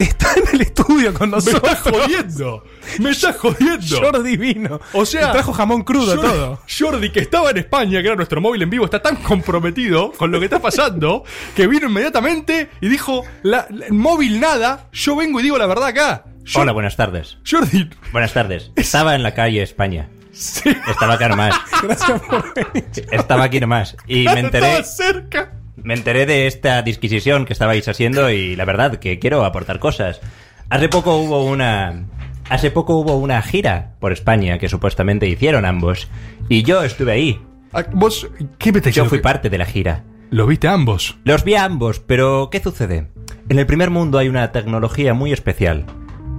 [0.05, 1.63] está en el estudio con Me nosotros.
[1.73, 2.65] estás jodiendo.
[2.99, 4.01] Me estás jodiendo.
[4.01, 4.81] Jordi vino.
[4.93, 6.61] O sea, trajo jamón crudo Jordi, todo.
[6.79, 10.31] Jordi, que estaba en España, que era nuestro móvil en vivo, está tan comprometido con
[10.31, 11.25] lo que está pasando
[11.55, 15.87] que vino inmediatamente y dijo: la, la- móvil nada, yo vengo y digo la verdad
[15.89, 16.25] acá.
[16.45, 17.39] Yo- Hola, buenas tardes.
[17.49, 18.73] Jordi, Buenas tardes.
[18.77, 20.09] Estaba en la calle España.
[20.33, 21.55] Estaba acá nomás.
[21.83, 22.85] Gracias por venir.
[23.11, 23.97] Estaba aquí nomás.
[24.07, 25.53] Y me enteré, estaba cerca.
[25.83, 30.21] Me enteré de esta disquisición que estabais haciendo y la verdad que quiero aportar cosas.
[30.69, 32.07] Hace poco hubo una...
[32.49, 36.09] Hace poco hubo una gira por España que supuestamente hicieron ambos.
[36.49, 37.41] Y yo estuve ahí.
[37.73, 38.29] Ah, ¿Vos
[38.59, 40.05] qué me Yo fui parte de la gira.
[40.31, 41.19] ¿Los viste a ambos?
[41.25, 43.09] Los vi a ambos, pero ¿qué sucede?
[43.49, 45.87] En el primer mundo hay una tecnología muy especial.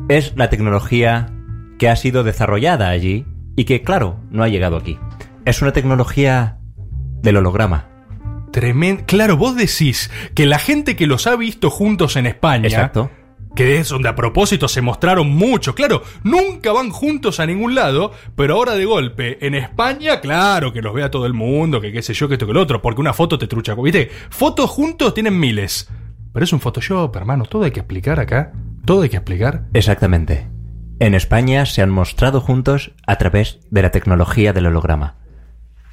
[0.10, 1.30] Es la tecnología
[1.78, 3.26] que ha sido desarrollada allí
[3.56, 4.98] y que, claro, no ha llegado aquí.
[5.46, 6.58] Es una tecnología
[7.22, 7.91] del holograma.
[8.52, 9.04] Tremendo.
[9.06, 12.68] Claro, vos decís que la gente que los ha visto juntos en España.
[12.68, 13.12] Exacto.
[13.56, 15.76] Que es donde a propósito se mostraron mucho.
[15.76, 20.82] Claro, nunca van juntos a ningún lado, pero ahora de golpe, en España, claro, que
[20.82, 23.02] los vea todo el mundo, que qué sé yo, que esto que lo otro, porque
[23.02, 23.76] una foto te trucha.
[23.76, 24.10] ¿Viste?
[24.30, 25.90] Fotos juntos tienen miles.
[26.34, 27.44] Pero es un Photoshop, hermano.
[27.44, 28.54] Todo hay que explicar acá.
[28.86, 29.66] Todo hay que explicar.
[29.74, 30.48] Exactamente.
[31.00, 35.16] En España se han mostrado juntos a través de la tecnología del holograma.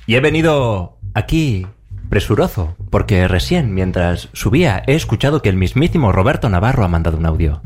[0.06, 1.66] Y he venido aquí
[2.08, 7.26] presuroso, porque recién, mientras subía, he escuchado que el mismísimo Roberto Navarro ha mandado un
[7.26, 7.62] audio.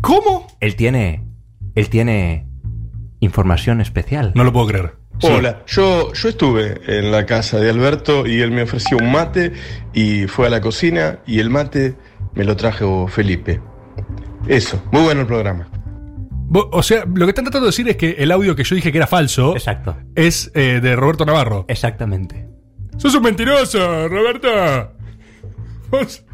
[0.00, 0.46] ¿Cómo?
[0.60, 1.22] Él tiene.
[1.74, 2.46] Él tiene.
[3.20, 4.32] información especial.
[4.34, 4.94] No lo puedo creer.
[5.22, 9.52] Hola, yo, yo estuve en la casa de Alberto y él me ofreció un mate
[9.92, 11.94] y fue a la cocina y el mate
[12.34, 13.60] me lo trajo Felipe.
[14.46, 15.68] Eso, muy bueno el programa.
[16.52, 18.92] O sea, lo que están tratando de decir es que el audio que yo dije
[18.92, 19.96] que era falso Exacto.
[20.14, 21.64] es eh, de Roberto Navarro.
[21.68, 22.48] Exactamente.
[22.96, 24.92] ¡Sos un mentiroso, Roberta!
[25.90, 26.24] Vos-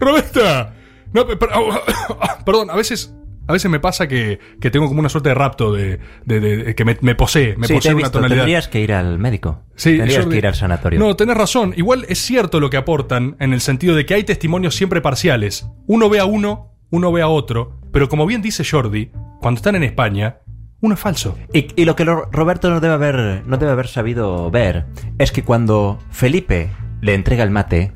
[0.00, 0.74] ¡Roberta!
[1.12, 1.50] No, pe- per-
[2.46, 3.14] perdón, a veces
[3.48, 6.74] A veces me pasa que, que tengo como una suerte de rapto de, de- de-
[6.76, 8.38] que me, me posee, me Sí, te posee una tonalidad.
[8.42, 9.64] tendrías que ir al médico.
[9.74, 11.00] Sí, tendrías que ir al sanatorio.
[11.00, 11.74] No, tenés razón.
[11.76, 15.66] Igual es cierto lo que aportan en el sentido de que hay testimonios siempre parciales.
[15.88, 19.74] Uno ve a uno, uno ve a otro, pero como bien dice Jordi, cuando están
[19.74, 20.38] en España,
[20.82, 21.38] uno falso.
[21.54, 24.84] Y, y lo que lo- Roberto no debe, haber, no debe haber sabido ver
[25.18, 26.68] es que cuando Felipe
[27.00, 27.92] le entrega el mate,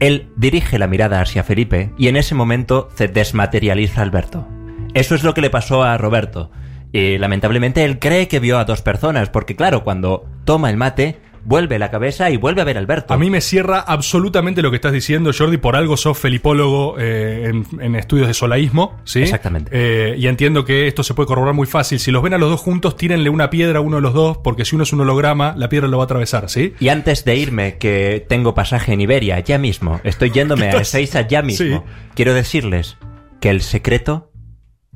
[0.00, 4.46] él dirige la mirada hacia Felipe y en ese momento se desmaterializa Alberto.
[4.92, 6.50] Eso es lo que le pasó a Roberto.
[6.92, 11.18] Y lamentablemente él cree que vio a dos personas, porque claro, cuando toma el mate,
[11.44, 13.14] vuelve la cabeza y vuelve a ver a Alberto.
[13.14, 15.56] A mí me cierra absolutamente lo que estás diciendo, Jordi.
[15.58, 19.22] Por algo sos felipólogo eh, en, en estudios de solaísmo, ¿sí?
[19.22, 19.70] Exactamente.
[19.72, 21.98] Eh, y entiendo que esto se puede corroborar muy fácil.
[21.98, 24.38] Si los ven a los dos juntos, tírenle una piedra a uno de los dos,
[24.38, 26.74] porque si uno es un holograma, la piedra lo va a atravesar, ¿sí?
[26.80, 30.74] Y antes de irme, que tengo pasaje en Iberia, ya mismo, estoy yéndome a.
[30.80, 31.92] Ezeiza ya mismo, Sí.
[32.14, 32.96] quiero decirles
[33.40, 34.30] que el secreto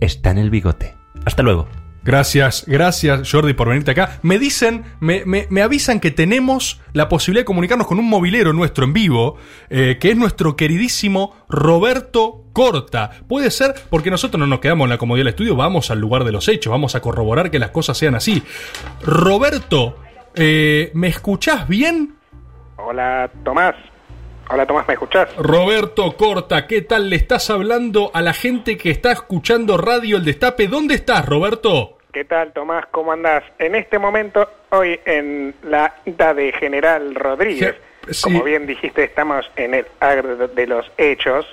[0.01, 0.95] está en el bigote.
[1.25, 1.69] Hasta luego.
[2.09, 4.19] Gracias, gracias Jordi por venirte acá.
[4.23, 8.55] Me dicen, me, me- me avisan que tenemos la posibilidad de comunicarnos con un movilero
[8.55, 9.37] nuestro en vivo,
[9.69, 13.11] eh, que es nuestro queridísimo Roberto Corta.
[13.29, 16.25] Puede ser porque nosotros no nos quedamos en la comodidad del estudio, vamos al lugar
[16.25, 18.43] de los hechos, vamos a corroborar que las cosas sean así.
[19.03, 19.99] Roberto,
[20.35, 22.15] eh, ¿me escuchás bien?
[22.79, 23.75] Hola, Tomás.
[24.49, 25.29] Hola, Tomás, ¿me escuchás?
[25.37, 27.11] Roberto Corta, ¿qué tal?
[27.11, 30.69] Le estás hablando a la gente que está escuchando Radio El Destape.
[30.69, 31.98] ¿Dónde estás, Roberto?
[32.13, 32.87] ¿Qué tal, Tomás?
[32.91, 33.45] ¿Cómo andás?
[33.59, 37.75] En este momento, hoy en la quinta de General Rodríguez,
[38.11, 38.23] Sí.
[38.23, 41.47] como bien dijiste, estamos en el agro de los hechos.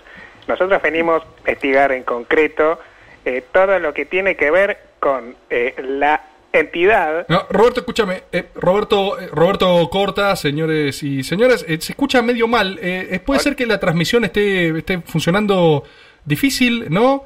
[0.48, 2.80] Nosotros venimos a investigar en concreto
[3.26, 6.22] eh, todo lo que tiene que ver con eh, la
[6.54, 8.24] entidad No, Roberto, escúchame.
[8.32, 12.80] eh, Roberto, eh, Roberto Corta, señores y señoras, eh, se escucha medio mal.
[12.82, 15.84] Eh, eh, puede ser que la transmisión esté, esté funcionando
[16.24, 17.26] difícil, ¿no?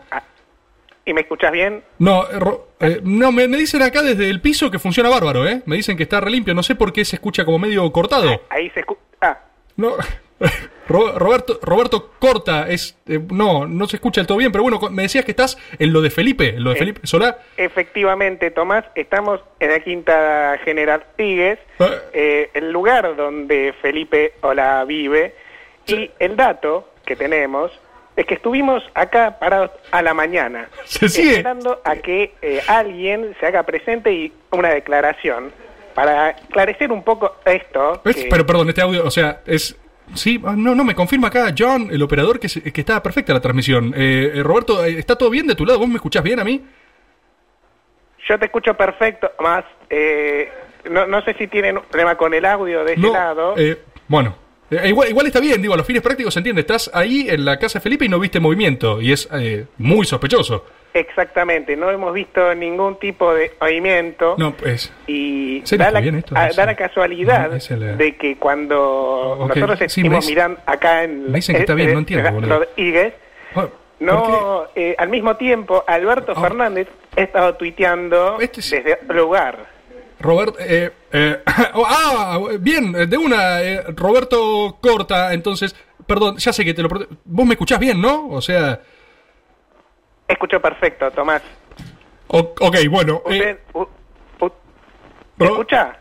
[1.06, 1.84] ¿Y me escuchás bien?
[1.98, 5.62] No, eh, eh, no me, me dicen acá desde el piso que funciona bárbaro, ¿eh?
[5.66, 6.54] Me dicen que está re limpio.
[6.54, 8.42] No sé por qué se escucha como medio cortado.
[8.50, 9.02] Ahí se escucha...
[9.22, 9.40] Ah,
[9.76, 9.94] No,
[10.88, 14.80] Ro- Roberto, Roberto Corta, es eh, no, no se escucha del todo bien, pero bueno,
[14.90, 17.38] me decías que estás en lo de Felipe, en lo de Eh, Felipe Solá.
[17.58, 21.60] Efectivamente, Tomás, estamos en la Quinta General Rodríguez,
[22.14, 25.36] eh, el lugar donde Felipe Ola vive,
[25.88, 27.72] y el dato que tenemos
[28.16, 31.32] es que estuvimos acá parados a la mañana, Se sigue.
[31.38, 35.52] esperando a que eh, alguien se haga presente y una declaración
[35.96, 38.02] para esclarecer un poco esto.
[38.06, 38.16] ¿Ves?
[38.16, 39.78] que- Pero perdón, este audio, o sea, es...
[40.16, 43.32] Sí, ah, no, no, me confirma acá John, el operador, que, se- que está perfecta
[43.32, 43.94] la transmisión.
[43.96, 45.78] Eh, eh, Roberto, eh, ¿está todo bien de tu lado?
[45.78, 46.66] ¿Vos me escuchás bien a mí?
[48.28, 50.52] Yo te escucho perfecto, más eh,
[50.90, 53.54] no, no sé si tienen un problema con el audio de ese No, lado.
[53.58, 54.36] eh, bueno,
[54.86, 56.62] igual, igual está bien, digo, a los fines prácticos se entiende.
[56.62, 60.06] Estás ahí en la casa de Felipe y no viste movimiento, y es eh, muy
[60.06, 60.66] sospechoso.
[60.94, 64.92] Exactamente, no hemos visto ningún tipo de movimiento No, pues...
[65.06, 66.36] y ¿Se da la, bien esto?
[66.36, 71.32] a- da el- la casualidad no, el- de que cuando nosotros estuvimos mirando acá en
[71.32, 72.60] me dicen que está bien, no entiendo, boludo.
[72.60, 73.14] Rodríguez,
[74.00, 76.42] no, eh, al mismo tiempo Alberto Ah.
[76.42, 79.79] Fernández ha estado tuiteando Este desde el lugar.
[80.20, 81.44] Robert, eh, eh,
[81.74, 86.90] oh, ah, bien, de una, eh, Roberto Corta, entonces, perdón, ya sé que te lo...
[87.26, 88.28] Vos me escuchás bien, ¿no?
[88.30, 88.82] O sea...
[90.28, 91.42] Escucho perfecto, Tomás.
[92.28, 93.22] o- ok, bueno.
[93.30, 94.52] eh, Usted, u- u-
[95.38, 95.98] ¿Me escucha?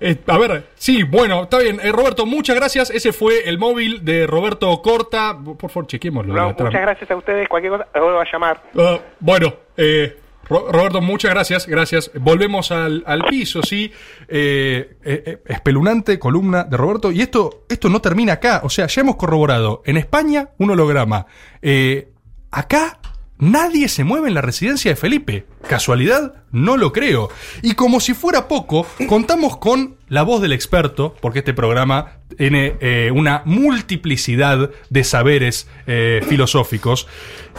[0.00, 1.78] eh, a ver, sí, bueno, está bien.
[1.82, 2.88] Eh, Roberto, muchas gracias.
[2.90, 5.36] Ese fue el móvil de Roberto Corta.
[5.58, 6.32] Por favor, chequémoslo.
[6.32, 7.48] No, muchas gracias a ustedes.
[7.48, 8.62] Cualquier cosa, lo vuelvo a llamar.
[8.78, 10.16] Ah, bueno, eh,
[10.52, 12.10] Roberto, muchas gracias, gracias.
[12.14, 13.92] Volvemos al, al piso, sí.
[14.28, 17.12] Eh, eh, eh, espelunante columna de Roberto.
[17.12, 18.60] Y esto, esto no termina acá.
[18.64, 19.82] O sea, ya hemos corroborado.
[19.84, 21.26] En España, un holograma.
[21.60, 22.12] Eh,
[22.50, 22.98] acá,
[23.38, 25.46] nadie se mueve en la residencia de Felipe.
[25.68, 26.44] ¿Casualidad?
[26.52, 27.28] No lo creo.
[27.62, 32.76] Y como si fuera poco, contamos con la voz del experto, porque este programa tiene
[32.80, 37.08] eh, una multiplicidad de saberes eh, filosóficos.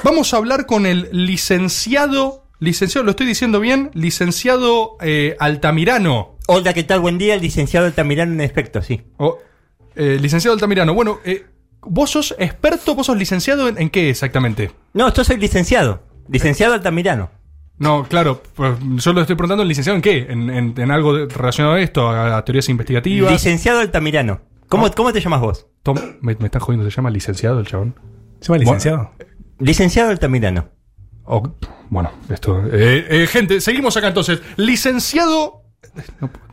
[0.04, 6.38] Vamos a hablar con el licenciado, licenciado, lo estoy diciendo bien, licenciado eh, Altamirano.
[6.47, 6.99] Hola, ¿qué tal?
[6.99, 9.01] Buen día, el licenciado Altamirano en aspecto, sí.
[9.18, 9.38] Oh,
[9.95, 11.45] eh, licenciado Altamirano, bueno, eh,
[11.82, 14.72] vos sos experto, vos sos licenciado en, en qué exactamente?
[14.93, 16.03] No, yo soy licenciado.
[16.30, 17.30] Licenciado Altamirano.
[17.80, 20.18] No, claro, pues, yo lo estoy preguntando, ¿licenciado en qué?
[20.30, 22.07] ¿En, en- en algo de- relacionado a esto?
[22.09, 23.32] ¿A, a teorías investigativas?
[23.32, 24.41] Licenciado Altamirano.
[24.70, 25.68] ¿Cómo, ¿Cómo te llamas vos?
[25.84, 27.95] Tom, me, me están jodiendo, ¿se llama licenciado el chabón?
[28.39, 29.11] ¿Se llama licenciado?
[29.59, 30.70] Licenciado Altamirano.
[31.90, 32.64] Bueno, esto.
[32.72, 34.42] eh, eh, gente, seguimos acá entonces.
[34.58, 35.64] Licenciado.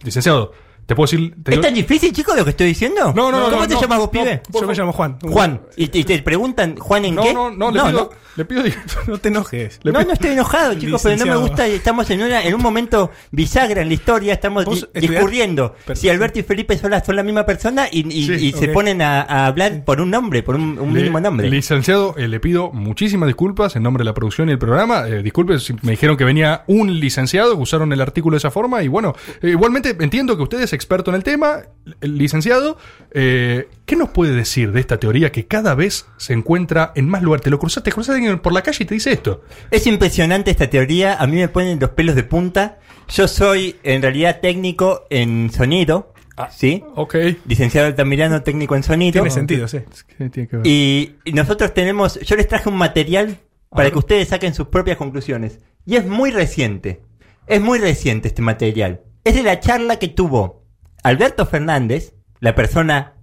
[0.03, 0.53] licenciado,
[0.91, 1.31] Te puedo decir.
[1.45, 3.13] te ¿Es digo- tan difícil, chico, lo que estoy diciendo?
[3.15, 4.43] No, no, no, ¿Cómo no, te no, llamas vos, no, pibe?
[4.53, 5.19] Yo me llamo Juan.
[5.23, 5.61] Juan.
[5.77, 7.33] ¿Y te, y te preguntan, Juan, en No, qué?
[7.33, 8.75] no, no, le pido, le pido
[9.07, 9.79] No te enojes.
[9.85, 11.65] Le No, pido- no estoy enojado, chicos, pero no me gusta.
[11.69, 14.33] Estamos en, una, en un momento bisagra en la historia.
[14.33, 18.47] Estamos di- discurriendo si Alberto y Felipe Sola son la misma persona y, y- Sí,
[18.49, 21.49] y se ponen a, a hablar por un nombre, por un, un Le- mínimo nombre.
[21.49, 25.07] Licenciado, eh, le pido muchísimas disculpas en nombre de la producción y el programa.
[25.07, 28.51] Eh, disculpe si me dijeron que venía un licenciado, que usaron el artículo de esa
[28.51, 28.83] forma.
[28.83, 31.63] Y bueno, eh, igualmente entiendo que usted es experto en el tema,
[32.01, 32.79] el licenciado.
[33.13, 37.23] eh, ¿Qué nos puede decir de esta teoría que cada vez se encuentra en más
[37.23, 37.45] lugares?
[37.45, 39.43] Te lo cruzaste, te cruzaste por la calle y te dice esto.
[39.71, 42.79] Es impresionante esta teoría, a mí me ponen los pelos de punta.
[43.09, 46.15] Yo soy en realidad técnico en sonido,
[46.51, 46.83] ¿sí?
[46.95, 47.17] Ok.
[47.47, 49.13] Licenciado Altamirano, técnico en sonido.
[49.13, 49.79] Tiene sentido, sí.
[50.17, 50.67] ¿Qué tiene que ver?
[50.67, 53.39] Y, y nosotros tenemos, yo les traje un material
[53.71, 55.59] para que ustedes saquen sus propias conclusiones.
[55.85, 57.03] Y es muy reciente,
[57.47, 59.03] es muy reciente este material.
[59.25, 60.60] Es de la charla que tuvo
[61.03, 63.15] Alberto Fernández, la persona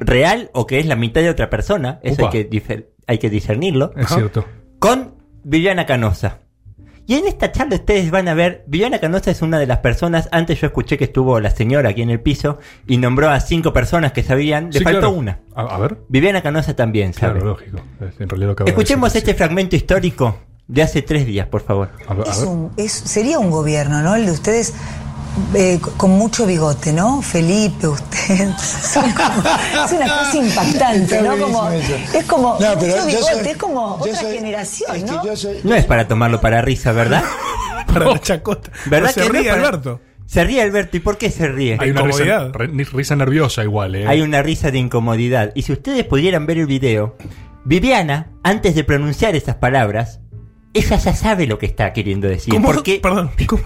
[0.00, 3.92] real o que es la mitad de otra persona, eso hay que, hay que discernirlo,
[3.96, 4.44] Es cierto.
[4.78, 6.38] con Viviana Canosa.
[7.06, 10.28] Y en esta charla ustedes van a ver, Viviana Canosa es una de las personas,
[10.30, 13.72] antes yo escuché que estuvo la señora aquí en el piso y nombró a cinco
[13.72, 15.14] personas que sabían, le Sí, faltó claro.
[15.14, 15.40] una.
[15.56, 15.98] A, a ver.
[16.08, 17.40] Viviana Canosa también sabe.
[17.40, 17.78] Claro, lógico.
[18.00, 19.28] Es En realidad lo que acabo de Escuchemos decir.
[19.28, 21.90] este fragmento histórico de hace tres días, por favor.
[22.06, 24.14] A ver, a Es un- es- sería un gobierno, ¿no?
[24.14, 24.72] El de ustedes
[25.54, 27.22] eh, con mucho bigote, ¿no?
[27.22, 28.50] Felipe, usted.
[28.58, 29.42] Son como-
[29.84, 31.36] es una cosa impactante, ¿no?
[31.38, 35.22] Como, es como No, pero mucho yo bigote, soy- es como otra soy- generación, ¿no?
[35.64, 37.24] No es para tomarlo para risa, ¿verdad?
[37.86, 38.70] Para la chacota.
[38.86, 40.00] ¿Verdad se que no es ríe Alberto.
[40.24, 40.96] Se ríe Alberto.
[40.96, 41.76] ¿Y por qué se ríe?
[41.80, 42.52] Hay una risa,
[42.92, 44.06] risa nerviosa igual, ¿eh?
[44.06, 45.50] Hay una risa de incomodidad.
[45.56, 47.16] Y si ustedes pudieran ver el video,
[47.64, 50.20] Viviana, antes de pronunciar esas palabras,
[50.72, 52.54] ella ya sabe lo que está queriendo decir.
[52.54, 52.68] ¿Cómo?
[52.70, 53.32] Porque Perdón.
[53.48, 53.62] ¿cómo?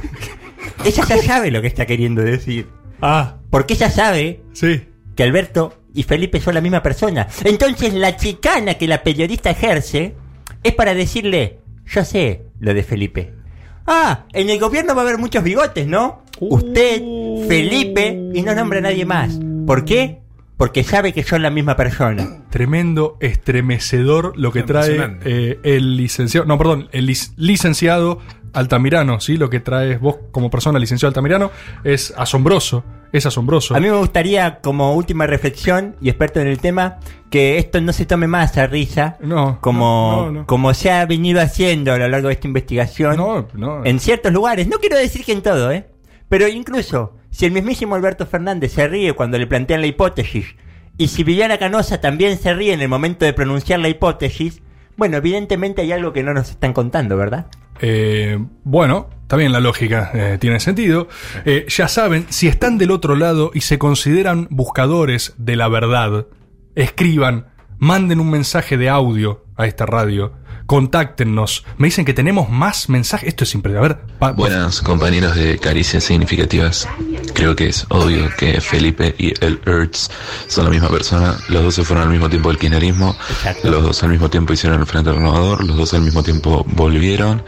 [0.84, 2.68] Ella ya sabe lo que está queriendo decir.
[3.00, 4.82] Ah, Porque ella sabe sí.
[5.14, 7.28] que Alberto y Felipe son la misma persona.
[7.44, 10.14] Entonces la chicana que la periodista ejerce
[10.62, 13.34] es para decirle, yo sé lo de Felipe.
[13.86, 16.22] Ah, en el gobierno va a haber muchos bigotes, ¿no?
[16.40, 17.00] Usted,
[17.48, 19.38] Felipe y no nombra a nadie más.
[19.66, 20.20] ¿Por qué?
[20.56, 22.44] Porque sabe que son la misma persona.
[22.50, 28.20] Tremendo, estremecedor lo que trae eh, el licenciado, no, perdón, el lic- licenciado
[28.52, 29.36] Altamirano, ¿sí?
[29.36, 31.50] Lo que traes vos como persona, licenciado Altamirano,
[31.82, 33.74] es asombroso, es asombroso.
[33.74, 36.98] A mí me gustaría, como última reflexión y experto en el tema,
[37.30, 40.46] que esto no se tome más a risa, No, como, no, no.
[40.46, 43.16] como se ha venido haciendo a lo largo de esta investigación.
[43.16, 43.84] No, no.
[43.84, 44.68] en ciertos lugares.
[44.68, 45.88] No quiero decir que en todo, ¿eh?
[46.28, 50.54] Pero incluso, si el mismísimo Alberto Fernández se ríe cuando le plantean la hipótesis,
[50.96, 54.62] y si Viviana Canosa también se ríe en el momento de pronunciar la hipótesis,
[54.96, 57.46] bueno, evidentemente hay algo que no nos están contando, ¿verdad?
[57.80, 61.08] Eh, bueno, bien la lógica, eh, tiene sentido.
[61.44, 66.26] Eh, ya saben, si están del otro lado y se consideran buscadores de la verdad,
[66.76, 70.34] escriban, manden un mensaje de audio a esta radio,
[70.66, 71.64] contáctenos.
[71.78, 73.28] Me dicen que tenemos más mensajes.
[73.28, 74.02] Esto es impresionante.
[74.20, 76.88] A ver, Buenas compañeros de Caricias Significativas.
[77.34, 80.10] Creo que es obvio que Felipe y el Ertz
[80.48, 81.36] son la misma persona.
[81.48, 83.16] Los dos se fueron al mismo tiempo del kirchnerismo.
[83.62, 85.64] Los dos al mismo tiempo hicieron el Frente Renovador.
[85.64, 87.42] Los dos al mismo tiempo volvieron.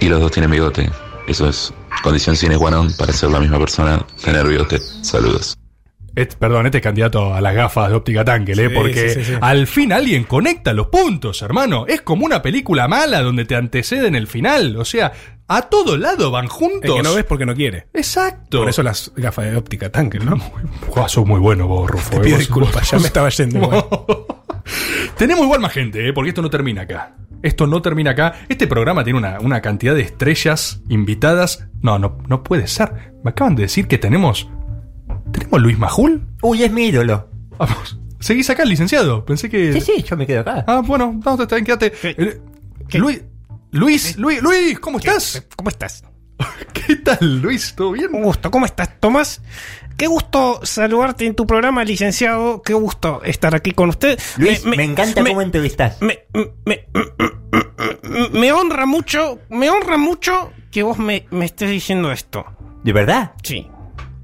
[0.00, 0.90] Y los dos tienen bigote.
[1.26, 4.78] Eso es condición sine qua non para ser la misma persona, tener bigote.
[5.02, 5.56] Saludos.
[6.16, 8.70] Et- perdón, este es candidato a las gafas de óptica tanque, ¿eh?
[8.70, 9.38] Porque sí, sí, sí.
[9.40, 11.86] al fin alguien conecta los puntos, hermano.
[11.88, 14.76] Es como una película mala donde te anteceden el final.
[14.76, 15.12] O sea,
[15.48, 16.96] a todo lado van El juntos.
[16.96, 17.88] que no ves porque no quiere.
[17.92, 18.60] Exacto.
[18.60, 20.36] Por eso las gafas de óptica tanque, ¿no?
[20.94, 22.20] Buah, sos muy bueno vos, Rufo.
[22.20, 23.58] Te eh, disculpas, vos- ya me estaba yendo.
[23.58, 23.84] igual.
[25.16, 26.12] Tenemos igual más gente, ¿eh?
[26.12, 27.16] porque esto no termina acá.
[27.42, 28.34] Esto no termina acá.
[28.48, 31.66] Este programa tiene una, una cantidad de estrellas invitadas.
[31.82, 33.12] No, no, no puede ser.
[33.22, 34.48] Me acaban de decir que tenemos.
[35.32, 36.22] ¿Tenemos Luis Majul?
[36.42, 37.28] Uy, es mi ídolo.
[37.58, 37.98] Vamos.
[38.20, 39.24] ¿Seguís acá, licenciado?
[39.24, 39.72] Pensé que.
[39.74, 40.64] Sí, sí, yo me quedo acá.
[40.66, 41.92] Ah, bueno, no, está bien, quédate.
[42.02, 42.40] Eh,
[42.94, 43.22] Luis,
[43.70, 45.46] Luis, Luis, Luis, ¿cómo estás?
[45.56, 46.04] ¿Cómo estás?
[46.72, 47.74] ¿Qué tal, Luis?
[47.76, 48.14] ¿Todo bien?
[48.14, 49.42] Un gusto, ¿cómo estás, Tomás?
[49.96, 52.62] Qué gusto saludarte en tu programa, licenciado.
[52.62, 54.18] Qué gusto estar aquí con usted.
[54.38, 56.00] Luis, me, encanta cómo entrevistas.
[56.00, 56.24] Me,
[56.64, 56.86] me,
[58.32, 62.44] me honra mucho, me honra mucho que vos me, me estés diciendo esto.
[62.82, 63.32] ¿De verdad?
[63.42, 63.68] Sí.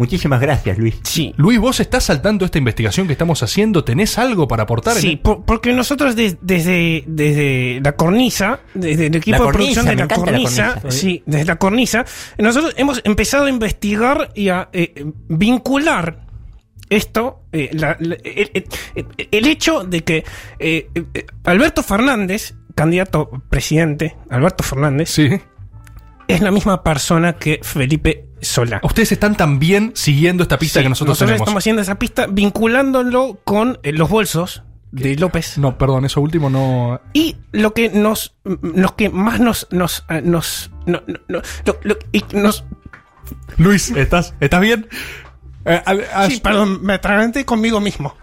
[0.00, 0.98] Muchísimas gracias, Luis.
[1.02, 1.34] Sí.
[1.36, 3.84] Luis, vos estás saltando esta investigación que estamos haciendo.
[3.84, 4.96] ¿Tenés algo para aportar?
[4.96, 9.52] en Sí, por- porque nosotros de- desde, desde la cornisa, desde el equipo La de
[9.52, 10.90] cornisa, producción de la cornisa, cornisa.
[10.98, 12.04] sí, desde la cornisa,
[12.38, 16.26] nosotros hemos empezado a investigar y a eh, vincular
[16.88, 18.50] esto, eh, la- la- el,
[18.94, 20.24] el- el hecho de que
[20.58, 25.28] eh, eh, Alberto Fernández, candidato presidente, Alberto Fernández, Sí.
[26.26, 28.80] es la misma persona que Felipe Solá.
[28.82, 31.40] Ustedes están también siguiendo esta pista Sí, que nosotros, tenemos.
[31.40, 34.62] estamos haciendo esa pista vinculándolo con eh, los bolsos
[34.92, 35.56] de López.
[35.58, 37.00] No, perdón, eso último no.
[37.12, 38.34] Y lo que nos.
[38.44, 39.66] Los que más nos.
[39.70, 40.04] nos.
[40.08, 40.70] eh, nos.
[40.86, 42.64] no- no- no- lo- lo- y nos
[43.58, 44.88] Luis, ¿estás, ¿estás bien?
[45.64, 48.16] Eh, al- al- sí, perdón, me atraganté conmigo mismo.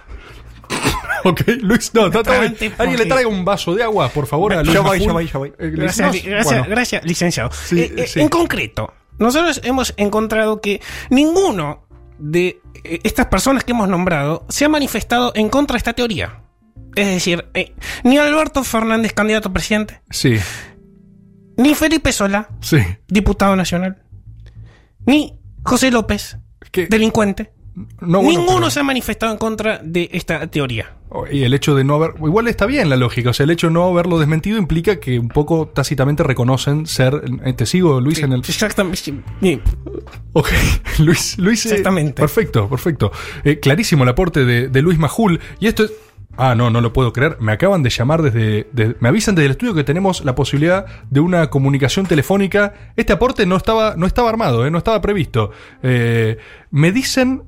[1.24, 2.55] Ok, Luis, no, no, está bien.
[2.78, 4.74] Alguien le traiga un vaso de agua, por favor, a Luis.
[4.74, 5.49] Yo voy, yo voy, voy.
[5.57, 6.65] Eh, Gracias, no, li- gracias, bueno.
[6.70, 7.49] gracias, licenciado.
[7.51, 8.20] Sí, Eh, eh, sí.
[8.22, 11.88] En concreto, nosotros hemos encontrado que ninguno
[12.20, 16.41] de eh, estas personas que hemos nombrado se ha manifestado en contra de esta teoría.
[16.95, 20.38] Es decir, eh, ni Alberto Fernández, candidato a presidente, Sí,
[21.57, 22.80] ni Felipe Solá, sí.
[23.07, 24.03] diputado nacional,
[25.05, 26.38] ni José López,
[26.89, 27.53] delincuente.
[28.02, 30.94] No, bueno, Ninguno pero- se ha manifestado en conra de esta teoría.
[31.32, 32.12] Y el hecho de no haber.
[32.18, 33.30] Igual está bien la lógica.
[33.30, 37.22] O sea, el hecho de no haberlo desmentido implica que un poco tácitamente reconocen ser.
[37.46, 38.40] eh, Te sigo, Luis, en el.
[38.40, 39.20] Exactamente.
[40.34, 40.48] Ok,
[41.00, 41.66] Luis, Luis.
[41.66, 42.22] eh, Exactamente.
[42.22, 43.12] perfecto, perfecto.
[43.44, 45.40] Eh, clarísimo el aporte de, de Luis Majul.
[45.60, 45.94] Y esto es.
[46.40, 47.38] Ah, no, no lo puedo creer.
[47.40, 50.86] Me acaban de llamar desde, de- Me avisan desde el estudio que tenemos la posibilidad
[51.10, 52.74] de una comunicación telefónica.
[52.96, 55.52] Este aporte no estaba, no estaba armado, eh, no estaba previsto.
[55.84, 56.38] Eh,
[56.72, 57.44] me dicen.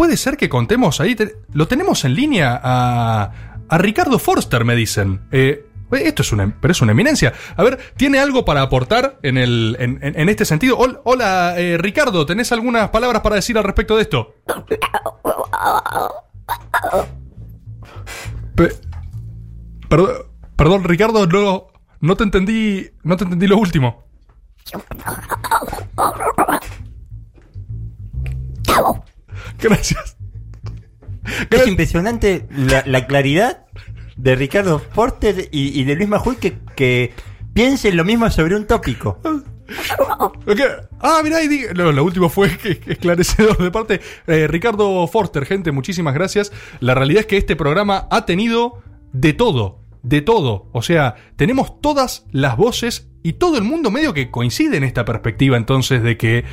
[0.00, 1.14] Puede ser que contemos ahí.
[1.14, 3.32] te- lo tenemos en línea a.
[3.68, 5.28] A Ricardo Forster, me dicen.
[5.30, 7.34] Eh, esto es una, pero es una eminencia.
[7.54, 10.78] A ver, ¿tiene algo para aportar en, el, en, este sentido?
[10.78, 14.36] Hol- hola, eh, Ricardo, ¿tenés algunas palabras para decir al respecto de esto?
[18.56, 18.72] Pe-
[19.90, 20.10] perdón,
[20.56, 21.66] perdón, Ricardo, no,
[22.00, 24.06] no te entendí, no te entendí lo último.
[29.62, 30.16] Gracias.
[31.50, 33.66] Es impresionante la, la claridad
[34.16, 37.12] de Ricardo Porter y, y de Luis Majul que, que
[37.54, 39.18] piensen lo mismo sobre un tópico.
[41.00, 44.00] Ah, mirá, y lo, lo último fue que- que esclarecedor de parte.
[44.26, 46.52] Eh, Ricardo Forster, gente, muchísimas gracias.
[46.80, 48.82] La realidad es que este programa ha tenido
[49.12, 50.68] de todo, de todo.
[50.72, 55.04] O sea, tenemos todas las voces y todo el mundo medio que coincide en esta
[55.04, 56.44] perspectiva entonces de que...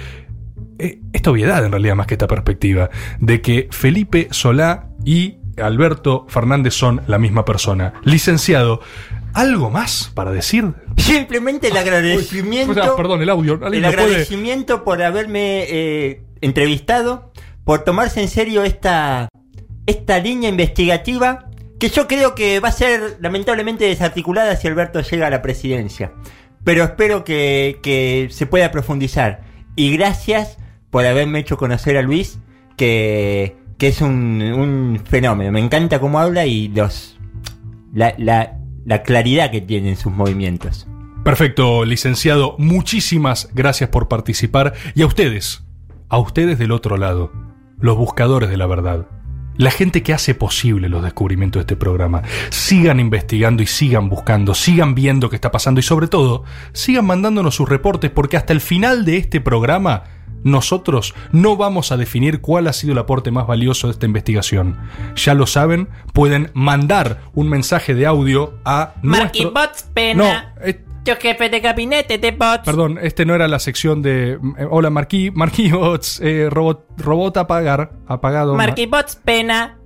[0.80, 6.25] eh, esta obviedad en realidad más que esta perspectiva, de que Felipe Solá y Alberto
[6.30, 7.93] Fernández son la misma persona.
[8.03, 8.82] Licenciado,
[9.34, 10.73] ¿algo más para decir?
[10.97, 12.71] Simplemente el agradecimiento.
[12.71, 13.55] O sea, perdón, el audio.
[13.55, 17.32] El ¿Alguien lo puede- agradecimiento por haberme eh, entrevistado,
[17.63, 19.30] por tomarse en serio esta,
[19.86, 21.49] esta línea investigativa
[21.80, 26.11] que yo creo que va a ser lamentablemente desarticulada si Alberto llega a la presidencia.
[26.63, 29.41] Pero espero que, que se pueda profundizar.
[29.75, 30.57] Y gracias
[30.89, 32.39] por haberme hecho conocer a Luis,
[32.75, 35.51] que, que es un, un fenómeno.
[35.51, 37.17] Me encanta cómo habla y los
[37.93, 40.88] la, la, la claridad que tiene en sus movimientos.
[41.23, 42.55] Perfecto, licenciado.
[42.57, 44.73] Muchísimas gracias por participar.
[44.95, 45.63] Y a ustedes,
[46.07, 47.31] a ustedes del otro lado,
[47.79, 49.07] los buscadores de la verdad,
[49.57, 54.53] la gente que hace posible los descubrimientos de este programa, sigan investigando y sigan buscando,
[54.53, 58.61] sigan viendo qué está pasando y sobre todo, sigan mandándonos sus reportes porque hasta el
[58.61, 60.03] final de este programa
[60.43, 64.77] nosotros no vamos a definir cuál ha sido el aporte más valioso de esta investigación.
[65.15, 69.51] Ya lo saben, pueden mandar un mensaje de audio a Marky nuestro...
[69.51, 70.53] Bots Pena.
[70.55, 72.63] No, eh, Yo jefe de gabinete de bots.
[72.65, 74.33] Perdón, este no era la sección de.
[74.33, 78.55] eh, hola, Marquí, Marquí Bots, eh, robot, robot apagar, apagado.
[78.55, 79.79] Marky Bots Pena.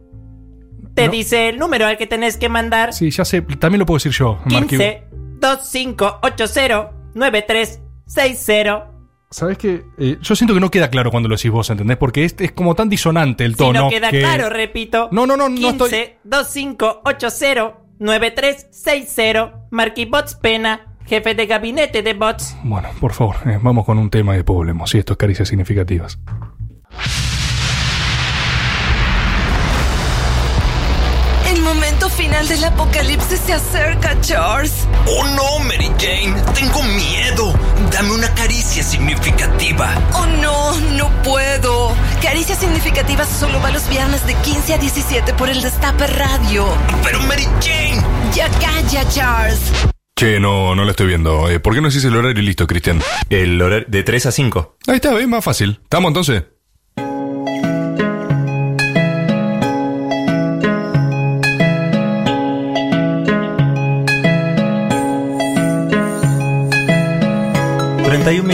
[0.94, 2.92] Te dice el número al que tenés que mandar.
[2.94, 4.40] Sí, ya sé, también lo puedo decir yo.
[4.46, 4.78] Marquí.
[4.78, 5.04] 15
[5.40, 8.91] 2580 9360.
[9.32, 9.84] ¿Sabes qué?
[9.98, 11.96] Eh, yo siento que no queda claro cuando lo decís vos, ¿entendés?
[11.98, 13.84] Porque es, es como tan disonante el Si tono.
[13.84, 15.08] no queda que- claro, repito.
[15.12, 19.68] No, no, no, no 15 2580 9360.
[19.72, 20.88] Marky Bots Pena.
[21.06, 22.56] Jefe de gabinete de bots.
[22.64, 24.90] Bueno, por favor, eh, vamos con un tema y después volvemos.
[24.90, 26.20] Sí, esto es caricias significativas.
[32.42, 34.88] Final del apocalipsis se acerca, Charles.
[35.08, 37.54] Oh no, Mary Jane, tengo miedo.
[37.92, 39.94] Dame una caricia significativa.
[40.14, 41.96] Oh no, no puedo.
[42.22, 46.66] Caricias significativas solo va los viernes de 15 a 17 por el Destape Radio.
[47.04, 48.02] Pero Mary Jane.
[48.34, 49.60] Ya calla, Charles.
[50.16, 51.50] Che, no, no lo estoy viendo.
[51.50, 53.02] Eh, ¿Por qué no decís el horario y listo, Cristian?
[53.30, 54.78] El horario de 3 a 5.
[54.88, 55.80] Ahí está, es más fácil.
[55.84, 56.44] ¿Estamos entonces?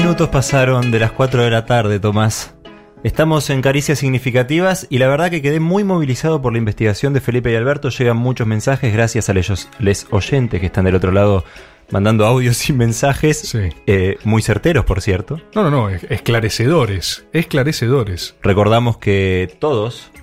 [0.08, 2.56] Minutos pasaron de las 4 de la tarde, Tomás.
[3.04, 7.20] Estamos en Caricias Significativas y la verdad que quedé muy movilizado por la investigación de
[7.20, 7.90] Felipe y Alberto.
[7.90, 11.44] Llegan muchos mensajes gracias a los les oyentes que están del otro lado
[11.92, 13.54] mandando audios y mensajes
[13.86, 15.42] eh, muy certeros, por cierto.
[15.54, 18.38] No, no, no, es- esclarecedores, esclarecedores.
[18.42, 20.14] Recordamos que todos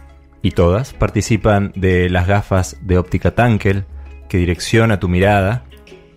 [0.41, 3.85] y todas participan de las gafas de óptica Tankel
[4.31, 5.65] que direcciona tu mirada.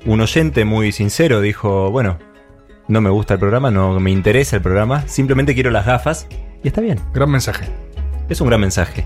[0.05, 2.17] Un oyente muy sincero dijo, bueno,
[2.87, 6.27] no me gusta el programa, no me interesa el programa, simplemente quiero las gafas
[6.63, 6.99] y está bien.
[7.13, 7.65] Gran mensaje.
[8.29, 9.05] Es un gran mensaje.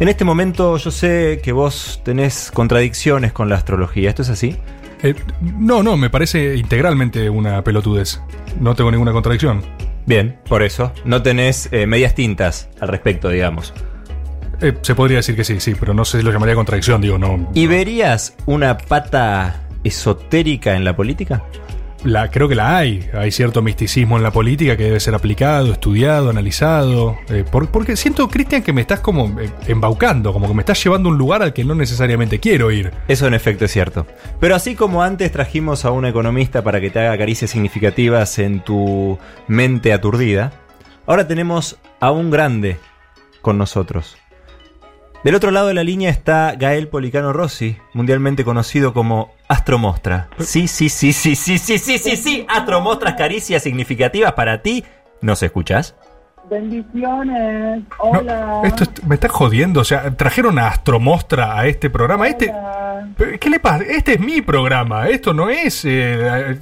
[0.00, 4.56] En este momento yo sé que vos tenés contradicciones con la astrología, ¿esto es así?
[5.02, 8.20] Eh, no, no, me parece integralmente una pelotudez.
[8.58, 9.62] No tengo ninguna contradicción.
[10.06, 10.92] Bien, por eso.
[11.04, 13.72] No tenés eh, medias tintas al respecto, digamos.
[14.60, 17.18] Eh, se podría decir que sí, sí, pero no sé si lo llamaría contradicción, digo,
[17.18, 17.50] no.
[17.54, 21.42] ¿Y verías una pata esotérica en la política?
[22.30, 23.08] Creo que la hay.
[23.14, 27.18] Hay cierto misticismo en la política que debe ser aplicado, estudiado, analizado.
[27.30, 30.82] Eh, por- porque siento, Cristian, que me estás como eh, embaucando, como que me estás
[30.84, 32.92] llevando a un lugar al que no necesariamente quiero ir.
[33.08, 34.06] Eso en efecto es cierto.
[34.38, 38.60] Pero así como antes trajimos a un economista para que te haga caricias significativas en
[38.60, 39.18] tu
[39.48, 40.52] mente aturdida,
[41.06, 42.76] ahora tenemos a un grande
[43.40, 44.16] con nosotros.
[45.24, 50.28] Del otro lado de la línea está Gael Policano Rossi, mundialmente conocido como Astromostra.
[50.38, 52.46] Sí, sí, sí, sí, sí, sí, sí, sí, sí.
[52.48, 54.84] Astromostras caricias significativas para ti.
[55.20, 55.94] ¿Nos escuchás?
[56.50, 57.82] Bendiciones.
[57.98, 58.60] Hola.
[58.64, 62.28] Esto es- me está jodiendo, o sea, trajeron a Astromostra a este programa.
[62.28, 62.52] Este,
[63.16, 63.84] Pero, ¿Qué le pasa?
[63.84, 65.84] Este es mi programa, esto no es...
[65.84, 66.58] eh,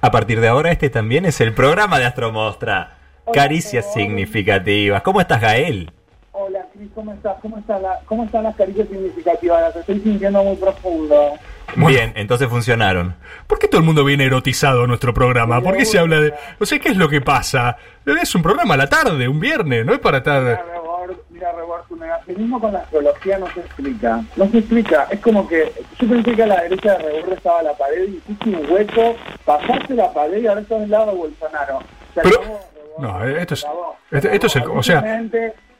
[0.00, 2.98] A partir de ahora este también es el programa de Astromostra.
[3.32, 5.00] Caricias significativas.
[5.02, 5.92] ¿Cómo estás, Gael?
[6.32, 7.36] Hola, Cris, ¿cómo estás?
[7.40, 9.60] ¿Cómo, está la, ¿Cómo están las caricias significativas?
[9.60, 11.34] Las estoy sintiendo muy profundo.
[11.76, 13.14] Bien, entonces funcionaron.
[13.46, 15.60] ¿Por qué todo el mundo viene erotizado a nuestro programa?
[15.60, 16.34] ¿Por qué se habla de.?
[16.58, 17.76] O sea, ¿qué es lo que pasa?
[18.04, 20.42] Es un programa a la tarde, un viernes, no es para estar.
[20.42, 24.22] Rebord, mira, Rebord, tu negacionismo con la astrología no se explica.
[24.36, 25.06] No se explica.
[25.10, 28.16] Es como que yo pensé que a la derecha de Rebord estaba la pared y
[28.16, 31.78] hiciste un hueco, pasaste la pared y ahora estás del lado de Bolsonaro.
[32.14, 32.60] Se acabó,
[32.98, 33.64] No, esto es.
[33.64, 33.96] acabó.
[34.10, 34.62] Esto, esto es el.
[34.64, 35.22] O sea.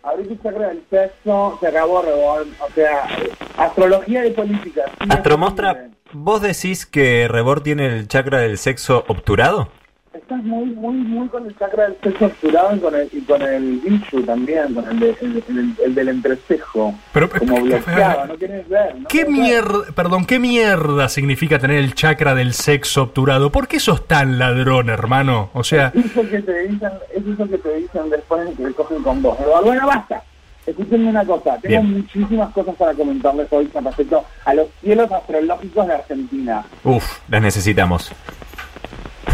[0.02, 2.48] Tu chakra del sexo, se acabó Rebord.
[2.60, 3.08] O sea,
[3.56, 4.82] astrología y política.
[5.00, 9.68] sí, Astromostra, ¿vos decís que Rebor tiene el chakra del sexo obturado?
[10.14, 13.40] Estás muy, muy, muy con el chakra del sexo obturado y con el, y con
[13.40, 16.94] el Vishu también, con el, de- el, el- el del entrecejo.
[17.14, 18.94] Pero, como bloqueado, no quieres ver.
[18.98, 19.08] ¿no?
[19.08, 23.50] ¿Qué mierda, perdón, qué mierda significa tener el chakra del sexo obturado?
[23.50, 25.48] ¿Por qué sos tan ladrón, hermano?
[25.54, 28.64] O sea, Es eso que te dicen, es eso que te dicen después de que
[28.64, 29.36] te cogen con vos.
[29.38, 30.22] Pero bueno, basta.
[30.66, 31.92] Escúchenme una cosa, tengo Bien.
[31.98, 36.64] muchísimas cosas para comentarles hoy con respecto a los cielos astrológicos de Argentina.
[36.84, 38.12] Uf, las necesitamos.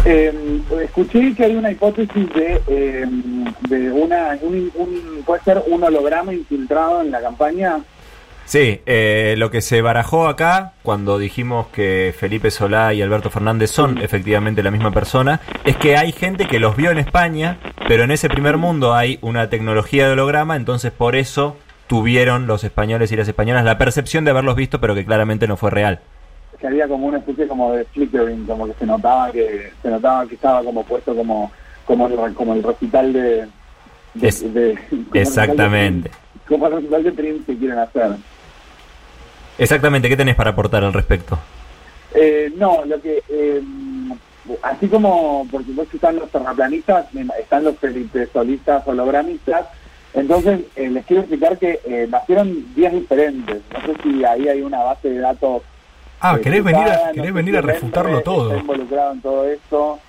[0.05, 3.05] Eh, escuché que hay una hipótesis de, eh,
[3.67, 7.79] de una, un, un- puede ser un holograma infiltrado en la campaña.
[8.45, 13.69] Sí, eh, lo que se barajó acá, cuando dijimos que Felipe Solá y Alberto Fernández
[13.69, 17.57] son efectivamente la misma persona, es que hay gente que los vio en España,
[17.87, 22.63] pero en ese primer mundo hay una tecnología de holograma, entonces por eso tuvieron los
[22.63, 25.99] españoles y las españolas la percepción de haberlos visto, pero que claramente no fue real.
[26.59, 30.25] Que había como una especie como de flickering, como que se notaba que se notaba
[30.27, 31.51] que estaba como puesto como
[31.85, 33.47] como el, como el recital de,
[34.13, 36.11] de- Es- de- como el Exactamente.
[36.47, 38.11] como el recital de Prince que quieren hacer.
[39.57, 41.37] Exactamente, ¿qué tenés para aportar al respecto?
[42.13, 43.61] Eh, no, lo que eh,
[44.63, 47.07] así como por supuesto están los terraplanistas,
[47.39, 47.75] están los
[48.33, 49.67] solistas hologramistas,
[50.13, 53.61] entonces eh, les quiero explicar que eh, nacieron días diferentes.
[53.71, 55.61] No sé si ahí hay una base de datos.
[56.21, 58.49] Ah, eh, querés venir a, querés venir a refutarlo todo.
[58.49, 59.99] Está involucrado en todo esto.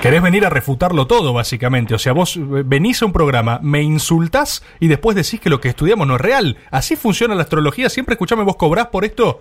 [0.00, 1.94] Querés venir a refutarlo todo, básicamente.
[1.94, 5.68] O sea, vos venís a un programa, me insultás y después decís que lo que
[5.68, 6.56] estudiamos no es real.
[6.72, 7.88] Así funciona la astrología.
[7.88, 9.40] Siempre escuchame, vos cobrás por esto.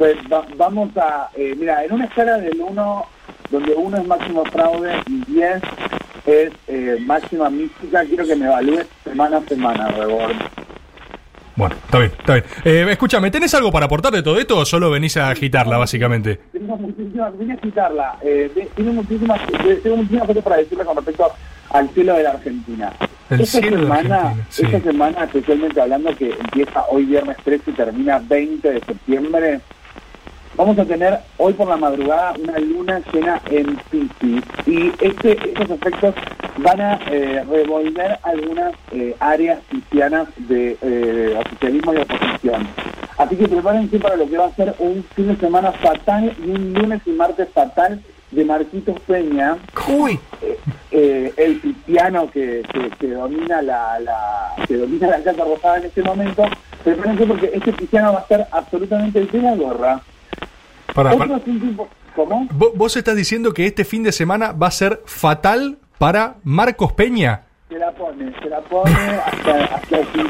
[0.00, 3.06] Va- vamos a, eh, mira, en una escala del 1,
[3.50, 5.62] donde 1 es máximo fraude y 10
[6.26, 10.32] es eh, máxima mística, quiero que me evalúes semana a semana, Rebord.
[11.56, 12.44] Bueno, está bien, está bien.
[12.64, 16.40] Eh, escúchame, ¿tenés algo para aportar de todo esto o solo venís a agitarla, básicamente?
[16.52, 19.40] Tengo muchísimas, vine a citarla, eh, tengo muchísimas,
[19.82, 21.30] tengo muchísimas cosas para decirle con respecto
[21.70, 22.92] al cielo de la Argentina.
[23.30, 24.66] El esta semana, sí.
[24.66, 29.60] esta semana, especialmente hablando que empieza hoy viernes 13 y termina 20 de septiembre,
[30.56, 35.70] vamos a tener hoy por la madrugada una luna llena en Piscis y este, estos
[35.70, 36.14] efectos
[36.58, 42.68] van a eh, revolver algunas eh, áreas cristianas de eh, oficialismo y oposición.
[43.18, 46.50] Así que prepárense para lo que va a ser un fin de semana fatal y
[46.50, 49.56] un lunes y martes fatal de Marquitos Peña.
[49.86, 50.18] Uy.
[50.90, 56.02] el cristiano que, que, que domina la, la que domina la Casa Rosada en este
[56.02, 56.42] momento.
[56.82, 60.02] Prepárense porque este cristiano va a estar absolutamente de la gorra.
[62.14, 62.46] ¿Cómo?
[62.56, 66.92] Vo- Vos estás diciendo que este fin de semana va a ser fatal para Marcos
[66.92, 67.42] Peña.
[67.74, 70.20] Se la pone, se la pone hasta, hasta aquí.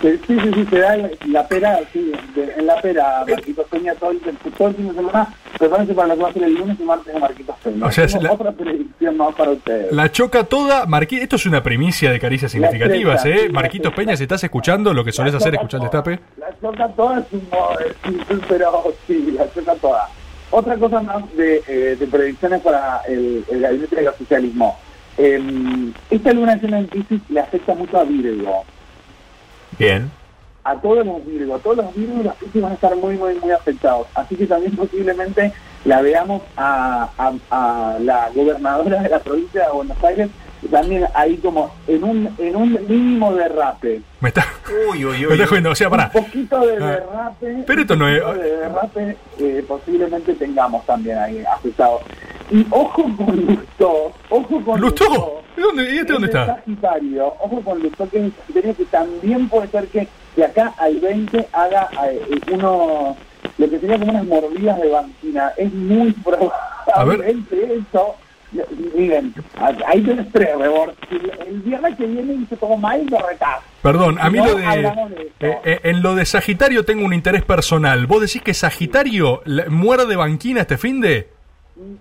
[0.00, 3.94] Sí, sí, sí, se da la, la pera, sí, de- en la pera, Marquitos Peña
[3.96, 4.20] todo el,
[4.56, 5.28] todo el fin de semana,
[5.58, 7.84] prepárense para lo que va a ser el lunes y martes de Marquitos Peña.
[7.86, 9.92] O sea, es Tengo la- otra predicción más para ustedes.
[9.92, 10.86] La choca toda.
[10.86, 13.50] Marqui- Esto es una primicia de caricias significativas, ¿eh?
[13.52, 16.20] Marquitos Peña, si estás escuchando lo que solés hacer, escuchar el destape.
[16.38, 20.08] La choca toda, es un modo, sí, sí, pero sí, la choca toda.
[20.50, 24.78] Otra cosa más de, eh, de predicciones para el, el gabinete del oficialismo.
[25.18, 28.64] Eh, esta luna llena en Pisces le afecta mucho a Virgo.
[29.78, 30.10] Bien.
[30.64, 33.34] a todos los Virgo, a todos los Virgo los Piscis van a estar muy, muy,
[33.36, 34.06] muy afectados.
[34.14, 35.52] Así que también posiblemente
[35.84, 40.28] la veamos a, a- a la gobernadora de la provincia de Buenos Aires
[40.72, 44.02] también ahí como en un en un mínimo derrape.
[44.20, 44.44] Me está.
[44.92, 46.10] Uy, uy, Me está o sea, pará.
[46.12, 47.64] Un poquito de derrape.
[47.66, 52.02] Pero esto no es- un poquito de derrape eh, posiblemente tengamos también ahí afectados.
[52.50, 55.42] Y ojo con Lustó, ojo con ¿Lustó?
[55.56, 56.54] ¿Y dónde- y este dónde es de está?
[56.56, 60.96] Sagitario, ojo con Lustó que es Sagitario que también puede ser que de acá al
[60.96, 62.20] 20 haga eh,
[62.52, 63.16] uno
[63.58, 65.52] lo que sería como unas mordidas de banquina.
[65.56, 68.14] Es muy probablemente eso.
[68.94, 69.34] Miren,
[69.86, 70.48] ahí tenés tres,
[71.46, 73.58] El viernes que viene dice todo mal, lo retás.
[73.82, 74.64] Perdón, a mí No lo de.
[75.40, 78.06] eh, eh, en lo de Sagitario tengo un interés personal.
[78.06, 81.28] ¿Vos decís que Sagitario la- muere de banquina este fin de.?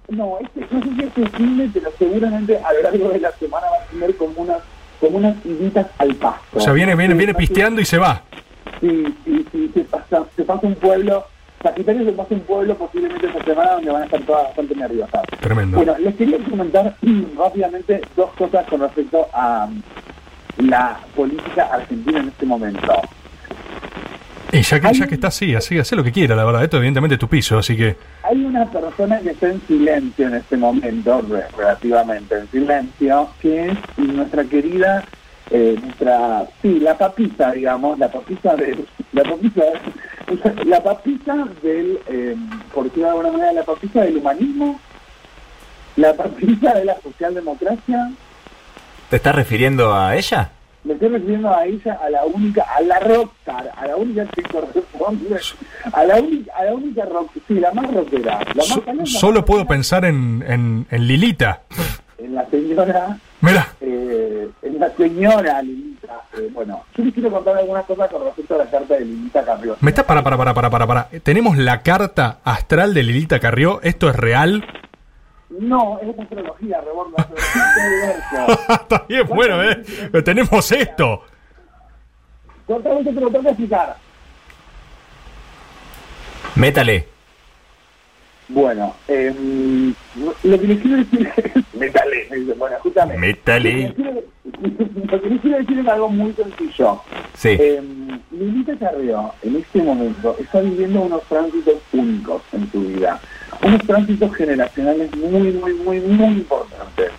[0.10, 3.68] No, este, no sé si este filme, pero seguramente a lo largo de la semana
[3.68, 4.58] va a tener como unas,
[5.00, 5.36] como unas
[5.98, 6.58] al pasto.
[6.58, 8.24] O sea, viene, viene, viene pisteando y se va.
[8.82, 11.26] Sí, sí, sí, se pasa, se pasa un pueblo,
[11.62, 15.22] Sagitario se pasa un pueblo posiblemente esta semana donde van a estar todas bastante nerviosas.
[15.42, 15.78] Tremendo.
[15.78, 16.96] Bueno, les quería comentar
[17.38, 22.94] rápidamente dos cosas con respecto a mm, la política argentina en este momento.
[24.58, 26.64] Y ya que, ya que está así, así, hace lo que quiera, la verdad.
[26.64, 27.96] Esto evidentemente es tu piso, así que.
[28.24, 33.68] Hay una persona que está en silencio en este momento, re- relativamente en silencio, que
[33.68, 35.04] es nuestra querida,
[35.52, 39.62] eh, nuestra, sí, la papita, digamos, la papita del, la papita,
[40.66, 42.36] la papita del, eh,
[42.74, 44.80] por decirlo de alguna manera, la papita del humanismo,
[45.96, 48.10] la papita de la socialdemocracia,
[49.10, 50.52] ¿Te estás refiriendo a ella?
[50.88, 54.42] Me estoy refiriendo a ella, a la única, a la rockstar, a la única que
[54.44, 55.40] corresponde,
[55.94, 59.46] a la única, a la única rock, sí, la más rockera, la más So- solo
[59.46, 61.62] puedo pensar en, en, en Lilita.
[62.18, 63.68] en la señora, Mira.
[63.82, 66.22] eh, en la señora Lilita.
[66.38, 69.44] Eh, bueno, yo les quiero contar algunas cosas con respecto a la carta de Lilita
[69.44, 69.76] Carrió.
[69.82, 71.10] Me está para, para, para, para, para, para.
[71.22, 73.82] Tenemos la carta astral de Lilita Carrió.
[73.84, 74.66] ¿Esto es real?
[75.60, 79.84] No, es astrología, rebordo, astrología Está bien, bueno, eh.
[80.12, 81.24] Pero Tenemos esto.
[82.68, 83.96] Totalmente te lo tengo que explicar.
[86.56, 87.08] Métale.
[88.50, 89.94] Bueno, eh,
[90.44, 91.74] lo que les quiero decir es...
[91.74, 92.28] Métale,
[92.58, 93.20] bueno, justamente.
[93.20, 93.94] Métale.
[95.10, 97.02] Lo que les quiero decir es algo muy sencillo.
[97.34, 97.50] Sí.
[97.60, 97.82] Eh,
[98.32, 103.20] Lilita Carrió, en este momento, está viviendo unos tránsitos únicos en su vida.
[103.64, 107.12] Unos tránsitos generacionales muy, muy, muy, muy importantes.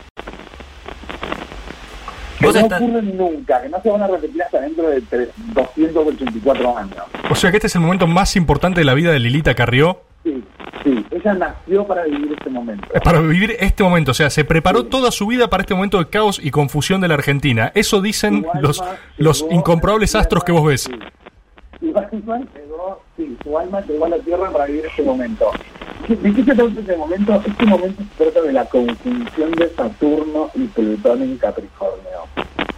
[2.39, 5.28] Que no estás- ocurren nunca, que no se van a repetir hasta dentro de tre-
[5.55, 6.97] 284 años.
[7.31, 10.02] O sea que este es el momento más importante de la vida de Lilita Carrió.
[10.23, 10.44] Sí,
[10.85, 12.86] sí, ella nació para vivir este momento.
[12.94, 14.12] Es para vivir este momento.
[14.12, 17.09] O sea, se preparó toda su vida para este momento de caos y confusión de
[17.09, 17.73] la Argentina.
[17.74, 18.82] Eso dicen los,
[19.16, 20.89] los llegó incomprobables astros que vos ves.
[21.81, 25.51] Su alma llegó, sí, su alma llegó a la Tierra para vivir este momento.
[26.06, 27.42] ¿Qué- ¿De qué se trata este momento?
[27.46, 32.18] Este momento se trata de la conjunción de Saturno y Plutón en Capricornio.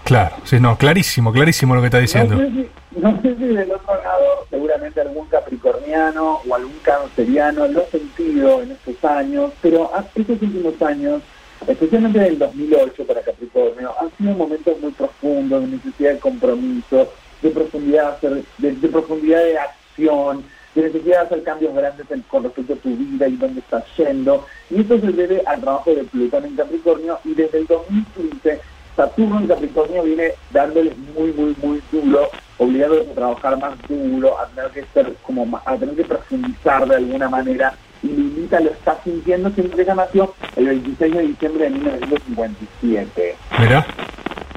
[0.05, 2.35] Claro, sí, no, clarísimo, clarísimo lo que está diciendo.
[2.35, 2.69] No sé, si,
[3.01, 8.63] no sé si del otro lado, seguramente algún capricorniano o algún canceriano lo ha sentido
[8.63, 11.23] en estos años, pero estos últimos años,
[11.69, 17.51] especialmente del 2008 para Capricornio, han sido momentos muy profundos de necesidad de compromiso, de
[17.51, 20.43] profundidad, de, de- de profundidad de acción,
[20.75, 23.85] de necesidad de hacer cambios grandes en- con respecto a tu vida y dónde estás
[23.97, 24.47] yendo.
[24.71, 28.61] Y esto se debe al trabajo de Plutón en Capricornio y desde el 2015
[28.97, 32.29] Saturno en Capricornio viene dándoles muy, muy, muy duro,
[32.59, 36.97] obligándoles a trabajar más duro, a tener que ser como a tener que profundizar de
[36.97, 37.73] alguna manera.
[38.03, 43.37] Y Lilita lo está sintiendo siempre que nació el 26 de diciembre de 1957.
[43.59, 43.87] Mirá.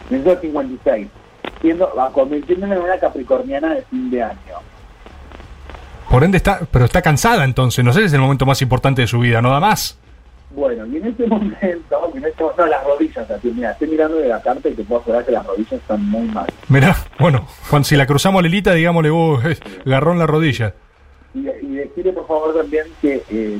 [0.09, 1.07] 1956.
[1.61, 4.57] Siendo, va convirtiéndome en una capricorniana de fin de año.
[6.13, 7.83] Por ende está, pero está cansada entonces.
[7.83, 9.97] No sé si es el momento más importante de su vida, no da más.
[10.51, 14.27] Bueno, y en este momento, en este, no, las rodillas, así, mira, estoy mirando de
[14.27, 16.45] la carta y te puedo asegurar que las rodillas están muy mal.
[16.69, 20.75] Mirá, bueno, Juan, si la cruzamos a Lilita, digámosle vos, eh, garrón la rodilla.
[21.33, 23.57] y, y decirle por favor también que eh,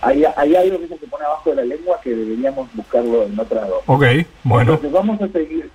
[0.00, 3.66] hay, hay algo que se pone abajo de la lengua que deberíamos buscarlo en otra
[3.66, 3.82] dos.
[3.84, 4.04] Ok,
[4.44, 4.72] bueno.
[4.72, 5.70] Entonces vamos a seguir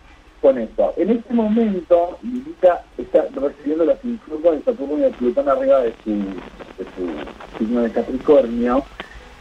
[0.45, 0.93] con esto.
[0.95, 5.91] En este momento, Lilita está recibiendo los influjos de Saturno y de Plutón arriba de
[6.03, 8.84] su, de su signo de Capricornio.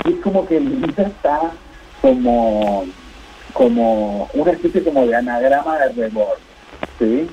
[0.06, 1.52] Y es como que Lilita está
[2.00, 2.86] como,
[3.52, 6.38] como una especie como de anagrama de rebord.
[6.98, 7.28] ¿Sí?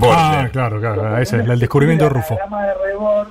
[0.00, 1.18] Ah, claro, claro.
[1.18, 2.34] Ese es el descubrimiento de Rufo.
[2.36, 3.28] Anagrama de rebord.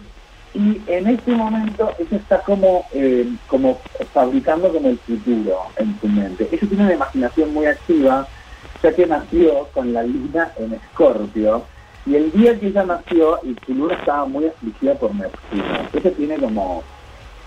[0.54, 3.80] Y en este momento ella está como, eh, como
[4.14, 6.48] fabricando como el futuro en su mente.
[6.52, 8.28] Ella tiene una imaginación muy activa,
[8.84, 11.64] ya que nació con la luna en Escorpio.
[12.06, 15.64] Y el día que ella nació, y su luna estaba muy afligida por Neptuno.
[15.94, 16.84] Ella tiene como...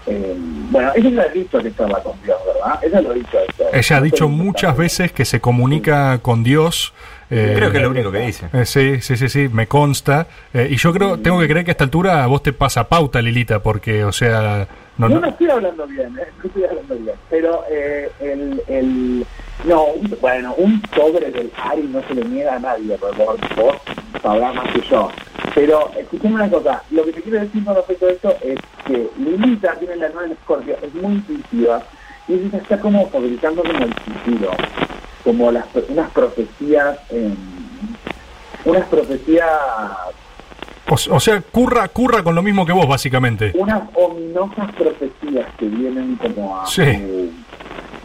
[0.07, 0.35] eh,
[0.71, 2.79] bueno, ella ya ha dicho que charla con Dios, ¿verdad?
[2.83, 3.65] Ella lo ha dicho esto.
[3.73, 6.95] Ella ha dicho muchas veces que se comunica con Dios.
[7.29, 8.47] eh, Creo que es lo único que dice.
[8.55, 10.27] eh, sí, sí, sí, sí, me consta.
[10.55, 12.89] Eh, y yo creo, tengo que creer que a esta altura a vos te pasa
[12.89, 16.23] pauta, Lilita, porque, o sea, no, no- no estoy hablando bien, ¿eh?
[16.39, 17.17] no estoy hablando bien.
[17.29, 19.27] Pero eh, el, el.
[19.67, 23.37] No, un- bueno, un sobre del Ari no se le niega a nadie, por favor,
[23.57, 23.77] vos
[24.23, 25.11] sabrás más que yo.
[25.55, 29.09] Pero escuchame una cosa, lo que te quiero decir con respecto a esto es que
[29.19, 31.83] Lilita tiene la nueva en Escorpio, es muy intuitiva
[32.29, 34.51] y ella está como fabricando como el futuro,
[35.25, 37.35] como las, unas profecías, eh,
[38.65, 39.49] unas profecías
[40.89, 43.53] o, o sea, curra, curra con lo mismo que vos, básicamente.
[43.57, 47.26] unas ominosas profecías que vienen como a Sí.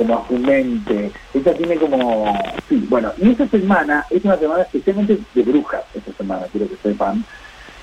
[0.02, 1.11] Como a su mente.
[1.34, 2.34] Ella tiene como
[2.68, 6.76] sí, bueno, y esta semana es una semana especialmente de brujas, esta semana, quiero que
[6.78, 7.23] sepan.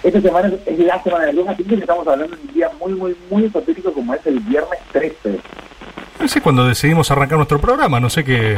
[0.03, 2.95] Esta semana es, la semana de brujas, siempre que estamos hablando de un día muy,
[2.95, 5.41] muy, muy esotérico como es el viernes 13.
[6.21, 8.57] Ese es cuando decidimos arrancar nuestro programa, no sé qué,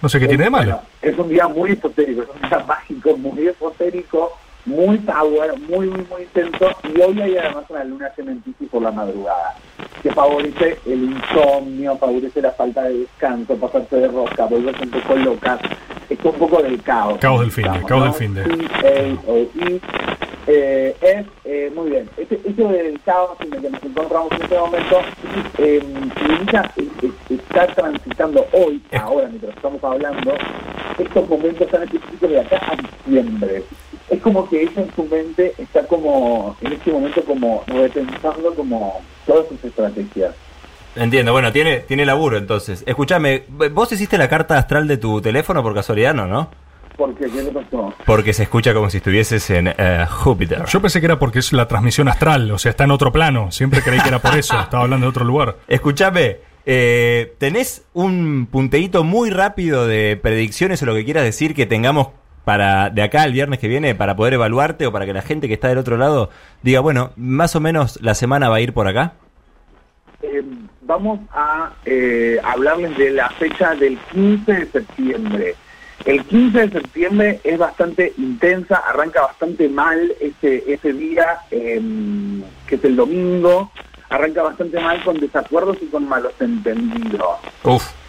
[0.00, 0.80] no sé qué tiene de malo.
[1.00, 4.32] Es un día muy esotérico, es un día mágico, muy esotérico,
[4.64, 6.70] muy power, muy, muy, muy intenso.
[6.84, 8.10] Y hoy hay además una luna
[8.44, 9.56] Piscis por la madrugada,
[10.02, 15.16] que favorece el insomnio, favorece la falta de descanso, pasarse de rosca, volverse un poco
[15.16, 15.58] loca.
[16.08, 17.18] Es un poco del caos.
[17.18, 18.04] Caos del fin de, caos ¿no?
[18.04, 18.44] del fin de.
[18.44, 19.80] C-A-O-E.
[20.46, 22.08] Eh, es eh, muy bien.
[22.16, 25.00] Este, este del caos en el que nos encontramos en este momento,
[25.58, 30.34] eh, eh, eh, está transitando hoy, ahora mientras estamos hablando,
[30.98, 33.62] estos momentos tan específicos de acá a diciembre.
[34.12, 39.00] Es como que ella en su mente está como, en este momento como repensando como
[39.26, 40.34] todas sus estrategias.
[40.94, 42.84] Entiendo, bueno, tiene, tiene laburo entonces.
[42.86, 46.26] Escúchame, ¿vos hiciste la carta astral de tu teléfono por casualidad, no?
[46.26, 46.50] no?
[46.98, 47.94] Porque, ¿qué le pasó?
[48.04, 50.66] Porque se escucha como si estuvieses en eh, Júpiter.
[50.66, 53.50] Yo pensé que era porque es la transmisión astral, o sea, está en otro plano.
[53.50, 55.56] Siempre creí que era por eso, estaba hablando de otro lugar.
[55.68, 56.36] Escúchame,
[56.66, 62.08] eh, ¿tenés un punteíto muy rápido de predicciones o lo que quieras decir que tengamos
[62.44, 65.48] para de acá al viernes que viene para poder evaluarte o para que la gente
[65.48, 66.30] que está del otro lado
[66.62, 69.14] diga, bueno, más o menos la semana va a ir por acá?
[70.22, 70.42] Eh,
[70.82, 75.54] vamos a eh, hablarles de la fecha del 15 de septiembre.
[76.04, 81.80] El 15 de septiembre es bastante intensa, arranca bastante mal ese, ese día, eh,
[82.66, 83.70] que es el domingo,
[84.08, 87.38] arranca bastante mal con desacuerdos y con malos entendidos.
[87.62, 88.01] Uf.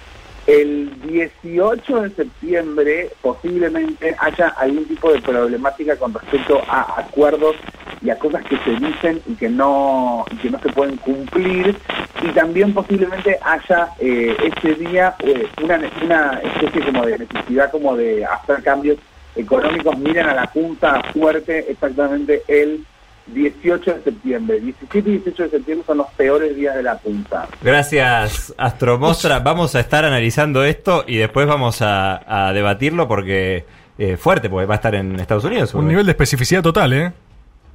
[0.46, 7.56] El 18 de septiembre posiblemente haya algún tipo de problemática con respecto a acuerdos
[8.02, 11.78] y a cosas que se dicen y que no que no se pueden cumplir.
[12.22, 17.96] Y también posiblemente haya eh, ese día eh, una, una especie como de necesidad como
[17.96, 18.98] de hacer cambios
[19.36, 19.98] económicos.
[19.98, 22.86] Miren a la junta fuerte exactamente el
[23.28, 27.48] 18 de septiembre 17 y 18 de septiembre son los peores días de la punta
[27.62, 29.40] Gracias, Astromostra.
[29.40, 33.66] Vamos a estar analizando esto y después vamos a, a debatirlo porque
[33.98, 35.74] eh, fuerte, porque va a estar en Estados Unidos.
[35.74, 37.14] Un nivel de especificidad total, ¿eh?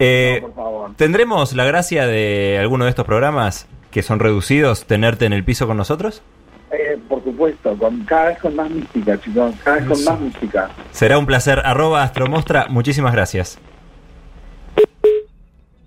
[0.00, 0.42] Eh,
[0.96, 5.66] ¿Tendremos la gracia de alguno de estos programas que son reducidos tenerte en el piso
[5.66, 6.22] con nosotros?
[6.70, 10.70] Eh, por supuesto, con cada vez con más mística, chicos, cada vez con más mística.
[10.90, 11.62] Será un placer.
[11.64, 13.58] Arroba Astromostra, muchísimas gracias.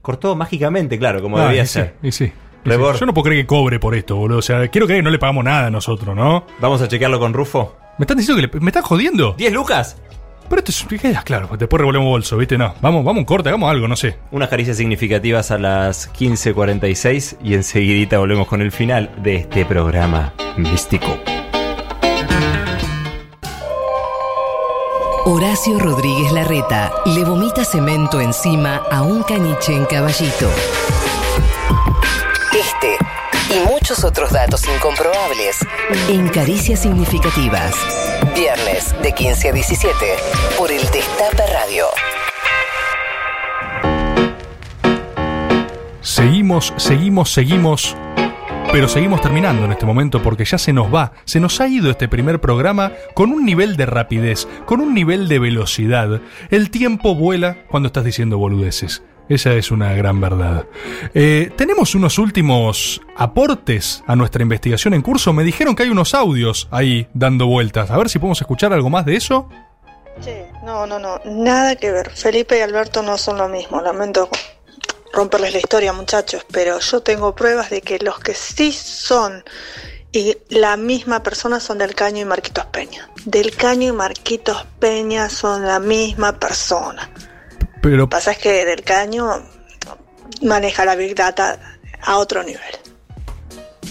[0.02, 1.96] Cortó mágicamente, claro, como Ah, debía y sí, ser.
[2.02, 2.34] y sí, y sí.
[3.00, 4.40] Yo no puedo creer que cobre por esto, boludo.
[4.40, 6.46] O sea, quiero creer que no le pagamos nada a nosotros, ¿no?
[6.60, 7.76] Vamos a chequearlo con Rufo.
[7.98, 9.36] ¿Me están diciendo que le- me están jodiendo?
[9.38, 9.98] ¿10 lucas?
[10.50, 11.02] Pero esto es.
[11.02, 11.16] ¿qué?
[11.24, 12.58] Claro, después revolvemos bolso, ¿viste?
[12.58, 12.74] No.
[12.82, 14.18] Vamos, vamos un corte, hagamos algo, no sé.
[14.32, 20.34] Unas caricias significativas a las 15.46 y enseguidita volvemos con el final de este programa
[20.58, 21.18] místico.
[25.24, 30.50] Horacio Rodríguez Larreta le vomita cemento encima a un caniche en caballito.
[32.52, 32.98] Este
[33.56, 35.60] y muchos otros datos incomprobables
[36.10, 37.76] en Caricias Significativas.
[38.36, 39.94] Viernes de 15 a 17
[40.58, 41.86] por el Destape Radio.
[46.02, 47.96] Seguimos, seguimos, seguimos.
[48.72, 51.92] Pero seguimos terminando en este momento porque ya se nos va, se nos ha ido
[51.92, 56.22] este primer programa con un nivel de rapidez, con un nivel de velocidad.
[56.50, 59.04] El tiempo vuela cuando estás diciendo boludeces.
[59.28, 60.68] Esa es una gran verdad.
[61.14, 65.34] Eh, tenemos unos últimos aportes a nuestra investigación en curso.
[65.34, 67.92] Me dijeron que hay unos audios ahí dando vueltas.
[67.92, 69.50] A ver si podemos escuchar algo más de eso.
[70.22, 72.10] Che, no, no, no, nada que ver.
[72.10, 73.82] Felipe y Alberto no son lo mismo.
[73.82, 74.30] Lamento
[75.14, 79.44] romperles la historia, muchachos, pero yo tengo pruebas de que los que sí son
[80.14, 83.10] y la misma persona son Del Caño y Marquitos Peña.
[83.26, 87.10] Del Caño y Marquitos Peña son la misma persona.
[87.82, 89.42] Pero Lo que pasa es que Del Caño
[90.42, 91.58] maneja la Big Data
[92.02, 92.91] a otro nivel.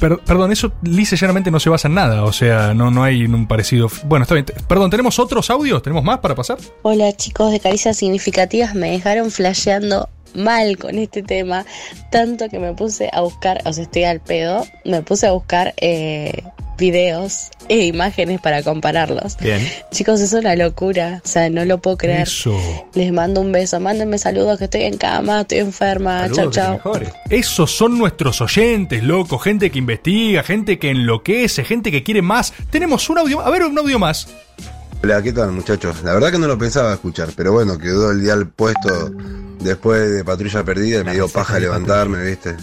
[0.00, 2.24] Per- perdón, eso lisa llanamente no se basa en nada.
[2.24, 3.88] O sea, no, no hay un parecido.
[4.06, 4.46] Bueno, está bien.
[4.66, 5.82] Perdón, ¿tenemos otros audios?
[5.82, 6.58] ¿Tenemos más para pasar?
[6.82, 11.66] Hola chicos de Caricias Significativas, me dejaron flasheando mal con este tema,
[12.10, 15.74] tanto que me puse a buscar, o sea, estoy al pedo, me puse a buscar
[15.78, 16.44] eh,
[16.80, 19.36] videos e imágenes para compararlos.
[19.38, 19.64] Bien.
[19.92, 22.22] Chicos, es una locura, o sea, no lo puedo creer.
[22.22, 22.58] Eso.
[22.94, 26.80] Les mando un beso, mándenme saludos que estoy en cama, estoy enferma, chau chau.
[27.28, 29.38] Esos son nuestros oyentes, loco.
[29.38, 32.52] Gente que investiga, gente que enloquece, gente que quiere más.
[32.70, 33.40] Tenemos un audio.
[33.40, 34.26] A ver, un audio más.
[35.02, 36.02] Hola, ¿qué tal muchachos?
[36.02, 39.10] La verdad que no lo pensaba escuchar, pero bueno, quedó el dial puesto
[39.58, 42.56] después de Patrulla Perdida y me dio paja levantarme, ¿viste?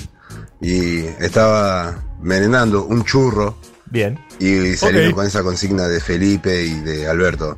[0.61, 3.57] Y estaba merendando un churro.
[3.89, 4.19] Bien.
[4.39, 5.15] Y saliendo Ok.
[5.15, 7.57] con esa consigna de Felipe y de Alberto.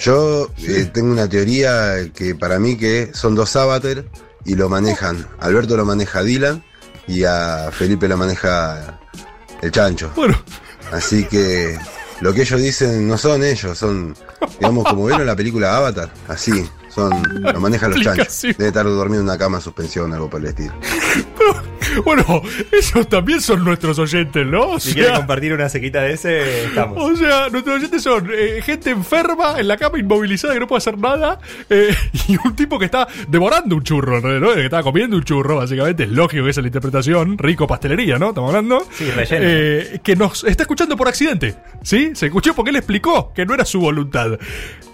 [0.00, 4.04] Yo eh, tengo una teoría que para mí que son dos avatar
[4.44, 5.26] y lo manejan.
[5.40, 6.62] Alberto lo maneja Dylan
[7.06, 9.00] y a Felipe lo maneja
[9.62, 10.10] el chancho.
[10.14, 10.36] Bueno.
[10.92, 11.78] Así que
[12.20, 14.14] lo que ellos dicen no son ellos, son,
[14.60, 18.42] digamos, como vieron la película Avatar, así, son, lo manejan los chanchos.
[18.42, 20.72] Debe estar dormido en una cama en suspensión, algo por el estilo.
[22.06, 22.24] Bueno,
[22.70, 24.70] esos también son nuestros oyentes, ¿no?
[24.70, 26.96] O Si sea, quieres compartir una sequita de ese, estamos.
[26.96, 30.78] o sea, nuestros oyentes son eh, gente enferma, en la cama inmovilizada que no puede
[30.78, 31.38] hacer nada,
[31.68, 31.94] eh,
[32.28, 34.54] y un tipo que está devorando un churro, ¿no?
[34.54, 36.04] Que está comiendo un churro, básicamente.
[36.04, 37.36] Es lógico que esa es la interpretación.
[37.36, 38.28] Rico pastelería, ¿no?
[38.30, 38.86] Estamos hablando.
[38.92, 39.44] Sí, relleno.
[39.46, 42.12] Eh, que nos está escuchando por accidente, ¿sí?
[42.14, 44.38] Se escuchó porque él explicó que no era su voluntad.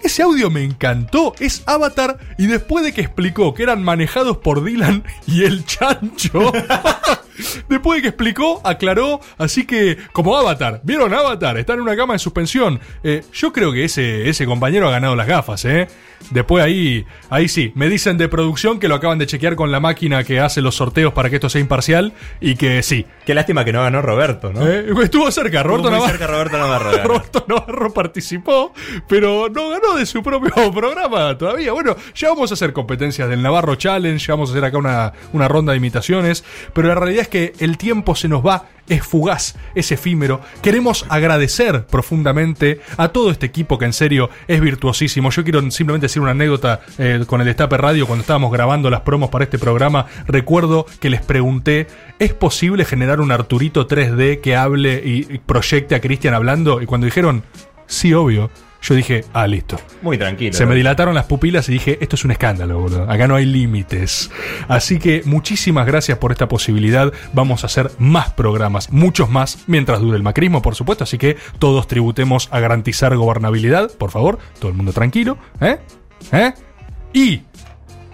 [0.03, 1.33] Ese audio me encantó.
[1.39, 6.51] Es Avatar y después de que explicó que eran manejados por Dylan y el chancho.
[7.67, 11.57] Después de que explicó, aclaró, así que como Avatar, ¿vieron Avatar?
[11.57, 12.79] Está en una cama de suspensión.
[13.03, 15.87] Eh, yo creo que ese, ese compañero ha ganado las gafas, ¿eh?
[16.31, 19.79] Después ahí, ahí sí, me dicen de producción que lo acaban de chequear con la
[19.79, 22.11] máquina que hace los sorteos para que esto sea imparcial
[22.41, 23.05] y que sí.
[23.25, 24.67] Qué lástima que no ganó Roberto, ¿no?
[24.67, 26.11] Eh, Estuvo cerca, Roberto Estuvo Navarro.
[26.17, 27.03] cerca Roberto Navarro.
[27.03, 28.73] Roberto Navarro participó,
[29.07, 31.71] pero no ganó de su propio programa todavía.
[31.71, 35.13] Bueno, ya vamos a hacer competencias del Navarro Challenge, ya vamos a hacer acá una,
[35.31, 36.43] una ronda de imitaciones,
[36.73, 40.41] pero la realidad es que el tiempo se nos va, es fugaz, es efímero.
[40.61, 45.29] Queremos agradecer profundamente a todo este equipo que en serio es virtuosísimo.
[45.29, 49.01] Yo quiero simplemente decir una anécdota eh, con el Destape Radio cuando estábamos grabando las
[49.01, 50.07] promos para este programa.
[50.27, 51.87] Recuerdo que les pregunté,
[52.17, 56.81] ¿es posible generar un Arturito 3D que hable y, y proyecte a Cristian hablando?
[56.81, 57.43] Y cuando dijeron,
[57.87, 58.49] sí, obvio.
[58.81, 59.77] Yo dije, ah, listo.
[60.01, 60.53] Muy tranquilo.
[60.53, 63.09] Se me dilataron las pupilas y dije, esto es un escándalo, boludo.
[63.09, 64.31] Acá no hay límites.
[64.67, 67.11] Así que muchísimas gracias por esta posibilidad.
[67.33, 71.03] Vamos a hacer más programas, muchos más, mientras dure el macrismo, por supuesto.
[71.03, 74.39] Así que todos tributemos a garantizar gobernabilidad, por favor.
[74.59, 75.37] Todo el mundo tranquilo.
[75.59, 75.77] ¿Eh?
[76.31, 76.53] ¿Eh?
[77.13, 77.41] Y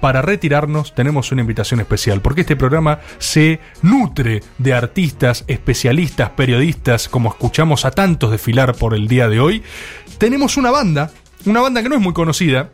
[0.05, 7.09] para retirarnos tenemos una invitación especial, porque este programa se nutre de artistas, especialistas, periodistas,
[7.09, 9.63] como escuchamos a tantos desfilar por el día de hoy.
[10.19, 11.09] Tenemos una banda,
[11.47, 12.69] una banda que no es muy conocida.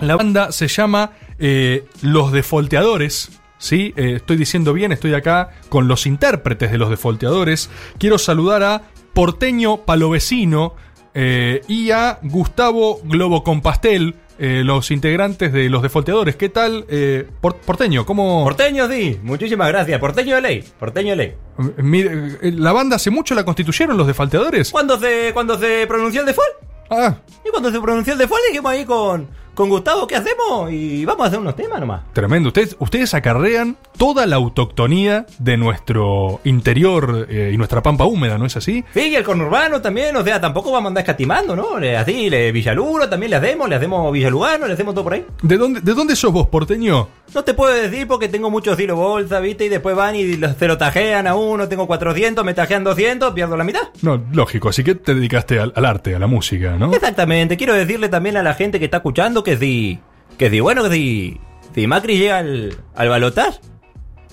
[0.00, 3.38] La banda se llama eh, Los Defolteadores.
[3.58, 3.92] ¿sí?
[3.98, 7.68] Eh, estoy diciendo bien, estoy acá con los intérpretes de Los Defolteadores.
[7.98, 10.76] Quiero saludar a Porteño Palovecino
[11.12, 16.36] eh, y a Gustavo Globo Compastel, eh, los integrantes de Los Defolteadores.
[16.36, 18.04] ¿Qué tal, eh, Por- Porteño?
[18.06, 18.44] ¿Cómo...?
[18.44, 19.18] Porteño, sí.
[19.22, 19.98] Muchísimas gracias.
[20.00, 20.64] Porteño de ley.
[20.78, 21.34] Porteño de ley.
[21.76, 24.70] Mire, eh, ¿La banda hace mucho la constituyeron los Defalteadores?
[24.70, 26.50] ¿Cuándo se, cuando se pronunció el default?
[26.90, 27.16] Ah.
[27.44, 30.70] Y cuando se pronunció el default dijimos ahí con, con Gustavo, ¿qué hacemos?
[30.70, 32.02] Y vamos a hacer unos temas nomás.
[32.12, 32.48] Tremendo.
[32.48, 38.46] Ustedes, ustedes acarrean toda la autoctonía de nuestro interior eh, y nuestra pampa húmeda, ¿no
[38.46, 38.84] es así?
[38.92, 41.76] Sí, y el conurbano también, o sea, tampoco vamos a andar escatimando, ¿no?
[41.98, 45.24] Así, le, Villaluro también le hacemos, le hacemos Villalugano, le hacemos todo por ahí.
[45.42, 47.08] ¿De dónde, ¿De dónde sos vos, porteño?
[47.32, 49.66] No te puedo decir porque tengo muchos hilos bolsa, ¿viste?
[49.66, 53.56] Y después van y se lo tajean a uno, tengo 400, me tajean 200, pierdo
[53.56, 53.82] la mitad.
[54.02, 56.92] No, lógico, así que te dedicaste al, al arte, a la música, ¿no?
[56.92, 60.00] Exactamente, quiero decirle también a la gente que está escuchando que si,
[60.36, 61.40] que si, bueno, que si,
[61.74, 63.60] si Macri llega al, al balotaje,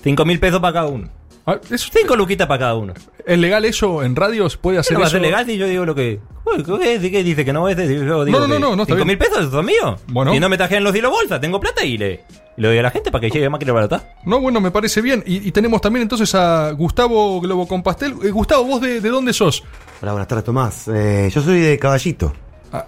[0.02, 1.08] Cinco mil pesos para cada uno.
[1.76, 2.92] Cinco luquitas para cada uno.
[3.24, 4.56] ¿Es legal eso en radios?
[4.56, 5.12] ¿Puede hacer ¿Qué no eso?
[5.12, 6.18] ser legal si yo digo lo que...
[6.44, 7.76] Uy, ¿qué, qué dice que no es?
[7.76, 10.00] Yo digo No, no, no, que no, no, ¿Cinco mil pesos son míos?
[10.08, 10.34] Bueno.
[10.34, 12.24] Y no me tajean los hilos bolsa, tengo plata y le,
[12.56, 14.14] y le doy a la gente para que llegue máquina barata.
[14.24, 15.22] No, bueno, me parece bien.
[15.24, 18.14] Y, y tenemos también entonces a Gustavo Globo con Pastel.
[18.24, 19.62] Eh, Gustavo, ¿vos de, de dónde sos?
[20.00, 20.88] Hola, buenas tardes, Tomás.
[20.88, 22.32] Eh, yo soy de Caballito.
[22.72, 22.86] Ah,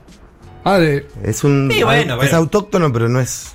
[0.64, 1.06] de...
[1.22, 1.70] Es un...
[1.70, 2.36] Sí, bueno, es bueno.
[2.36, 3.54] autóctono, pero no es...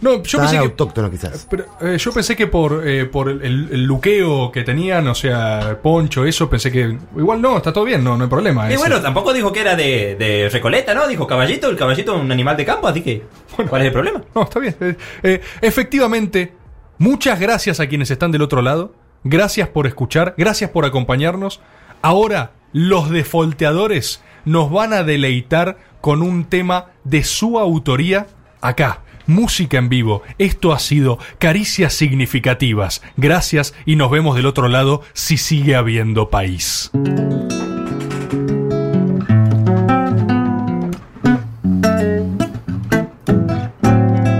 [0.00, 1.46] No, yo tan pensé que- autóctono quizás.
[1.48, 6.26] Pero, eh, yo pensé que por, eh, por el, luqueo que tenían, o sea, poncho,
[6.26, 6.98] eso, pensé que.
[7.16, 8.64] Igual no, está todo bien, no, no hay problema.
[8.68, 8.78] Y ese.
[8.78, 11.08] bueno, tampoco dijo que era de, de Recoleta, ¿no?
[11.08, 13.22] Dijo caballito, el caballito es un animal de campo, así que...
[13.68, 14.22] ¿Cuál es el problema?
[14.34, 14.76] No, está bien.
[14.80, 16.52] Eh, eh, efectivamente,
[16.98, 18.92] muchas gracias a quienes están del otro lado.
[19.22, 21.62] Gracias por escuchar, gracias por acompañarnos.
[22.02, 28.26] Ahora, los defolteadores nos van a deleitar con un tema de su autoría
[28.60, 29.00] acá.
[29.26, 30.20] Música en vivo.
[30.36, 33.00] Esto ha sido Caricias Significativas.
[33.16, 36.90] Gracias y nos vemos del otro lado si sigue habiendo país.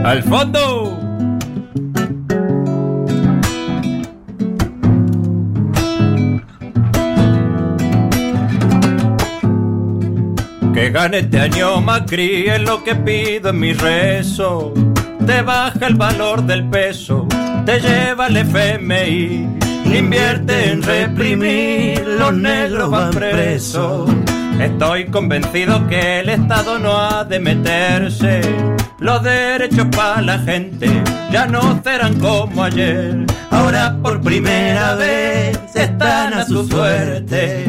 [0.04, 0.83] ¡Al fondo!
[10.74, 14.74] Que gane este año Macri es lo que pido en mi rezo.
[15.24, 17.28] Te baja el valor del peso,
[17.64, 19.48] te lleva el FMI.
[19.84, 24.10] Invierte en reprimir, los negros van presos.
[24.60, 28.40] Estoy convencido que el Estado no ha de meterse.
[28.98, 30.90] Los derechos para la gente
[31.30, 33.24] ya no serán como ayer.
[33.52, 37.64] Ahora por primera vez están a su suerte.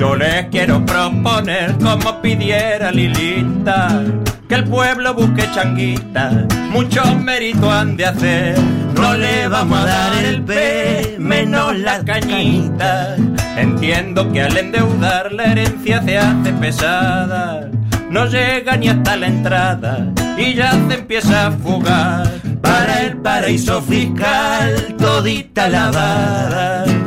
[0.00, 4.02] Yo les quiero proponer como pidiera Lilita
[4.48, 8.58] que el pueblo busque changuita, mucho mérito han de hacer.
[8.94, 13.14] No le vamos a dar el P, menos la cañita.
[13.58, 17.68] Entiendo que al endeudar la herencia se hace pesada.
[18.08, 20.06] No llega ni hasta la entrada
[20.38, 22.26] y ya se empieza a fugar.
[22.62, 26.99] Para el paraíso fiscal, todita lavada.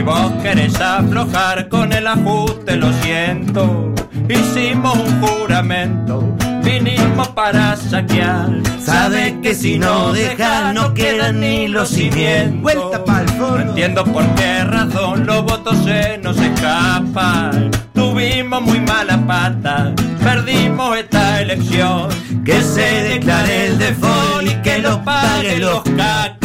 [0.00, 3.92] Si vos querés aflojar con el ajuste, lo siento.
[4.30, 8.48] Hicimos un juramento, vinimos para saquear.
[8.82, 12.62] Sabe que si no deja, no quedan ni los cimientos.
[12.62, 13.02] Vuelta
[13.36, 17.70] No entiendo por qué razón los votos se nos escapan.
[17.92, 19.92] Tuvimos muy mala pata,
[20.24, 22.08] perdimos esta elección.
[22.42, 26.39] Que se declare el default y que lo paguen los cacas.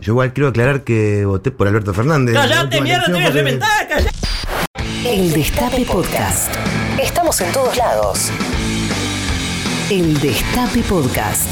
[0.00, 2.34] Yo igual quiero aclarar que voté por Alberto Fernández.
[2.34, 3.86] ¡Cállate, mierda, te voy a reventar!
[3.86, 4.16] ¡Cállate!
[5.04, 6.54] El Destape Podcast.
[6.98, 8.30] Estamos en todos lados.
[9.90, 11.46] El Destape Podcast.